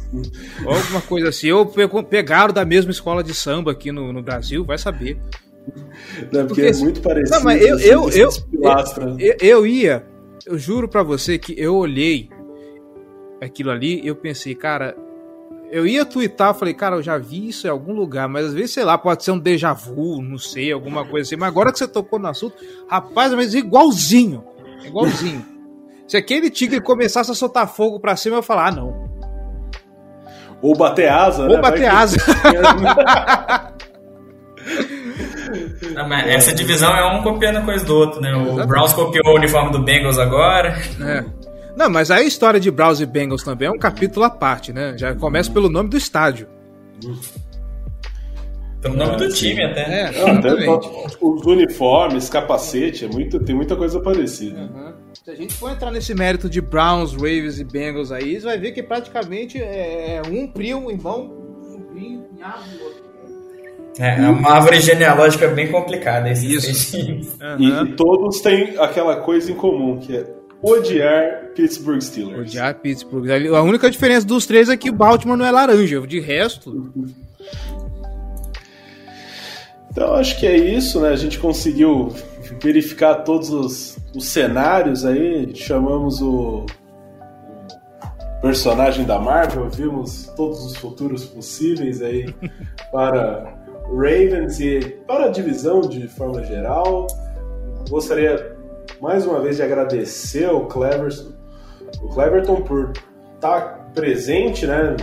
Ou 0.64 0.74
alguma 0.74 1.00
coisa 1.02 1.28
assim. 1.28 1.50
Ou 1.50 1.66
pegaram 2.02 2.52
da 2.52 2.64
mesma 2.64 2.90
escola 2.90 3.22
de 3.22 3.34
samba 3.34 3.72
aqui 3.72 3.92
no, 3.92 4.12
no 4.12 4.22
Brasil, 4.22 4.64
vai 4.64 4.78
saber. 4.78 5.18
Não, 6.32 6.46
porque, 6.46 6.62
porque 6.62 6.62
é 6.62 6.72
muito 6.72 7.00
parecido. 7.00 7.36
Não, 7.36 7.44
mas 7.44 7.62
eu, 7.62 7.76
assim, 7.76 7.86
eu, 7.86 8.10
eu, 8.10 8.30
eu, 9.18 9.36
eu 9.40 9.66
ia, 9.66 10.04
eu 10.46 10.58
juro 10.58 10.88
para 10.88 11.02
você 11.02 11.38
que 11.38 11.54
eu 11.58 11.76
olhei 11.76 12.28
aquilo 13.40 13.70
ali, 13.70 14.06
eu 14.06 14.14
pensei, 14.14 14.54
cara, 14.54 14.96
eu 15.70 15.86
ia 15.86 16.04
twittar, 16.04 16.54
falei, 16.54 16.74
cara, 16.74 16.96
eu 16.96 17.02
já 17.02 17.16
vi 17.16 17.48
isso 17.48 17.66
em 17.66 17.70
algum 17.70 17.92
lugar, 17.92 18.28
mas 18.28 18.46
às 18.46 18.54
vezes, 18.54 18.72
sei 18.72 18.84
lá, 18.84 18.98
pode 18.98 19.22
ser 19.22 19.30
um 19.30 19.38
déjà 19.38 19.72
vu, 19.72 20.20
não 20.20 20.36
sei, 20.36 20.72
alguma 20.72 21.06
coisa 21.06 21.28
assim. 21.28 21.36
Mas 21.36 21.48
agora 21.48 21.72
que 21.72 21.78
você 21.78 21.86
tocou 21.86 22.18
no 22.18 22.28
assunto, 22.28 22.56
rapaz, 22.88 23.32
mas 23.34 23.54
igualzinho. 23.54 24.44
Igualzinho. 24.84 25.44
Se 26.08 26.16
aquele 26.16 26.50
tigre 26.50 26.80
começasse 26.80 27.30
a 27.30 27.34
soltar 27.34 27.68
fogo 27.68 28.00
pra 28.00 28.16
cima, 28.16 28.34
eu 28.34 28.38
ia 28.40 28.42
falar, 28.42 28.68
ah, 28.68 28.72
não. 28.72 29.08
Ou 30.60 30.76
bater 30.76 31.08
asa, 31.08 31.44
Ou 31.44 31.50
né? 31.50 31.60
bater 31.60 31.88
Vai 31.88 31.88
asa. 31.88 32.16
Não, 35.94 36.12
essa 36.14 36.54
divisão 36.54 36.94
é 36.94 37.12
um 37.12 37.22
copiando 37.22 37.56
a 37.56 37.62
coisa 37.62 37.84
do 37.84 37.96
outro, 37.96 38.20
né? 38.20 38.32
O 38.34 38.66
Browns 38.66 38.92
copiou 38.92 39.34
o 39.34 39.36
uniforme 39.36 39.72
do 39.72 39.82
Bengals 39.82 40.18
agora. 40.18 40.78
É. 41.00 41.24
Não, 41.80 41.88
mas 41.88 42.10
a 42.10 42.22
história 42.22 42.60
de 42.60 42.70
Browns 42.70 43.00
e 43.00 43.06
Bengals 43.06 43.42
também 43.42 43.66
é 43.66 43.70
um 43.70 43.78
capítulo 43.78 44.26
à 44.26 44.28
parte, 44.28 44.70
né? 44.70 44.92
Já 44.98 45.14
começa 45.14 45.50
pelo 45.50 45.70
nome 45.70 45.88
do 45.88 45.96
estádio. 45.96 46.46
Pelo 48.82 48.96
nome 48.96 49.16
do 49.16 49.30
time 49.30 49.64
até. 49.64 49.80
É, 49.80 50.10
exatamente. 50.10 50.90
os 51.22 51.46
uniformes, 51.46 52.28
capacete, 52.28 53.06
é 53.06 53.08
muito, 53.08 53.40
tem 53.40 53.56
muita 53.56 53.76
coisa 53.76 53.98
parecida. 53.98 54.60
Uhum. 54.60 54.92
Se 55.24 55.30
a 55.30 55.34
gente 55.34 55.54
for 55.54 55.70
entrar 55.70 55.90
nesse 55.90 56.14
mérito 56.14 56.50
de 56.50 56.60
Browns, 56.60 57.14
Ravens 57.14 57.58
e 57.58 57.64
Bengals 57.64 58.12
aí, 58.12 58.38
você 58.38 58.44
vai 58.44 58.58
ver 58.58 58.72
que 58.72 58.82
praticamente 58.82 59.56
é 59.56 60.20
um 60.30 60.46
primo, 60.48 60.88
um 60.88 60.90
irmão, 60.90 61.32
um 61.62 61.72
sobrinho, 61.72 62.24
cunhado 62.24 62.62
do 62.76 62.84
outro. 62.84 63.10
É, 63.98 64.22
é 64.22 64.28
uma 64.28 64.50
árvore 64.50 64.80
genealógica 64.80 65.48
bem 65.48 65.72
complicada. 65.72 66.30
Isso. 66.30 66.94
Uhum. 66.98 67.86
E 67.86 67.92
todos 67.92 68.42
têm 68.42 68.76
aquela 68.78 69.16
coisa 69.16 69.50
em 69.50 69.54
comum, 69.54 69.98
que 69.98 70.14
é 70.14 70.39
odiar 70.62 71.50
Pittsburgh 71.54 72.00
Steelers. 72.00 72.48
Odiar 72.48 72.74
Pittsburgh. 72.76 73.28
A 73.54 73.62
única 73.62 73.90
diferença 73.90 74.26
dos 74.26 74.46
três 74.46 74.68
é 74.68 74.76
que 74.76 74.90
Baltimore 74.90 75.36
não 75.36 75.46
é 75.46 75.50
laranja. 75.50 76.00
De 76.06 76.20
resto. 76.20 76.92
Então 79.90 80.14
acho 80.14 80.38
que 80.38 80.46
é 80.46 80.56
isso, 80.56 81.00
né? 81.00 81.10
A 81.10 81.16
gente 81.16 81.38
conseguiu 81.38 82.14
verificar 82.62 83.16
todos 83.16 83.50
os, 83.50 83.98
os 84.14 84.26
cenários 84.26 85.04
aí. 85.04 85.54
Chamamos 85.54 86.22
o 86.22 86.66
personagem 88.40 89.04
da 89.04 89.18
Marvel, 89.18 89.68
vimos 89.68 90.32
todos 90.36 90.64
os 90.64 90.76
futuros 90.76 91.26
possíveis 91.26 92.00
aí 92.00 92.34
para 92.90 93.54
Ravens 93.88 94.60
e 94.60 94.80
para 95.06 95.26
a 95.26 95.28
divisão 95.28 95.80
de 95.80 96.06
forma 96.08 96.42
geral. 96.44 97.06
Gostaria 97.88 98.49
mais 99.00 99.26
uma 99.26 99.40
vez 99.40 99.56
de 99.56 99.62
agradecer 99.62 100.44
ao 100.44 100.64
o 100.64 100.66
Cleverton 100.66 102.62
por 102.62 102.92
estar 103.34 103.90
presente, 103.94 104.66
né? 104.66 104.94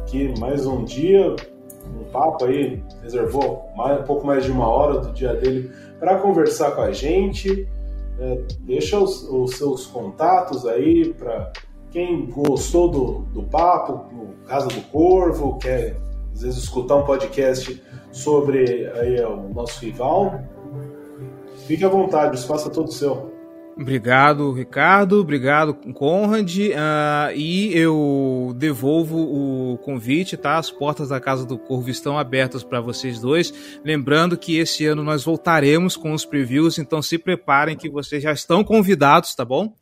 Aqui 0.00 0.32
mais 0.40 0.66
um 0.66 0.84
dia, 0.84 1.36
um 1.84 2.04
papo 2.10 2.46
aí, 2.46 2.82
reservou 3.02 3.68
mais, 3.76 4.00
um 4.00 4.04
pouco 4.04 4.26
mais 4.26 4.44
de 4.44 4.50
uma 4.50 4.66
hora 4.66 5.00
do 5.00 5.12
dia 5.12 5.34
dele 5.34 5.70
para 6.00 6.18
conversar 6.18 6.70
com 6.72 6.80
a 6.80 6.92
gente. 6.92 7.68
É, 8.18 8.40
deixa 8.60 8.98
os, 8.98 9.22
os, 9.28 9.56
seus 9.56 9.86
contatos 9.86 10.66
aí 10.66 11.12
para 11.12 11.52
quem 11.90 12.26
gostou 12.26 12.90
do, 12.90 13.12
do 13.32 13.42
papo, 13.42 14.10
no 14.14 14.28
Casa 14.46 14.68
do 14.68 14.80
Corvo, 14.90 15.58
quer 15.58 15.96
às 16.32 16.40
vezes 16.40 16.62
escutar 16.62 16.96
um 16.96 17.04
podcast 17.04 17.82
sobre 18.10 18.86
aí, 18.94 19.22
o 19.22 19.48
nosso 19.52 19.84
rival. 19.84 20.40
Fique 21.66 21.84
à 21.84 21.88
vontade, 21.88 22.36
o 22.36 22.38
espaço 22.38 22.68
é 22.68 22.70
todo 22.70 22.92
seu. 22.92 23.34
Obrigado, 23.78 24.52
Ricardo. 24.52 25.20
Obrigado, 25.20 25.74
Conrad. 25.92 26.50
Uh, 26.56 27.36
e 27.36 27.76
eu 27.76 28.54
devolvo 28.56 29.18
o 29.18 29.76
convite, 29.78 30.34
tá? 30.34 30.56
As 30.56 30.70
portas 30.70 31.10
da 31.10 31.20
Casa 31.20 31.44
do 31.44 31.58
Corvo 31.58 31.90
estão 31.90 32.18
abertas 32.18 32.64
para 32.64 32.80
vocês 32.80 33.20
dois. 33.20 33.52
Lembrando 33.84 34.38
que 34.38 34.56
esse 34.56 34.86
ano 34.86 35.02
nós 35.02 35.24
voltaremos 35.24 35.94
com 35.94 36.14
os 36.14 36.24
previews, 36.24 36.78
então 36.78 37.02
se 37.02 37.18
preparem 37.18 37.76
que 37.76 37.90
vocês 37.90 38.22
já 38.22 38.32
estão 38.32 38.64
convidados, 38.64 39.34
tá 39.34 39.44
bom? 39.44 39.74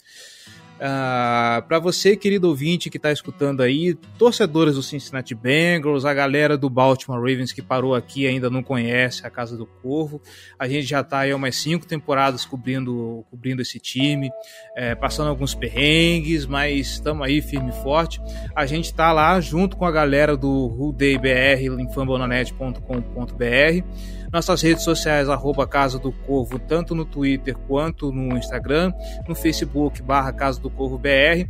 Uh, 0.74 1.62
para 1.68 1.78
você, 1.78 2.16
querido 2.16 2.48
ouvinte 2.48 2.90
que 2.90 2.96
está 2.96 3.12
escutando 3.12 3.62
aí, 3.62 3.94
torcedores 4.18 4.74
do 4.74 4.82
Cincinnati 4.82 5.32
Bengals, 5.34 6.04
a 6.04 6.12
galera 6.12 6.58
do 6.58 6.68
Baltimore 6.68 7.20
Ravens 7.20 7.52
que 7.52 7.62
parou 7.62 7.94
aqui 7.94 8.26
ainda 8.26 8.50
não 8.50 8.62
conhece 8.62 9.24
a 9.24 9.30
Casa 9.30 9.56
do 9.56 9.66
Corvo, 9.66 10.20
a 10.58 10.66
gente 10.66 10.84
já 10.84 11.00
está 11.00 11.20
aí 11.20 11.30
há 11.30 11.36
umas 11.36 11.54
cinco 11.56 11.86
temporadas 11.86 12.44
cobrindo, 12.44 13.24
cobrindo 13.30 13.62
esse 13.62 13.78
time, 13.78 14.30
é, 14.76 14.96
passando 14.96 15.28
alguns 15.28 15.54
perrengues, 15.54 16.44
mas 16.44 16.94
estamos 16.94 17.24
aí 17.24 17.40
firme 17.40 17.70
e 17.70 17.82
forte. 17.82 18.20
A 18.54 18.66
gente 18.66 18.86
está 18.86 19.12
lá 19.12 19.40
junto 19.40 19.76
com 19.76 19.86
a 19.86 19.92
galera 19.92 20.36
do 20.36 20.66
Ruday 20.66 21.16
BR 21.16 21.80
em 21.80 21.92
fambonanet.com.br 21.92 24.23
nossas 24.34 24.60
redes 24.60 24.82
sociais, 24.82 25.28
arroba 25.28 25.64
Casa 25.66 25.96
do 25.96 26.10
Corvo, 26.10 26.58
tanto 26.58 26.92
no 26.94 27.04
Twitter 27.04 27.56
quanto 27.68 28.10
no 28.10 28.36
Instagram, 28.36 28.92
no 29.28 29.34
Facebook, 29.34 30.02
barra 30.02 30.32
Casa 30.32 30.60
do 30.60 30.68
Corvo 30.68 30.98
BR. 30.98 31.48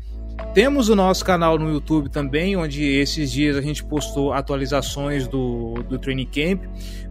Temos 0.52 0.88
o 0.88 0.96
nosso 0.96 1.24
canal 1.24 1.58
no 1.58 1.70
YouTube 1.72 2.10
também, 2.10 2.56
onde 2.56 2.84
esses 2.84 3.32
dias 3.32 3.56
a 3.56 3.62
gente 3.62 3.82
postou 3.84 4.32
atualizações 4.32 5.26
do, 5.26 5.74
do 5.88 5.98
Training 5.98 6.26
Camp. 6.26 6.64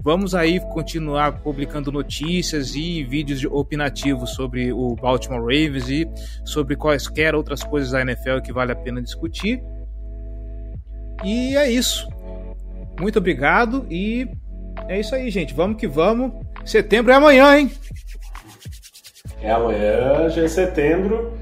Vamos 0.03 0.35
aí 0.35 0.59
continuar 0.59 1.39
publicando 1.39 1.91
notícias 1.91 2.75
e 2.75 3.03
vídeos 3.03 3.43
opinativos 3.45 4.31
sobre 4.31 4.71
o 4.71 4.95
Baltimore 4.95 5.41
Ravens 5.41 5.89
e 5.89 6.07
sobre 6.45 6.75
quaisquer 6.75 7.33
outras 7.33 7.63
coisas 7.63 7.91
da 7.91 8.01
NFL 8.01 8.41
que 8.43 8.53
vale 8.53 8.73
a 8.73 8.75
pena 8.75 9.01
discutir. 9.01 9.63
E 11.23 11.55
é 11.55 11.71
isso. 11.71 12.07
Muito 12.99 13.17
obrigado 13.17 13.87
e 13.89 14.29
é 14.87 14.99
isso 14.99 15.15
aí, 15.15 15.29
gente. 15.29 15.53
Vamos 15.53 15.77
que 15.77 15.87
vamos. 15.87 16.31
Setembro 16.65 17.11
é 17.11 17.15
amanhã, 17.15 17.57
hein? 17.57 17.71
É 19.41 19.51
amanhã, 19.51 20.29
já 20.29 20.43
é 20.43 20.47
setembro. 20.47 21.33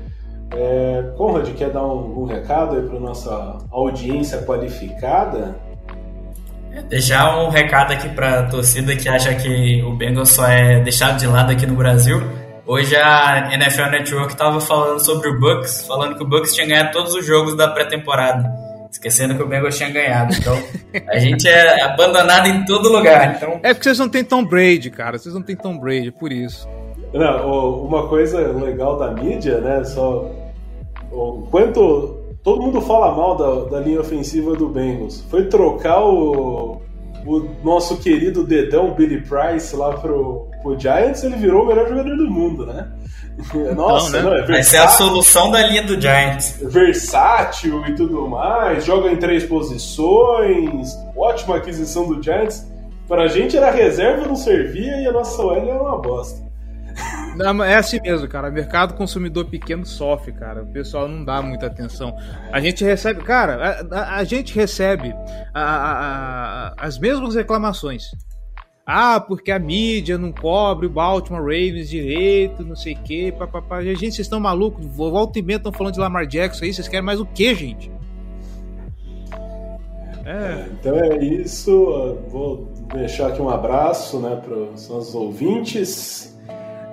É, 0.54 1.14
Conrad, 1.16 1.50
quer 1.56 1.70
dar 1.70 1.86
um, 1.86 2.22
um 2.22 2.26
recado 2.26 2.76
aí 2.76 2.82
para 2.82 3.00
nossa 3.00 3.58
audiência 3.72 4.40
qualificada? 4.40 5.56
É, 6.72 6.82
deixar 6.84 7.38
um 7.38 7.50
recado 7.50 7.94
aqui 7.94 8.10
para 8.10 8.40
a 8.40 8.44
torcida 8.48 8.96
que 8.96 9.08
acha 9.08 9.34
que 9.36 9.82
o 9.84 9.96
Bengals 9.96 10.30
só 10.30 10.48
é 10.48 10.80
deixado 10.80 11.20
de 11.20 11.28
lado 11.28 11.52
aqui 11.52 11.66
no 11.66 11.76
Brasil. 11.76 12.22
Hoje 12.66 12.96
a 12.96 13.54
NFL 13.54 13.90
Network 13.92 14.34
estava 14.34 14.60
falando 14.62 15.04
sobre 15.04 15.30
o 15.30 15.40
Bucks, 15.40 15.86
falando 15.88 16.16
que 16.16 16.24
o 16.24 16.28
Bucks 16.28 16.54
tinha 16.54 16.68
ganhado 16.68 16.92
todos 16.92 17.14
os 17.14 17.26
jogos 17.26 17.56
da 17.56 17.68
pré-temporada 17.68 18.61
esquecendo 18.92 19.36
que 19.36 19.42
o 19.42 19.48
Bengals 19.48 19.78
tinha 19.78 19.90
ganhado. 19.90 20.36
Então, 20.36 20.56
a 21.08 21.18
gente 21.18 21.48
é 21.48 21.82
abandonado 21.84 22.48
em 22.48 22.66
todo 22.66 22.90
lugar. 22.90 23.36
Então... 23.36 23.60
É 23.64 23.74
porque 23.74 23.86
vocês 23.86 24.00
não 24.00 24.10
têm 24.10 24.24
Tom 24.24 24.44
Brady, 24.44 24.92
cara. 24.92 25.18
Vocês 25.18 25.34
não 25.34 25.42
têm 25.42 25.56
Tom 25.56 25.78
Brady, 25.80 26.12
por 26.12 26.32
isso. 26.32 26.68
Não, 27.14 27.84
uma 27.86 28.08
coisa 28.08 28.40
legal 28.52 28.98
da 28.98 29.12
mídia, 29.12 29.60
né? 29.60 29.84
Só. 29.84 30.30
O 31.12 31.48
quanto 31.50 32.18
todo 32.44 32.62
mundo 32.62 32.82
fala 32.82 33.14
mal 33.16 33.36
da, 33.36 33.70
da 33.70 33.80
linha 33.80 34.00
ofensiva 34.00 34.56
do 34.56 34.70
Bengals. 34.70 35.24
Foi 35.30 35.46
trocar 35.46 36.04
o, 36.04 36.82
o 37.26 37.50
nosso 37.64 37.98
querido 37.98 38.46
dedão 38.46 38.94
Billy 38.94 39.22
Price 39.22 39.76
lá 39.76 39.94
pro, 39.94 40.48
pro 40.62 40.80
Giants, 40.80 41.24
ele 41.24 41.36
virou 41.36 41.64
o 41.64 41.68
melhor 41.68 41.88
jogador 41.88 42.16
do 42.16 42.30
mundo, 42.30 42.66
né? 42.66 42.92
Nossa, 43.76 44.18
então, 44.18 44.30
né? 44.32 44.38
não, 44.38 44.44
é 44.44 44.48
Vai 44.48 44.64
ser 44.64 44.78
a 44.78 44.90
solução 44.90 45.52
da 45.52 45.66
linha 45.66 45.84
do 45.84 46.00
Giants. 46.00 46.60
Versátil 46.62 47.86
e 47.88 47.96
tudo 47.96 48.28
mais, 48.28 48.86
joga 48.86 49.10
em 49.12 49.18
três 49.18 49.44
posições, 49.46 50.96
ótima 51.16 51.58
aquisição 51.58 52.08
do 52.08 52.22
Giants. 52.22 52.70
Pra 53.08 53.28
gente 53.28 53.58
era 53.58 53.72
reserva, 53.72 54.26
não 54.26 54.36
servia 54.36 55.02
e 55.02 55.08
a 55.08 55.12
nossa 55.12 55.42
OL 55.42 55.58
era 55.58 55.82
uma 55.82 55.98
bosta. 55.98 56.52
Não, 57.36 57.64
é 57.64 57.76
assim 57.76 58.00
mesmo, 58.02 58.28
cara. 58.28 58.52
Mercado 58.52 58.94
consumidor 58.94 59.46
pequeno 59.46 59.86
sofre, 59.86 60.32
cara. 60.34 60.64
O 60.64 60.68
pessoal 60.68 61.08
não 61.08 61.24
dá 61.24 61.42
muita 61.42 61.68
atenção. 61.68 62.16
A 62.52 62.60
gente 62.60 62.84
recebe, 62.84 63.24
cara, 63.24 63.86
a, 63.92 64.00
a, 64.00 64.16
a 64.18 64.24
gente 64.24 64.54
recebe 64.54 65.14
a, 65.54 66.74
as 66.78 67.00
mesmas 67.00 67.36
reclamações. 67.36 68.04
Ah, 68.86 69.20
porque 69.20 69.52
a 69.52 69.60
mídia 69.60 70.18
não 70.18 70.32
cobre 70.32 70.88
o 70.88 70.90
Baltimore 70.90 71.42
Ravens 71.42 71.90
direito, 71.90 72.64
não 72.64 72.76
sei 72.76 72.94
o 72.94 73.04
quê, 73.04 73.34
papapá. 73.38 73.82
Gente, 73.84 74.00
vocês 74.00 74.20
estão 74.20 74.40
malucos? 74.40 74.86
Volta 74.86 75.40
e 75.40 75.42
meia 75.42 75.58
estão 75.58 75.72
falando 75.72 75.94
de 75.94 76.00
Lamar 76.00 76.26
Jackson 76.26 76.66
aí, 76.66 76.74
vocês 76.74 76.88
querem 76.88 77.06
mais 77.06 77.20
o 77.20 77.26
quê, 77.26 77.54
gente? 77.54 77.92
É. 80.26 80.68
Então 80.72 80.96
é 80.98 81.24
isso. 81.24 82.18
Vou 82.30 82.68
deixar 82.94 83.28
aqui 83.28 83.42
um 83.42 83.50
abraço 83.50 84.20
né, 84.20 84.36
para 84.36 84.56
os 84.56 84.90
nossos 84.90 85.14
ouvintes. 85.14 86.40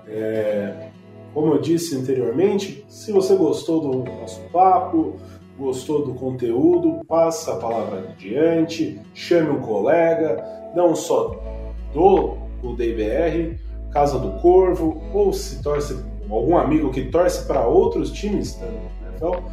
É, 0.06 0.89
como 1.35 1.55
eu 1.55 1.60
disse 1.60 1.97
anteriormente, 1.97 2.85
se 2.89 3.12
você 3.12 3.35
gostou 3.36 3.81
do 3.81 4.10
nosso 4.10 4.40
papo, 4.52 5.16
gostou 5.59 6.05
do 6.05 6.15
conteúdo, 6.15 7.05
passa 7.06 7.52
a 7.52 7.56
palavra 7.56 8.10
adiante, 8.10 9.01
chame 9.15 9.51
um 9.51 9.60
colega, 9.60 10.43
não 10.74 10.94
só 10.94 11.58
do 11.93 12.36
UDBR, 12.62 13.59
Casa 13.90 14.19
do 14.19 14.32
Corvo, 14.40 15.02
ou 15.12 15.32
se 15.32 15.62
torce 15.62 15.97
algum 16.31 16.56
amigo 16.56 16.90
que 16.90 17.06
torce 17.06 17.47
para 17.47 17.66
outros 17.66 18.10
times 18.12 18.55
da 18.56 18.66
NFL, 18.66 19.44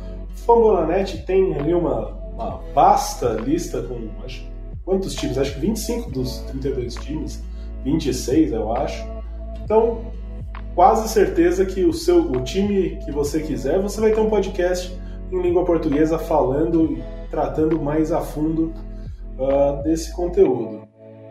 Fambonanet 0.45 1.25
tem 1.25 1.55
ali 1.55 1.73
uma, 1.73 2.09
uma 2.33 2.61
vasta 2.73 3.29
lista 3.33 3.81
com 3.81 4.09
acho, 4.23 4.45
quantos 4.83 5.15
times? 5.15 5.37
Acho 5.37 5.53
que 5.53 5.59
25 5.61 6.11
dos 6.11 6.39
32 6.41 6.95
times, 6.95 7.43
26 7.83 8.51
eu 8.51 8.73
acho. 8.73 9.05
Então, 9.63 10.01
quase 10.75 11.07
certeza 11.07 11.65
que 11.65 11.83
o 11.83 11.93
seu 11.93 12.21
o 12.21 12.41
time 12.41 12.97
que 13.03 13.11
você 13.11 13.39
quiser, 13.39 13.79
você 13.79 13.99
vai 14.01 14.11
ter 14.11 14.19
um 14.19 14.29
podcast 14.29 14.95
em 15.31 15.41
língua 15.41 15.63
portuguesa 15.65 16.19
falando 16.19 16.91
e 16.91 17.03
tratando 17.31 17.81
mais 17.81 18.11
a 18.11 18.21
fundo 18.21 18.73
uh, 19.39 19.81
desse 19.83 20.13
conteúdo. 20.13 20.84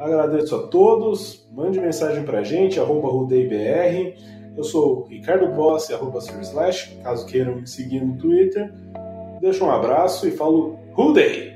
Agradeço 0.05 0.55
a 0.55 0.67
todos. 0.67 1.49
Mande 1.51 1.81
mensagem 1.81 2.25
pra 2.25 2.43
gente, 2.43 2.79
arroba 2.79 3.09
RudeiBR. 3.09 4.15
Eu 4.55 4.63
sou 4.63 5.07
Ricardo 5.09 5.47
Bossi, 5.47 5.95
arroba 5.95 6.19
Slash, 6.19 6.99
caso 7.03 7.25
queiram 7.25 7.57
me 7.57 7.67
seguir 7.67 8.05
no 8.05 8.15
Twitter. 8.19 8.71
Deixo 9.41 9.65
um 9.65 9.71
abraço 9.71 10.29
e 10.29 10.31
falo 10.31 10.79
Rudei! 10.93 11.55